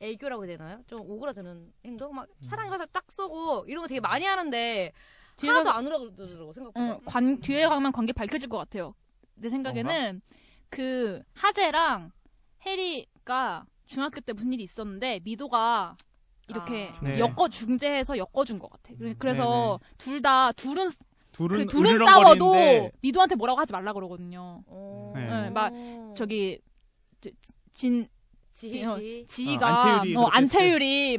애교라고 0.00 0.46
해야 0.46 0.56
되나요? 0.56 0.82
좀 0.86 1.00
오그라드는 1.02 1.72
행동? 1.84 2.14
막 2.14 2.26
사랑 2.48 2.70
가살 2.70 2.86
딱 2.90 3.04
쏘고 3.12 3.66
이런 3.68 3.82
거 3.82 3.88
되게 3.88 4.00
많이 4.00 4.24
하는데 4.24 4.92
하나도 5.38 5.70
안 5.70 5.86
오그라들더라고 5.86 6.52
생각보다. 6.54 6.86
응, 6.94 7.00
관 7.04 7.40
뒤에 7.40 7.66
가면 7.68 7.92
관계 7.92 8.12
밝혀질 8.14 8.48
것 8.48 8.56
같아요. 8.56 8.94
내 9.34 9.50
생각에는 9.50 10.22
그 10.70 11.22
하재랑 11.34 12.12
해리가 12.64 13.66
중학교 13.84 14.20
때 14.22 14.32
무슨 14.32 14.52
일이 14.54 14.62
있었는데 14.62 15.20
미도가 15.24 15.96
이렇게 16.52 16.92
네. 17.02 17.18
엮어 17.18 17.48
중재해서 17.48 18.16
엮어 18.18 18.44
준 18.44 18.58
것 18.58 18.70
같아. 18.70 18.92
그래- 18.98 19.14
그래서 19.18 19.80
둘 19.98 20.20
다 20.22 20.52
둘은 20.52 20.90
둘은 21.32 21.58
그 21.60 21.66
둘은 21.66 21.98
싸워도 22.04 22.90
미도한테 23.00 23.34
뭐라고 23.36 23.58
하지 23.60 23.72
말라 23.72 23.92
그러거든요. 23.92 24.62
네. 25.14 25.26
네, 25.26 25.50
막 25.50 25.72
저기 26.14 26.60
저- 27.20 27.30
진 27.72 28.06
지희 28.52 28.84
어, 28.84 28.98
씨. 28.98 29.24
지희가 29.28 30.02
어, 30.16 30.26
안채율이 30.26 31.16
어, 31.16 31.18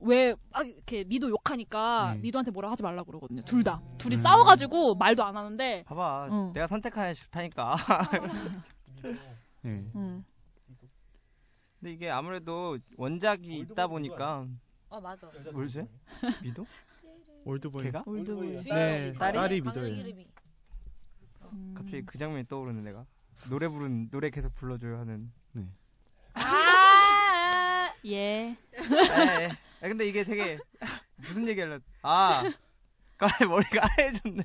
막왜 0.00 0.36
막 0.52 0.64
이렇게 0.66 1.02
미도 1.04 1.28
욕하니까 1.28 2.12
네. 2.14 2.20
미도한테 2.20 2.52
뭐라 2.52 2.70
하지 2.70 2.84
말라 2.84 3.02
그러거든요. 3.02 3.42
둘 3.42 3.64
다. 3.64 3.82
둘이 3.98 4.14
음. 4.14 4.22
싸워가지고 4.22 4.94
말도 4.94 5.24
안 5.24 5.36
하는데. 5.36 5.82
봐봐, 5.88 6.28
어. 6.30 6.50
내가 6.54 6.68
선택하는 6.68 7.14
게 7.14 7.20
좋다니까. 7.20 7.76
예. 9.64 9.68
음. 9.96 10.24
근데 11.80 11.92
이게 11.92 12.10
아무래도 12.10 12.78
원작이 12.96 13.58
있다 13.58 13.86
보니까 13.86 14.46
어 14.88 15.00
맞아. 15.00 15.30
뭐지? 15.52 15.86
미도? 16.42 16.66
올드보이. 17.44 17.84
걔가? 17.84 18.02
올드보이. 18.06 18.62
네, 18.64 19.12
딸이? 19.14 19.36
딸이 19.36 19.60
미도예요. 19.60 19.94
이름이. 19.94 20.26
갑자기 21.74 22.04
그 22.04 22.18
장면이 22.18 22.46
떠오르네 22.48 22.82
내가. 22.82 23.06
노래 23.48 23.68
부른 23.68 24.10
노래 24.10 24.30
계속 24.30 24.54
불러줘요 24.54 24.98
하는. 24.98 25.30
네. 25.52 25.64
아, 26.34 27.92
예. 28.04 28.56
에, 28.74 29.48
에, 29.82 29.88
근데 29.88 30.06
이게 30.06 30.24
되게 30.24 30.58
무슨 31.16 31.46
얘기할래? 31.48 31.78
아, 32.02 32.42
까에 33.16 33.30
머리가 33.48 33.86
하얘졌네. 33.96 34.42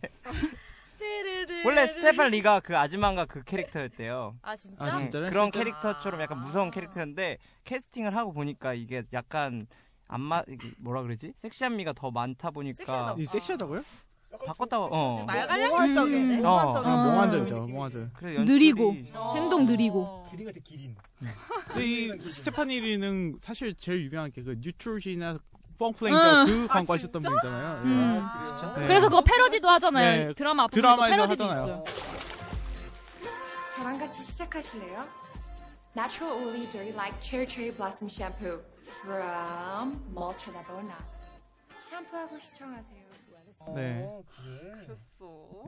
원래 1.65 1.87
스테판 1.87 2.31
리가 2.31 2.59
그 2.61 2.77
아즈망가 2.77 3.25
그 3.25 3.43
캐릭터였대요. 3.43 4.35
아 4.41 4.55
진짜? 4.55 4.85
아, 4.85 4.95
진짜요? 4.95 5.29
그런 5.29 5.51
캐릭터처럼 5.51 6.21
약간 6.21 6.39
무서운 6.39 6.71
캐릭터였는데 6.71 7.37
캐스팅을 7.63 8.15
하고 8.15 8.33
보니까 8.33 8.73
이게 8.73 9.03
약간 9.13 9.67
안마 10.07 10.43
뭐라 10.77 11.01
그러지? 11.03 11.33
섹시한 11.35 11.75
미가 11.77 11.93
더 11.93 12.11
많다 12.11 12.51
보니까 12.51 12.75
섹시하다. 12.77 13.15
이 13.17 13.25
섹시하다고요? 13.25 13.81
바꿨다고. 14.45 14.87
어. 14.91 15.25
몽환적이네. 15.25 16.35
음. 16.37 16.41
몽환적인. 16.41 16.89
어. 16.89 17.03
몽환적이죠. 17.05 17.55
몽환절. 17.67 18.11
그래 18.13 18.43
느리고 18.45 18.95
어. 19.13 19.33
행동 19.35 19.65
느리고. 19.65 20.23
기린 20.31 20.45
같아 20.45 20.59
기린. 20.63 20.95
근데 21.67 21.85
이 21.85 22.27
스테파니리는 22.29 23.35
사실 23.39 23.75
제일 23.75 24.05
유명한 24.05 24.31
게 24.31 24.41
그 24.41 24.55
뉴트로시나 24.59 25.33
응. 25.33 25.39
펑플레인저 25.81 26.45
그 26.45 26.67
광고 26.67 26.93
하셨던 26.93 27.21
분이잖아요. 27.23 27.81
음. 27.83 28.27
네. 28.77 28.87
그래서 28.87 29.09
그거 29.09 29.21
패러디도 29.23 29.67
하잖아요. 29.67 30.27
네. 30.27 30.33
드라마 30.35 30.67
드라마에서 30.67 31.15
패러디도 31.15 31.43
하잖아요. 31.45 31.83
있어요. 31.87 33.31
저랑 33.75 33.97
같이 33.97 34.23
시작하실래요? 34.23 35.05
Natural 35.97 36.37
Oily 36.37 36.69
Dirty 36.69 36.93
Like 36.93 37.19
Cherry 37.19 37.47
Cherry 37.47 37.75
Blossom 37.75 38.07
Shampoo 38.07 38.61
from 39.01 39.99
Maltadabona. 40.15 40.95
샴푸하고 41.79 42.39
시청하세요. 42.39 43.01
네. 43.75 44.07
그랬어. 44.85 45.65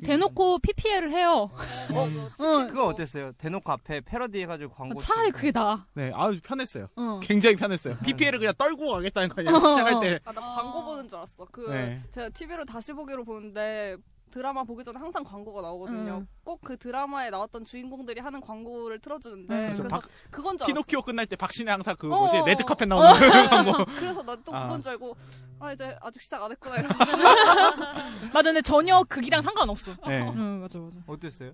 대놓고 0.00 0.58
PPL을 0.58 1.10
해요. 1.12 1.50
음. 1.90 2.28
응. 2.40 2.68
그거 2.68 2.86
어땠어요? 2.86 3.32
대놓고 3.38 3.70
앞에 3.72 4.00
패러디 4.00 4.40
해가지고 4.42 4.74
광고. 4.74 4.98
차라리. 4.98 5.30
그게 5.30 5.52
나. 5.52 5.86
네, 5.94 6.10
아주 6.14 6.40
편했어요. 6.42 6.88
어. 6.96 7.20
굉장히 7.22 7.56
편했어요. 7.56 7.96
PPL을 8.04 8.38
그냥 8.38 8.54
떨고 8.58 8.92
가겠다는 8.92 9.28
거 9.28 9.40
아니에요? 9.40 9.56
시작할 9.58 10.00
때. 10.00 10.20
아, 10.24 10.32
나 10.32 10.40
광고 10.40 10.84
보는 10.84 11.08
줄 11.08 11.18
알았어. 11.18 11.46
그 11.52 11.70
네. 11.70 12.02
제가 12.10 12.28
TV로 12.30 12.64
다시 12.64 12.92
보기로 12.92 13.24
보는데 13.24 13.96
드라마 14.30 14.64
보기 14.64 14.82
전에 14.82 14.98
항상 14.98 15.22
광고가 15.22 15.62
나오거든요. 15.62 16.16
음. 16.18 16.26
꼭그 16.42 16.76
드라마에 16.78 17.30
나왔던 17.30 17.64
주인공들이 17.64 18.20
하는 18.20 18.40
광고를 18.40 18.98
틀어주는데 18.98 19.54
음. 19.54 19.62
그래서 19.66 19.84
박- 19.84 20.02
그건 20.32 20.56
줄 20.56 20.64
알았어. 20.64 20.66
피노키오 20.66 21.02
끝날 21.02 21.24
때 21.26 21.36
박신혜 21.36 21.70
항상 21.70 21.94
그 21.96 22.12
어. 22.12 22.18
뭐지 22.18 22.38
레드 22.44 22.64
카펫 22.64 22.88
나오는 22.88 23.14
그 23.14 23.20
광고. 23.48 23.84
그래서 23.94 24.22
난또 24.24 24.52
아. 24.56 24.64
그건 24.64 24.80
줄 24.80 24.90
알고 24.90 25.16
아 25.60 25.72
이제 25.72 25.96
아직 26.00 26.20
시작 26.22 26.42
안 26.42 26.50
했구나 26.50 26.76
이러면서 26.76 27.04
맞아, 28.32 28.50
근데 28.52 28.60
전혀 28.62 29.02
극이랑 29.04 29.40
상관없어. 29.42 29.92
네. 30.06 30.20
응, 30.34 30.60
맞아, 30.60 30.78
맞아. 30.78 30.98
어땠어요? 31.06 31.52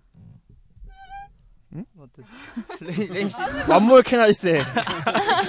응? 1.74 1.84
어땠어? 1.98 2.28
레인, 2.80 3.12
레인 3.12 3.28
씨. 3.28 3.36
What 3.68 3.85
more 3.85 4.02
can 4.02 4.23
I 4.23 4.30
say. 4.30 4.58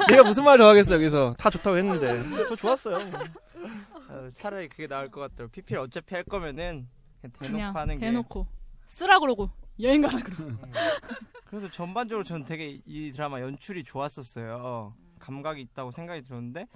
내가 0.09 0.23
무슨 0.23 0.43
말 0.43 0.57
더 0.57 0.67
하겠어 0.67 0.93
여기서 0.95 1.33
다 1.37 1.49
좋다고 1.49 1.77
했는데. 1.77 2.21
저 2.49 2.55
좋았어요. 2.55 2.97
어, 4.09 4.29
차라리 4.33 4.69
그게 4.69 4.85
나을 4.87 5.09
것 5.09 5.21
같더라고. 5.21 5.51
PPL 5.51 5.79
어차피 5.81 6.13
할 6.13 6.23
거면은 6.23 6.87
그냥 7.21 7.31
대놓고 7.39 7.51
그냥 7.53 7.75
하는 7.75 7.97
게. 7.97 8.05
대놓고 8.05 8.45
쓰라 8.85 9.17
그러고 9.19 9.49
여행 9.79 10.01
가라 10.03 10.19
그러고. 10.19 10.51
그래서 11.45 11.71
전반적으로 11.71 12.23
저는 12.23 12.45
되게 12.45 12.79
이 12.85 13.11
드라마 13.11 13.41
연출이 13.41 13.83
좋았었어요. 13.83 14.93
감각이 15.19 15.61
있다고 15.61 15.91
생각이 15.91 16.21
들었는데 16.23 16.67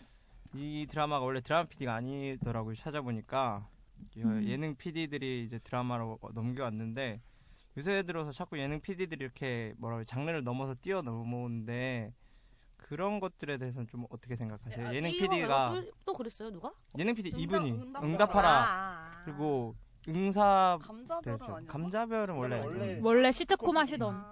이 0.55 0.87
드라마가 0.89 1.25
원래 1.25 1.41
드라마 1.41 1.65
PD가 1.65 1.95
아니더라고요. 1.95 2.75
찾아보니까 2.75 3.67
여- 4.19 4.43
예능 4.43 4.75
PD들이 4.75 5.43
이제 5.45 5.59
드라마로 5.59 6.19
넘겨왔는데 6.33 7.21
요새 7.77 8.03
들어서 8.03 8.31
자꾸 8.31 8.57
예능 8.57 8.79
PD들이 8.79 9.23
이렇게 9.23 9.73
뭐라 9.77 9.97
그래 9.97 10.05
장르를 10.05 10.43
넘어서 10.43 10.73
뛰어 10.75 11.01
넘어오는데 11.01 12.13
그런 12.77 13.19
것들에 13.19 13.57
대해서는 13.57 13.87
좀 13.87 14.05
어떻게 14.09 14.35
생각하세요? 14.35 14.93
예능 14.93 15.09
PD가 15.11 15.73
또 16.05 16.13
그랬어요 16.13 16.51
누가? 16.51 16.71
예능 16.97 17.15
PD 17.15 17.29
이분이 17.35 17.71
응답하라. 17.71 18.05
응답하라 18.07 18.49
아. 18.49 19.21
그리고 19.25 19.75
응사 20.07 20.77
감자별은? 20.81 21.65
감자별은 21.65 22.35
원래 22.35 22.99
원래 23.01 23.31
시트콤 23.31 23.75
하시던. 23.75 24.23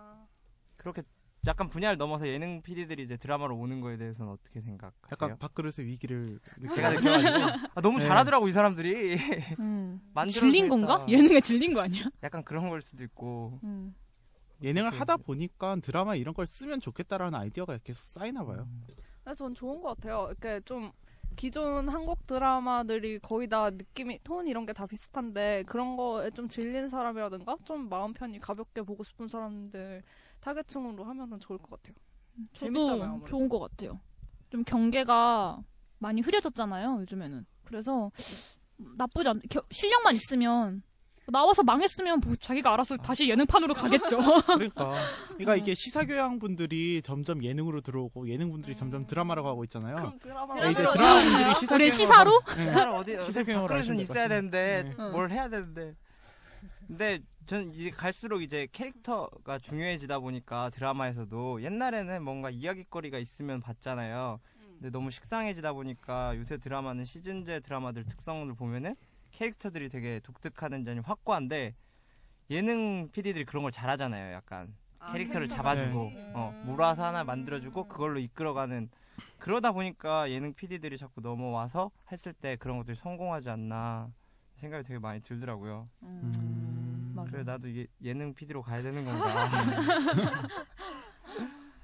그렇게 0.78 1.01
약간 1.46 1.68
분야를 1.68 1.98
넘어서 1.98 2.28
예능 2.28 2.62
PD들이 2.62 3.04
이제 3.04 3.18
드라마로 3.18 3.58
오는 3.58 3.82
거에 3.82 3.98
대해서는 3.98 4.32
어떻게 4.32 4.62
생각하세요? 4.62 5.02
약간 5.12 5.38
밥그릇의 5.38 5.86
위기를 5.86 6.39
제가 6.74 6.91
느껴가지고. 6.91 7.18
느껴가지고 7.18 7.68
아, 7.76 7.82
너무 7.82 7.98
네. 8.00 8.06
잘하더라고 8.06 8.48
이 8.48 8.54
사람들이 8.54 9.18
음. 9.60 10.02
질린 10.30 10.70
건가? 10.70 11.06
예능에 11.10 11.41
질린 11.41 11.74
거 11.74 11.82
아니야? 11.82 12.06
약간 12.24 12.44
그런 12.44 12.70
걸 12.70 12.82
수도 12.82 13.04
있고 13.04 13.60
음. 13.64 13.94
예능을 14.62 14.91
하다 14.98 15.18
보니까 15.18 15.76
드라마 15.82 16.16
이런 16.16 16.34
걸 16.34 16.48
쓰면 16.48 16.80
좋겠다라는 16.80 17.38
아이디어가 17.38 17.80
계속 17.84 18.06
쌓이나 18.06 18.46
봐요. 18.46 18.66
근데 19.24 19.36
전 19.36 19.54
좋은 19.54 19.82
것 19.82 19.96
같아요. 19.96 20.28
이렇게 20.30 20.62
좀 20.62 20.91
기존 21.36 21.89
한국 21.89 22.26
드라마들이 22.26 23.20
거의 23.20 23.50
다 23.50 23.70
느낌이 23.70 24.20
톤 24.24 24.48
이런 24.48 24.66
게 24.66 24.72
다 24.72 24.86
비슷한데 24.86 25.64
그런 25.68 25.98
거에 25.98 26.30
좀 26.32 26.48
질린 26.48 26.88
사람이라든가 26.88 27.58
좀 27.66 27.89
마음 27.89 28.14
편히 28.14 28.39
가볍게 28.39 28.82
보고 28.82 29.04
싶은 29.04 29.28
사람들 29.28 30.04
타겟층으로 30.44 31.04
하면은 31.06 31.39
좋을 31.39 31.58
것 31.58 31.70
같아요. 31.70 31.96
재밌잖아요. 32.54 32.98
저도 32.98 33.04
아무래도. 33.04 33.26
좋은 33.28 33.48
것 33.50 33.60
같아요. 33.60 34.00
좀 34.50 34.64
경계가 34.64 35.60
많이 36.00 36.22
흐려졌잖아요, 36.22 37.00
요즘에는. 37.02 37.46
그래서 37.64 38.12
나쁘지 38.78 39.30
않, 39.30 39.39
겨- 39.50 39.64
실력만 39.72 40.16
있으면 40.16 40.84
나와서 41.28 41.64
망했으면 41.64 42.20
뭐 42.20 42.36
자기가 42.36 42.74
알아서 42.74 42.98
다시 42.98 43.30
예능판으로 43.30 43.74
가겠죠. 43.74 44.18
그러니까, 44.46 44.94
그러니까 45.30 45.56
이게 45.56 45.74
시사교양 45.74 46.39
분들이 46.39 47.02
점점 47.02 47.41
예능으로 47.41 47.80
들어오고 47.80 48.28
예능 48.28 48.52
분들이 48.52 48.76
점점 48.76 49.06
드라마로 49.08 49.41
가고 49.44 49.64
있잖아요. 49.64 49.96
그럼 49.96 50.20
드라마 50.20 50.56
네, 50.56 50.72
이제 50.72 50.82
드라마로 50.82 50.91
드라마? 50.94 51.24
분들이 51.24 51.54
시사교양으로 51.56 51.76
우리 51.86 51.91
시사로? 51.91 52.41
네. 52.58 52.66
시사로 52.66 52.96
어디 52.98 53.24
시사교양으로 53.24 53.80
있어야 54.02 54.28
되는데. 54.28 54.94
네. 54.98 55.10
뭘 55.12 55.32
해야 55.32 55.48
되는데 55.48 55.96
근데 56.94 57.22
저는 57.48 57.74
이제 57.74 57.89
갈수록 57.89 58.44
이제 58.44 58.68
캐릭터가 58.72 59.58
중요해지다 59.58 60.20
보니까 60.20 60.70
드라마에서도 60.70 61.64
옛날에는 61.64 62.24
뭔가 62.24 62.52
이야기거리가 62.52 63.18
있으면 63.18 63.62
봤잖아요. 63.62 64.39
근데 64.74 64.91
너무 64.91 65.10
식상해지다 65.10 65.74
보니까 65.74 66.38
요새 66.38 66.58
드라마는 66.58 67.04
시즌제 67.04 67.62
드라마들 67.62 68.06
특성을 68.06 68.54
보면은 68.54 68.96
캐릭터들이 69.32 69.89
되게 69.89 70.20
독특하는지 70.20 70.88
아니면 70.88 71.04
확고한데 71.06 71.74
예능 72.52 73.10
PD들이 73.12 73.46
그런 73.46 73.64
걸 73.64 73.72
잘하잖아요. 73.72 74.32
약간 74.32 74.76
아, 75.00 75.14
캐릭터를 75.14 75.48
캐릭터 75.48 75.64
잡아주고 75.64 76.12
네. 76.14 76.32
어, 76.36 76.54
물화사 76.64 77.08
하나 77.08 77.24
만들어주고 77.24 77.88
그걸로 77.88 78.20
이끌어가는 78.20 78.91
그러다 79.39 79.72
보니까 79.72 80.30
예능 80.30 80.54
PD들이 80.54 81.00
자꾸 81.00 81.22
넘어와서 81.22 81.89
했을 82.12 82.34
때 82.34 82.56
그런 82.56 82.78
것들이 82.78 82.96
성공하지 82.96 83.50
않나 83.50 84.12
생각이 84.58 84.88
되게 84.88 85.00
많이 85.00 85.22
들더라고요. 85.22 85.89
음. 86.04 86.62
그래 87.32 87.43
나도 87.43 87.69
예, 87.76 87.88
예능 88.03 88.34
PD로 88.34 88.61
가야 88.61 88.82
되는 88.82 89.05
건가? 89.05 89.49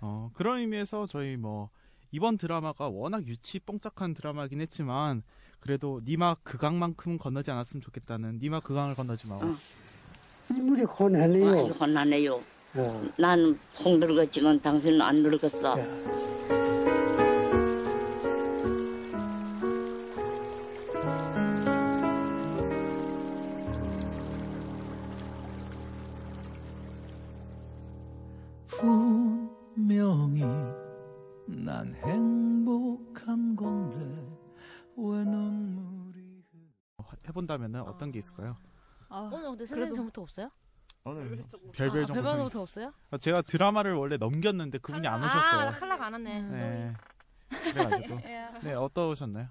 어, 0.01 0.29
그런 0.33 0.59
의미에서 0.59 1.07
저희 1.07 1.35
뭐 1.37 1.69
이번 2.11 2.37
드라마가 2.37 2.87
워낙 2.87 3.27
유치 3.27 3.59
뽕짝한 3.59 4.13
드라마긴 4.13 4.61
했지만 4.61 5.23
그래도 5.59 6.01
니마 6.05 6.35
극강만큼 6.43 7.17
건너지 7.17 7.51
않았으면 7.51 7.81
좋겠다는 7.81 8.39
니마 8.41 8.59
극강을 8.61 8.95
건너지 8.95 9.27
마. 9.27 9.37
우리 10.49 10.83
혼하네요. 10.83 11.49
아주 11.49 11.65
혼나네요. 11.79 12.41
어. 12.75 13.03
난 13.17 13.59
폭 13.75 13.97
늙었지만 13.99 14.61
당신은 14.61 15.01
안 15.01 15.21
늙었어. 15.23 15.75
분 15.75 16.58
해본다면은 37.79 37.93
어떤 37.93 38.11
게 38.11 38.19
있을까요? 38.19 38.57
오늘 39.09 39.31
근데 39.51 39.65
선생님 39.65 39.95
전부터 39.95 40.21
없어요? 40.21 40.51
오늘 41.05 41.23
별별 41.29 41.43
아, 41.43 41.47
정보 41.49 41.71
별별 41.71 42.05
중- 42.05 42.15
정보부터 42.15 42.61
없어요? 42.61 42.93
어, 43.11 43.17
제가 43.17 43.41
드라마를 43.41 43.93
원래 43.95 44.17
넘겼는데 44.17 44.77
그분이 44.79 45.07
안 45.07 45.23
오셨어요. 45.23 45.67
아, 45.67 45.69
칼라가 45.69 46.05
안 46.07 46.13
왔네. 46.13 46.41
네. 46.41 46.93
그래가지고 47.49 48.17
네 48.63 48.73
어떠셨나요? 48.73 49.47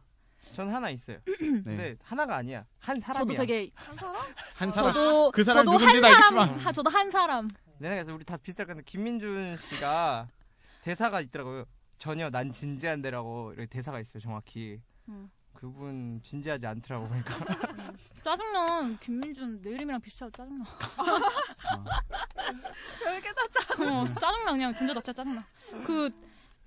전 0.52 0.72
하나 0.72 0.90
있어요. 0.90 1.18
네. 1.26 1.32
근데 1.64 1.96
하나가 2.02 2.36
아니야. 2.36 2.64
한 2.78 3.00
사람이야. 3.00 3.36
저도 3.36 3.46
되게 3.46 3.70
한 3.74 3.96
사람? 3.96 4.14
한 4.54 4.70
사람 4.70 4.92
저도 4.92 5.30
그 5.32 5.44
사람 5.44 5.64
저도 5.64 5.72
누군지는 5.78 6.04
한 6.04 6.14
알겠지만 6.14 6.46
사람 6.48 6.58
하, 6.66 6.72
저도 6.72 6.90
한 6.90 7.10
사람 7.10 7.48
내가 7.78 7.94
그래서 7.94 8.14
우리 8.14 8.24
다 8.24 8.36
비슷할 8.36 8.66
건데 8.66 8.82
김민준 8.86 9.56
씨가 9.56 10.28
대사가 10.82 11.20
있더라고요. 11.20 11.64
전혀 11.98 12.30
난 12.30 12.52
진지한데라고 12.52 13.52
이렇게 13.54 13.66
대사가 13.66 13.98
있어요. 14.00 14.20
정확히. 14.22 14.80
음. 15.08 15.30
그분 15.58 16.20
진지하지 16.22 16.68
않더라고 16.68 17.08
그러니까. 17.08 17.34
짜증나. 18.22 18.96
김민준 19.00 19.60
내 19.60 19.70
이름이랑 19.70 20.00
비슷하고 20.00 20.30
짜증나. 20.30 20.64
별게 23.02 23.32
다 23.32 23.42
짜증나. 23.50 24.02
어, 24.02 24.06
짜증나 24.06 24.52
그냥 24.52 24.72
존재 24.76 24.94
자체가 24.94 25.16
짜증나. 25.16 25.44
그 25.84 26.10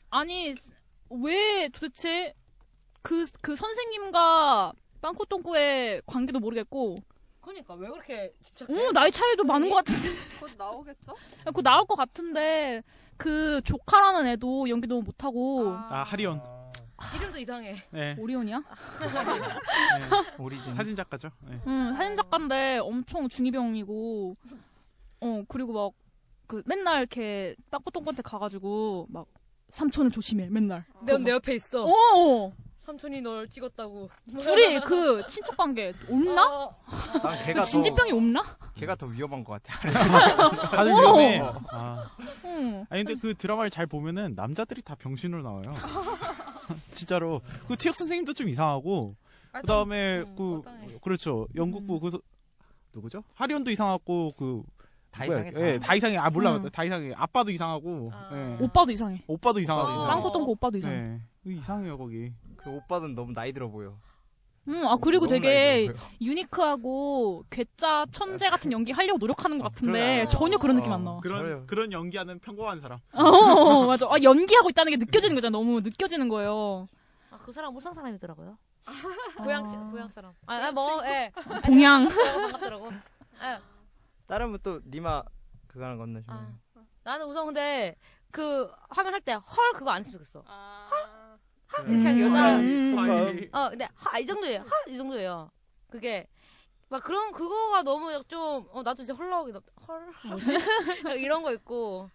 아니 0.09 0.53
왜 1.09 1.69
도대체 1.69 2.33
그그 3.01 3.55
선생님과 3.55 4.73
빵꾸똥꾸의 5.01 6.01
관계도 6.05 6.41
모르겠고. 6.41 6.97
그러니까 7.39 7.75
왜 7.75 7.87
그렇게 7.87 8.33
집착해? 8.43 8.87
어 8.87 8.91
나이 8.91 9.09
차이도 9.09 9.45
많은 9.45 9.69
것 9.69 9.77
같은데. 9.77 10.09
곧 10.41 10.51
나오겠죠? 10.57 11.15
그 11.55 11.63
나올 11.63 11.85
것 11.85 11.95
같은데. 11.95 12.83
그 13.15 13.61
조카라는 13.61 14.27
애도 14.31 14.67
연기 14.67 14.85
너무 14.85 15.03
못하고. 15.03 15.77
아. 15.89 16.03
하리온 16.03 16.41
이름도 17.15 17.37
이상해. 17.39 17.73
네. 17.91 18.15
오리온이야? 18.19 18.57
네. 18.59 20.33
오리진 20.37 20.73
사진 20.75 20.95
작가죠. 20.95 21.29
네. 21.41 21.59
응, 21.67 21.93
사진 21.95 22.15
작가인데 22.15 22.79
엄청 22.79 23.27
중이병이고, 23.27 24.35
어, 25.21 25.43
그리고 25.47 25.73
막, 25.73 25.93
그, 26.47 26.61
맨날 26.65 26.99
이렇게 26.99 27.55
빠꾸똥꾸한테 27.69 28.21
가가지고, 28.21 29.07
막, 29.09 29.27
삼촌을 29.69 30.11
조심해, 30.11 30.49
맨날. 30.49 30.85
넌내 31.05 31.31
옆에 31.31 31.55
있어. 31.55 31.85
어! 31.85 32.53
삼촌이 32.91 33.21
널 33.21 33.47
찍었다고. 33.47 34.09
둘이 34.39 34.79
그, 34.81 35.25
친척 35.27 35.55
관계, 35.55 35.93
없나? 36.09 36.75
난 37.23 37.45
걔가 37.45 37.61
그 37.61 37.65
진지병이 37.65 38.11
더, 38.11 38.17
없나? 38.17 38.43
걔가 38.75 38.95
더 38.95 39.05
위험한 39.05 39.43
것 39.43 39.61
같아. 39.63 39.79
다들 40.75 40.91
어. 40.91 40.99
위험해. 40.99 41.41
아. 41.71 42.11
응. 42.45 42.85
아니 42.89 43.03
근데 43.03 43.19
그 43.21 43.33
드라마를 43.33 43.69
잘 43.69 43.87
보면은 43.87 44.33
남자들이 44.35 44.81
다 44.81 44.95
병신으로 44.95 45.41
나와요. 45.41 45.73
진짜로 46.93 47.41
그 47.67 47.77
티혁 47.77 47.95
선생님도 47.95 48.33
좀 48.33 48.49
이상하고 48.49 49.15
아, 49.53 49.61
그다음에 49.61 50.23
좀, 50.23 50.35
그 50.35 50.61
뻘빵해. 50.63 50.99
그렇죠 51.01 51.47
영국부 51.55 51.99
그 51.99 52.09
서- 52.09 52.21
누구죠? 52.93 53.23
하리온도 53.35 53.71
이상하고 53.71 54.33
그 54.37 54.63
다? 55.11 55.25
이상해, 55.25 55.51
다. 55.51 55.59
예, 55.61 55.77
다 55.79 55.93
이상해. 55.95 56.17
아 56.17 56.29
몰라, 56.29 56.55
응. 56.55 56.69
다 56.71 56.85
이상해. 56.85 57.11
아빠도 57.15 57.51
이상하고, 57.51 58.11
아. 58.13 58.29
예. 58.31 58.63
오빠도 58.63 58.91
이상해. 58.93 59.21
오빠도 59.27 59.59
이상하고. 59.59 59.89
어. 59.89 60.07
빵꾸똥꾸 60.07 60.51
오빠도 60.51 60.77
이상해. 60.77 60.95
네. 60.95 61.21
이상해요 61.45 61.97
거기. 61.97 62.31
그 62.63 62.69
오빠는 62.69 63.15
너무 63.15 63.33
나이 63.33 63.51
들어 63.53 63.69
보여. 63.69 63.97
응, 64.67 64.87
아, 64.87 64.95
그리고 65.01 65.25
되게. 65.27 65.91
유니크하고 66.21 67.45
괴짜 67.49 68.05
천재 68.11 68.49
같은 68.49 68.71
연기 68.71 68.91
하려고 68.91 69.17
노력하는 69.17 69.57
것 69.57 69.63
같은데, 69.65 69.91
그러네. 69.99 70.27
전혀 70.27 70.57
그런 70.59 70.75
느낌 70.75 70.91
어, 70.91 70.95
안 70.95 71.03
나와. 71.03 71.19
그런 71.19 71.65
그런 71.65 71.91
연기하는 71.91 72.39
평범한 72.39 72.79
사람. 72.79 72.99
어, 73.13 73.85
맞아. 73.87 74.05
아, 74.07 74.21
연기하고 74.21 74.69
있다는 74.69 74.91
게 74.91 74.97
느껴지는 74.97 75.33
거잖아. 75.35 75.57
너무 75.57 75.81
느껴지는 75.81 76.29
거예요. 76.29 76.87
아, 77.31 77.37
그 77.39 77.51
사람 77.51 77.75
울산 77.75 77.93
사람이더라고요. 77.93 78.55
고향 79.37 79.89
고향 79.91 80.07
사람. 80.09 80.33
아, 80.45 80.53
아, 80.55 80.71
뭐, 80.71 81.03
예. 81.07 81.31
동양. 81.65 82.07
반갑더라고. 82.07 82.91
예. 83.41 83.59
다른 84.27 84.51
분 84.51 84.59
또 84.61 84.79
니마 84.85 85.23
그거랑 85.67 85.97
건너죠. 85.97 86.25
아, 86.29 86.53
나는 87.03 87.25
우선 87.25 87.45
근데 87.47 87.95
그 88.29 88.69
화면 88.89 89.13
할 89.13 89.21
때 89.21 89.33
헐 89.33 89.73
그거 89.73 89.89
안 89.89 89.99
했으면 90.01 90.13
좋겠어. 90.19 90.41
헐? 90.41 91.20
헐? 91.77 91.89
이렇게 91.89 92.07
하는 92.07 92.21
여자. 92.21 92.55
음. 92.57 93.49
어, 93.51 93.69
근데 93.69 93.87
하, 93.95 94.19
이 94.19 94.25
정도예요. 94.25 94.59
헐? 94.61 94.93
이 94.93 94.97
정도예요. 94.97 95.51
그게 95.89 96.27
막 96.89 97.03
그런 97.03 97.31
그거가 97.31 97.83
너무 97.83 98.23
좀 98.27 98.65
어, 98.71 98.81
나도 98.83 99.03
이제 99.03 99.13
헐 99.13 99.29
나오기 99.29 99.53
헐 99.87 100.11
뭐지? 100.27 100.45
이런 101.19 101.41
거 101.43 101.53
있고 101.53 102.09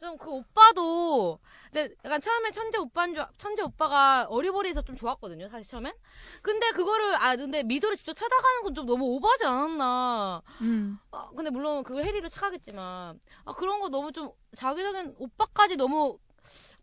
좀 0.00 0.16
그 0.18 0.30
오빠도 0.30 1.38
근데 1.72 1.94
약간 2.04 2.20
처음에 2.20 2.50
천재 2.50 2.78
오빠인 2.78 3.14
줄 3.14 3.24
천재 3.38 3.62
오빠가 3.62 4.26
어리버리해서 4.28 4.82
좀 4.82 4.96
좋았거든요 4.96 5.48
사실 5.48 5.66
처음엔 5.68 5.94
근데 6.42 6.70
그거를 6.72 7.14
아 7.14 7.36
근데 7.36 7.62
미도를 7.62 7.96
직접 7.96 8.12
찾아가는 8.12 8.62
건 8.64 8.74
좀 8.74 8.86
너무 8.86 9.04
오버하지 9.04 9.44
않았나 9.44 10.42
음. 10.62 10.98
아, 11.12 11.28
근데 11.36 11.50
물론 11.50 11.84
그걸 11.84 12.02
해리로 12.04 12.28
착하겠지만 12.28 13.20
아 13.44 13.52
그런 13.52 13.78
거 13.80 13.88
너무 13.88 14.10
좀 14.10 14.32
자기적인 14.56 15.14
오빠까지 15.18 15.76
너무 15.76 16.18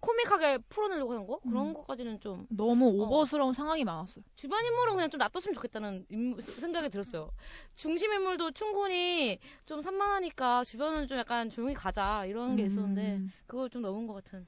코믹하게 0.01 0.57
풀어내려고 0.67 1.13
하는 1.13 1.25
거 1.27 1.39
그런 1.39 1.67
음. 1.67 1.73
것까지는 1.73 2.19
좀 2.19 2.45
너무 2.49 2.87
오버스러운 2.87 3.53
상황이 3.53 3.83
많았어요. 3.83 4.23
주변 4.35 4.65
인물은 4.65 4.95
그냥 4.95 5.09
좀 5.09 5.19
놔뒀으면 5.19 5.53
좋겠다는 5.53 6.05
인물- 6.09 6.41
생각이 6.41 6.89
들었어요. 6.89 7.31
중심 7.75 8.11
인물도 8.11 8.51
충분히 8.51 9.39
좀 9.65 9.79
산만하니까 9.79 10.63
주변은 10.63 11.07
좀 11.07 11.17
약간 11.19 11.49
조용히 11.49 11.73
가자 11.75 12.25
이런 12.25 12.55
게 12.55 12.63
있었는데 12.63 13.15
음. 13.17 13.31
그걸 13.45 13.69
좀 13.69 13.81
넘은 13.83 14.07
것 14.07 14.15
같은. 14.15 14.45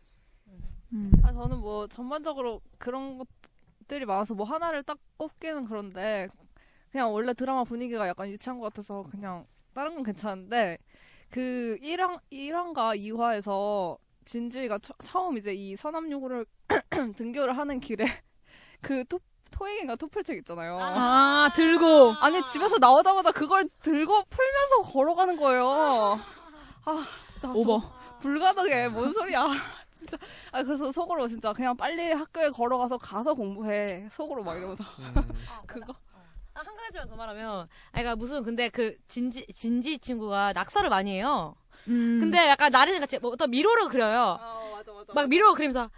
아, 1.23 1.31
저는 1.31 1.57
뭐 1.59 1.87
전반적으로 1.87 2.61
그런 2.77 3.17
것들이 3.17 4.05
많아서 4.05 4.33
뭐 4.35 4.45
하나를 4.45 4.83
딱 4.83 4.97
꼽기는 5.17 5.65
그런데 5.65 6.27
그냥 6.91 7.11
원래 7.11 7.33
드라마 7.33 7.63
분위기가 7.63 8.07
약간 8.07 8.27
유치한 8.29 8.59
것 8.59 8.65
같아서 8.65 9.03
그냥 9.09 9.45
다른 9.73 9.95
건 9.95 10.03
괜찮은데 10.03 10.77
그 11.31 11.77
1화, 11.81 12.19
1화인가 12.31 12.95
2화에서 12.95 13.97
진지가 14.23 14.79
처, 14.79 14.93
처음 15.03 15.37
이제 15.37 15.53
이 15.53 15.75
서남유구를 15.75 16.45
등교를 17.17 17.57
하는 17.57 17.79
길에 17.79 18.05
그 18.81 19.03
토, 19.05 19.19
토익인가 19.51 19.95
토플책 19.95 20.37
있잖아요. 20.39 20.77
아, 20.79 21.51
들고. 21.55 22.15
아니, 22.19 22.41
집에서 22.47 22.77
나오자마자 22.79 23.31
그걸 23.31 23.69
들고 23.81 24.23
풀면서 24.23 24.91
걸어가는 24.91 25.37
거예요. 25.37 26.19
아, 26.85 27.05
진짜. 27.31 27.49
오버. 27.51 27.79
좀 27.79 27.91
불가능해. 28.19 28.89
뭔 28.89 29.13
소리야. 29.13 29.45
진짜. 29.95 30.17
아, 30.51 30.63
그래서 30.63 30.91
속으로 30.91 31.27
진짜 31.27 31.53
그냥 31.53 31.77
빨리 31.77 32.11
학교에 32.11 32.49
걸어가서 32.49 32.97
가서 32.97 33.33
공부해. 33.33 34.07
속으로 34.11 34.43
막 34.43 34.57
이러면서. 34.57 34.83
그거. 35.67 35.93
아, 36.55 36.61
한 36.61 36.75
가지만 36.75 37.07
더 37.07 37.15
말하면, 37.15 37.61
아, 37.61 37.67
그러니까 37.91 38.15
무슨 38.15 38.43
근데 38.43 38.69
그 38.69 38.95
진지 39.07 39.45
진지 39.55 39.97
친구가 39.99 40.53
낙서를 40.53 40.89
많이 40.89 41.11
해요. 41.11 41.55
음. 41.87 42.19
근데 42.19 42.49
약간 42.49 42.71
나린이 42.71 42.99
같이 42.99 43.19
뭐 43.19 43.31
어떤 43.31 43.49
미로를 43.49 43.89
그려요. 43.89 44.37
어, 44.39 44.71
맞아, 44.75 44.93
맞아. 44.93 45.13
막 45.13 45.27
미로 45.29 45.53
그리면서 45.53 45.89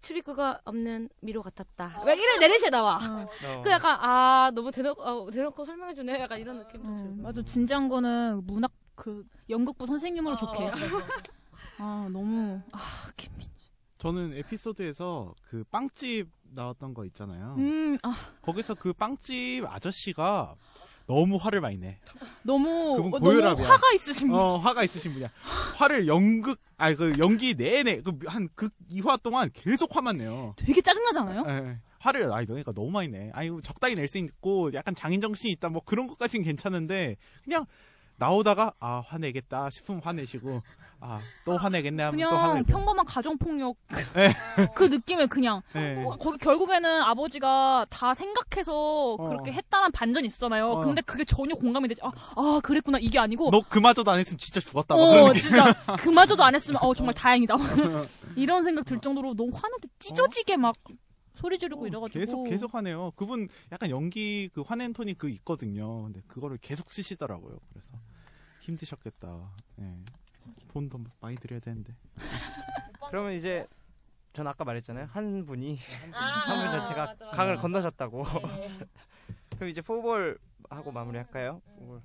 출입구가 0.00 0.60
없는 0.64 1.08
미로 1.20 1.42
같았다. 1.42 2.02
막 2.04 2.10
이런 2.18 2.38
내리시에 2.40 2.70
나와. 2.70 2.96
어. 2.96 3.28
그 3.64 3.70
약간 3.70 3.98
아 4.00 4.50
너무 4.54 4.70
대놓고 4.70 5.02
어, 5.02 5.30
대놓고 5.30 5.64
설명해 5.64 5.94
주네. 5.94 6.20
약간 6.20 6.38
이런 6.38 6.58
느낌. 6.58 6.82
음, 6.82 7.20
맞아. 7.22 7.42
진지한 7.42 7.88
거는 7.88 8.42
문학 8.44 8.72
그 8.94 9.24
연극부 9.48 9.86
선생님으로 9.86 10.34
어, 10.34 10.36
좋게. 10.36 10.64
어. 10.64 10.72
아 11.78 12.08
너무 12.10 12.60
아 12.72 12.78
저는 13.98 14.34
에피소드에서 14.34 15.34
그 15.42 15.64
빵집 15.70 16.28
나왔던 16.52 16.94
거 16.94 17.04
있잖아요. 17.06 17.56
음, 17.58 17.98
아. 18.02 18.14
거기서 18.42 18.74
그 18.74 18.92
빵집 18.92 19.64
아저씨가 19.66 20.54
너무 21.06 21.36
화를 21.36 21.60
많이 21.60 21.78
내. 21.78 21.98
너무 22.42 23.10
어. 23.14 23.18
너무 23.18 23.40
화가 23.62 23.92
있으신 23.94 24.28
분. 24.28 24.38
어, 24.38 24.56
화가 24.58 24.82
있으신 24.84 25.12
분이야. 25.12 25.30
화를 25.76 26.06
연극, 26.08 26.60
아니, 26.76 26.96
그 26.96 27.12
연기 27.18 27.54
내내, 27.54 28.00
그 28.02 28.18
한극 28.26 28.72
2화 28.90 29.22
동안 29.22 29.50
계속 29.52 29.94
화만 29.94 30.16
내요. 30.18 30.54
되게 30.56 30.80
짜증나지 30.80 31.18
않아요? 31.20 31.44
예, 31.48 31.78
화를, 32.00 32.32
아니, 32.32 32.46
너니까 32.46 32.72
너무 32.72 32.90
많이 32.90 33.08
내. 33.08 33.30
아니, 33.34 33.50
적당히 33.62 33.94
낼 33.94 34.08
수 34.08 34.18
있고, 34.18 34.72
약간 34.74 34.94
장인 34.94 35.20
정신이 35.20 35.52
있다, 35.54 35.68
뭐 35.68 35.82
그런 35.84 36.06
것까지는 36.08 36.44
괜찮은데, 36.44 37.16
그냥 37.44 37.66
나오다가, 38.18 38.72
아, 38.80 39.02
화내겠다 39.06 39.68
싶으면 39.70 40.00
화내시고, 40.02 40.62
아, 41.00 41.20
또 41.44 41.56
화내겠네 41.56 42.02
하면 42.04 42.20
또 42.20 42.28
그냥 42.28 42.50
화내고. 42.50 42.66
평범한 42.66 43.04
가정폭력 43.04 43.76
예. 44.16 44.32
그 44.74 44.84
느낌에 44.84 45.26
그냥 45.26 45.60
예. 45.74 46.02
어, 46.04 46.16
거기 46.16 46.38
결국에는 46.38 47.02
아버지가 47.02 47.86
다 47.90 48.14
생각해서 48.14 49.16
그렇게 49.18 49.52
했다는 49.52 49.92
반전이 49.92 50.26
있었잖아요. 50.26 50.70
어. 50.70 50.80
근데 50.80 51.02
그게 51.02 51.24
전혀 51.24 51.54
공감이 51.54 51.88
되지. 51.88 52.00
아, 52.02 52.10
아 52.36 52.60
그랬구나 52.62 52.98
이게 53.00 53.18
아니고. 53.18 53.50
너 53.50 53.60
그마저도 53.68 54.10
안 54.10 54.18
했으면 54.18 54.38
진짜 54.38 54.60
죽었다. 54.60 54.94
어. 54.94 55.32
진짜 55.34 55.72
그마저도 55.98 56.42
안 56.42 56.54
했으면 56.54 56.82
어 56.82 56.94
정말 56.94 57.14
다행이다. 57.14 57.54
이런 58.36 58.64
생각 58.64 58.84
들 58.84 58.98
정도로 58.98 59.34
너무 59.34 59.50
화내는데 59.54 59.88
찢어지게 59.98 60.56
막 60.56 60.74
소리 61.36 61.58
지르고 61.58 61.86
이래가지고 61.86 62.18
계속 62.18 62.44
계속 62.44 62.74
화내요. 62.74 63.12
그분 63.14 63.48
약간 63.70 63.90
연기 63.90 64.48
그 64.52 64.62
화낸 64.62 64.92
톤이 64.92 65.14
그 65.14 65.28
있거든요. 65.30 66.04
근데 66.04 66.22
그거를 66.26 66.58
계속 66.58 66.88
쓰시더라고요. 66.88 67.58
그래서 67.68 67.92
힘드셨겠다. 68.60 69.52
예. 69.80 69.94
돈더 70.68 70.98
많이 71.20 71.36
드려야 71.36 71.60
되는데. 71.60 71.94
그러면 73.10 73.34
이제 73.34 73.66
전 74.32 74.46
아까 74.46 74.64
말했잖아요. 74.64 75.08
한 75.10 75.44
분이 75.44 75.78
아, 76.12 76.18
한분 76.18 76.70
자체가 76.80 77.04
맞아, 77.04 77.24
맞아. 77.26 77.36
강을 77.36 77.56
건너셨다고. 77.56 78.24
네. 78.58 78.70
그럼 79.56 79.70
이제 79.70 79.82
포볼 79.82 80.38
하고 80.70 80.90
마무리할까요? 80.90 81.60
포볼. 81.78 82.02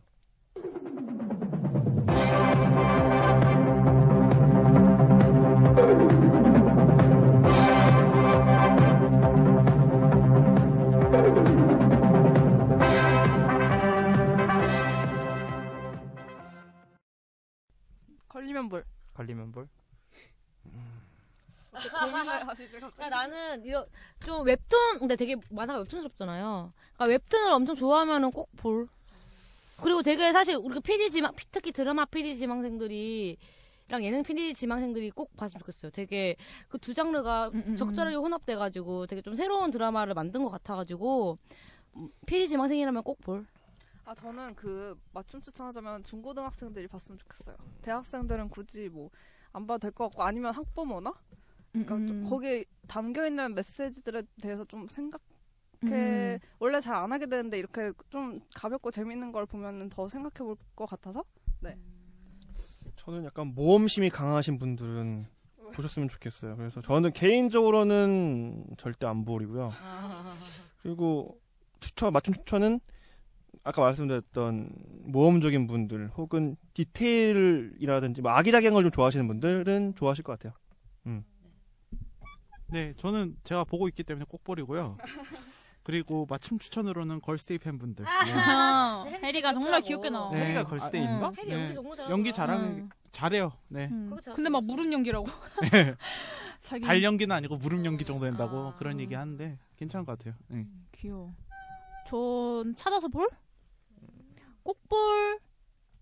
걸리면 18.52 18.66
뭘? 18.70 18.84
걸리면 19.14 19.52
볼. 19.52 19.68
고민을 21.72 22.48
하시지 22.48 22.80
갑자기. 22.80 23.10
나는 23.10 23.64
이런 23.66 23.86
좀 24.26 24.46
웹툰 24.46 25.00
근데 25.00 25.16
되게 25.16 25.36
만화가 25.50 25.80
웹툰스럽잖아요. 25.80 26.74
그러니까 26.96 27.06
웹툰을 27.06 27.52
엄청 27.52 27.76
좋아하면은 27.76 28.32
꼭 28.32 28.50
볼. 28.58 28.88
그리고 29.82 30.04
되게 30.04 30.32
사실 30.32 30.56
우리가 30.58 30.82
PD 30.82 31.10
지망 31.12 31.32
특히 31.52 31.72
드라마 31.72 32.06
PD 32.06 32.36
지망생들이 32.38 33.38
랑 33.88 34.04
예능 34.04 34.22
PD 34.24 34.54
지망생들이 34.54 35.10
꼭 35.12 35.36
봤으면 35.38 35.60
좋겠어요. 35.62 35.92
되게 35.92 36.36
그 36.70 36.78
두 36.78 36.94
장르가 36.94 37.50
적절하게 37.78 38.16
혼합돼가지고 38.18 39.08
되게 39.08 39.22
좀 39.22 39.34
새로운 39.36 39.72
드라마를 39.72 40.14
만든 40.14 40.44
것 40.44 40.50
같아가지고 40.50 41.38
음, 41.96 42.10
PD 42.26 42.48
지망생이라면 42.50 43.04
꼭 43.04 43.20
볼. 43.22 43.46
아 44.06 44.16
저는 44.16 44.56
그 44.56 45.00
맞춤 45.14 45.42
추천하자면 45.42 46.04
중고등학생들이 46.04 46.88
봤으면 46.88 47.18
좋겠어요. 47.20 47.56
대학생들은 47.82 48.50
굳이 48.50 48.90
뭐 48.90 49.10
안 49.54 49.68
봐도 49.68 49.80
될 49.80 49.92
것 49.92 50.06
같고 50.06 50.24
아니면 50.24 50.54
학부모나 50.54 51.14
그러니까 51.74 51.96
좀 52.08 52.24
음. 52.24 52.30
거기에 52.30 52.64
담겨 52.88 53.28
있는 53.28 53.54
메시지들에 53.54 54.24
대해서 54.42 54.64
좀 54.64 54.88
생각 54.88 55.20
해 55.84 56.36
음. 56.36 56.40
원래 56.60 56.80
잘 56.80 56.96
안 56.96 57.12
하게 57.12 57.26
되는데 57.26 57.60
이렇게 57.60 57.92
좀 58.10 58.40
가볍고 58.56 58.92
재밌는 58.92 59.32
걸 59.34 59.46
보면은 59.46 59.90
더 59.90 60.08
생각해 60.08 60.38
볼 60.48 60.56
것 60.74 60.86
같아서 60.86 61.24
네. 61.60 61.78
저는 62.96 63.26
약간 63.26 63.48
모험심이 63.54 64.10
강하신 64.10 64.58
분들은 64.58 65.26
보셨으면 65.74 66.08
좋겠어요. 66.08 66.56
그래서 66.56 66.82
저는 66.82 67.12
개인적으로는 67.14 68.68
절대 68.78 69.06
안 69.08 69.26
보리고요. 69.26 69.72
그리고 70.82 71.40
추천 71.80 72.14
맞춤 72.14 72.34
추천은 72.36 72.80
아까 73.64 73.82
말씀드렸던 73.82 74.70
모험적인 75.04 75.68
분들 75.68 76.10
혹은 76.18 76.56
디테일이라든지 76.74 78.22
뭐 78.22 78.32
아기자기한 78.32 78.74
걸 78.74 78.82
좀 78.84 78.92
좋아하시는 78.92 79.28
분들은 79.28 79.94
좋아하실 79.96 80.24
것 80.24 80.34
같아요. 80.34 80.54
음. 81.06 81.24
네, 82.68 82.94
저는 82.98 83.36
제가 83.44 83.64
보고 83.66 83.88
있기 83.88 84.04
때문에 84.04 84.26
꼭 84.28 84.44
보리고요. 84.44 84.98
그리고 85.84 86.26
맞춤 86.30 86.58
추천으로는 86.60 87.22
걸스데이 87.22 87.58
팬분들. 87.58 88.06
아, 88.08 89.04
네. 89.06 89.20
해리가 89.28 89.54
정말 89.54 89.82
귀엽게 89.82 90.10
나와. 90.10 90.32
네. 90.32 90.46
해리가 90.46 90.64
걸스데이인가? 90.66 91.28
응. 91.30 91.34
해리 91.38 91.52
연기 91.52 91.74
정말 91.74 91.96
잘하는 91.98 92.12
연기 92.12 92.30
거야. 92.32 92.34
잘하는 92.34 92.66
응. 92.68 92.90
잘해요. 93.12 93.52
네. 93.68 93.88
음. 93.92 94.16
근데 94.36 94.50
막 94.50 94.64
무릎 94.64 94.92
연기라고. 94.92 95.26
네. 95.72 95.96
자기 96.62 96.86
발 96.86 97.04
연기는 97.04 97.36
아니고 97.36 97.58
무릎 97.58 97.84
연기 97.84 98.06
정도 98.06 98.26
된다고 98.26 98.74
그런 98.78 99.00
얘기 99.00 99.16
하는데 99.16 99.58
괜찮은 99.78 100.06
것 100.06 100.18
같아요. 100.18 100.36
네. 100.48 100.66
귀여워. 100.94 101.34
전 102.08 102.76
찾아서 102.76 103.08
볼? 103.08 103.28
꼭 104.64 104.80
볼. 104.90 105.40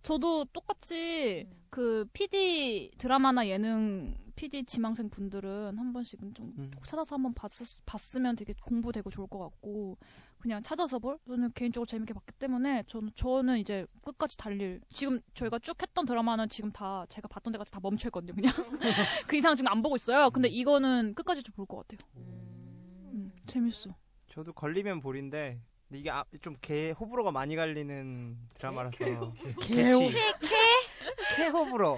저도 0.01 0.45
똑같이 0.45 1.47
그 1.69 2.05
PD 2.13 2.91
드라마나 2.97 3.47
예능 3.47 4.15
PD 4.35 4.63
지망생 4.63 5.09
분들은 5.09 5.77
한 5.77 5.91
번씩은 5.91 6.33
좀 6.33 6.71
찾아서 6.85 7.15
한번 7.15 7.33
봤, 7.33 7.51
봤으면 7.85 8.37
되게 8.37 8.53
공부되고 8.65 9.09
좋을 9.09 9.27
것 9.27 9.37
같고 9.39 9.97
그냥 10.39 10.63
찾아서 10.63 10.97
볼? 10.97 11.19
저는 11.27 11.51
개인적으로 11.53 11.85
재밌게 11.85 12.13
봤기 12.13 12.31
때문에 12.39 12.83
저는 12.87 13.09
저는 13.15 13.57
이제 13.59 13.85
끝까지 14.01 14.37
달릴 14.37 14.79
지금 14.93 15.19
저희가 15.33 15.59
쭉 15.59 15.75
했던 15.81 16.05
드라마는 16.05 16.47
지금 16.47 16.71
다 16.71 17.05
제가 17.09 17.27
봤던 17.27 17.51
데가 17.51 17.65
다 17.65 17.81
멈춰 17.83 18.07
있거든요 18.07 18.33
그냥. 18.33 18.53
그 19.27 19.35
이상 19.35 19.53
지금 19.55 19.69
안 19.69 19.81
보고 19.81 19.97
있어요. 19.97 20.29
근데 20.29 20.47
이거는 20.47 21.13
끝까지 21.15 21.43
좀 21.43 21.53
볼 21.55 21.65
것 21.65 21.85
같아요. 21.85 22.07
음, 22.15 23.33
재밌어. 23.45 23.93
저도 24.29 24.53
걸리면 24.53 25.01
볼인데 25.01 25.61
근데 25.89 25.99
이게 26.01 26.11
아, 26.11 26.23
좀개 26.41 26.91
호불호가 26.91 27.31
많이 27.31 27.55
갈리는 27.55 28.37
드라마라서 28.53 28.95
개호. 28.97 29.33
개치. 29.59 30.11
캐? 30.11 31.35
캐호불어. 31.35 31.97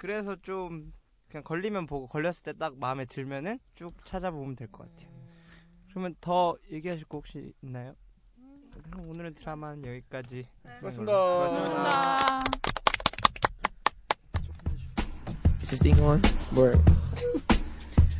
그래서 0.00 0.34
좀 0.42 0.92
그냥 1.28 1.44
걸리면 1.44 1.86
보고 1.86 2.08
걸렸을 2.08 2.42
때 2.42 2.52
딱 2.54 2.76
마음에 2.78 3.04
들면은 3.04 3.58
쭉 3.76 3.92
찾아보면 4.04 4.56
될 4.56 4.66
것 4.68 4.88
같아요. 4.90 5.14
그러면 5.90 6.16
더 6.20 6.56
얘기하실 6.72 7.06
거 7.06 7.18
혹시 7.18 7.52
있나요? 7.62 7.94
그럼 8.90 9.08
오늘의 9.08 9.34
드라마는 9.34 9.84
여기까지. 9.86 10.48
수고하셨습니다. 10.80 11.14
수고하셨습니다. 11.16 12.40
Is 15.62 15.70
this 15.70 15.80
thing 15.80 16.00
on? 16.02 16.20
Word. 16.56 16.82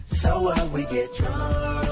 So 0.07 0.39
what 0.41 0.71
we 0.73 0.87
get 0.87 1.13
drunk, 1.13 1.85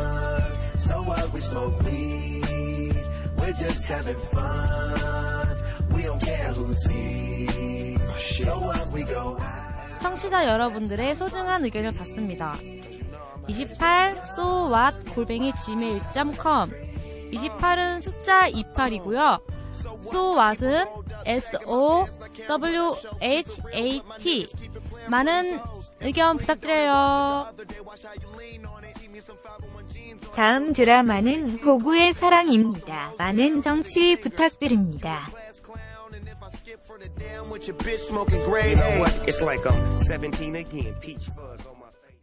so 0.83 1.03
what 1.03 1.33
we 1.33 1.41
smoke 1.41 1.79
weed, 1.85 2.97
we're 3.39 3.53
just 3.53 3.87
having 3.87 4.19
fun, 4.35 5.49
we 5.95 6.03
don't 6.03 6.21
care 6.21 6.53
who 6.53 6.75
sees, 6.75 8.01
so 8.19 8.59
what 8.59 8.93
we 8.93 9.05
go 9.05 9.39
청취자 10.01 10.47
여러분들의 10.47 11.15
소중한 11.15 11.65
의견을 11.65 11.93
받습니다. 11.93 12.59
28 13.47 14.19
so 14.25 14.69
what 14.69 15.15
골뱅이 15.15 15.53
gmail.com 15.53 16.71
28은 17.33 18.01
숫자 18.01 18.51
28이고요. 18.51 19.41
so 20.05 20.37
what은 20.37 20.87
s 21.25 21.57
o 21.67 22.07
w 22.49 22.97
h 23.21 23.61
a 23.73 24.01
t 24.19 24.47
많은 25.09 25.61
의견 26.01 26.37
부탁드려요. 26.37 27.47
다음 30.35 30.73
드라마는 30.73 31.59
호구의 31.59 32.13
사랑입니다. 32.15 33.13
많은 33.19 33.61
정치 33.61 34.17
부탁드립니다. 34.21 35.29
It's 39.27 39.41
like 39.41 39.65
I'm 39.65 39.99
17 39.99 40.57
again. 40.57 40.95
Peach 41.01 41.31
fuzz. 41.31 41.52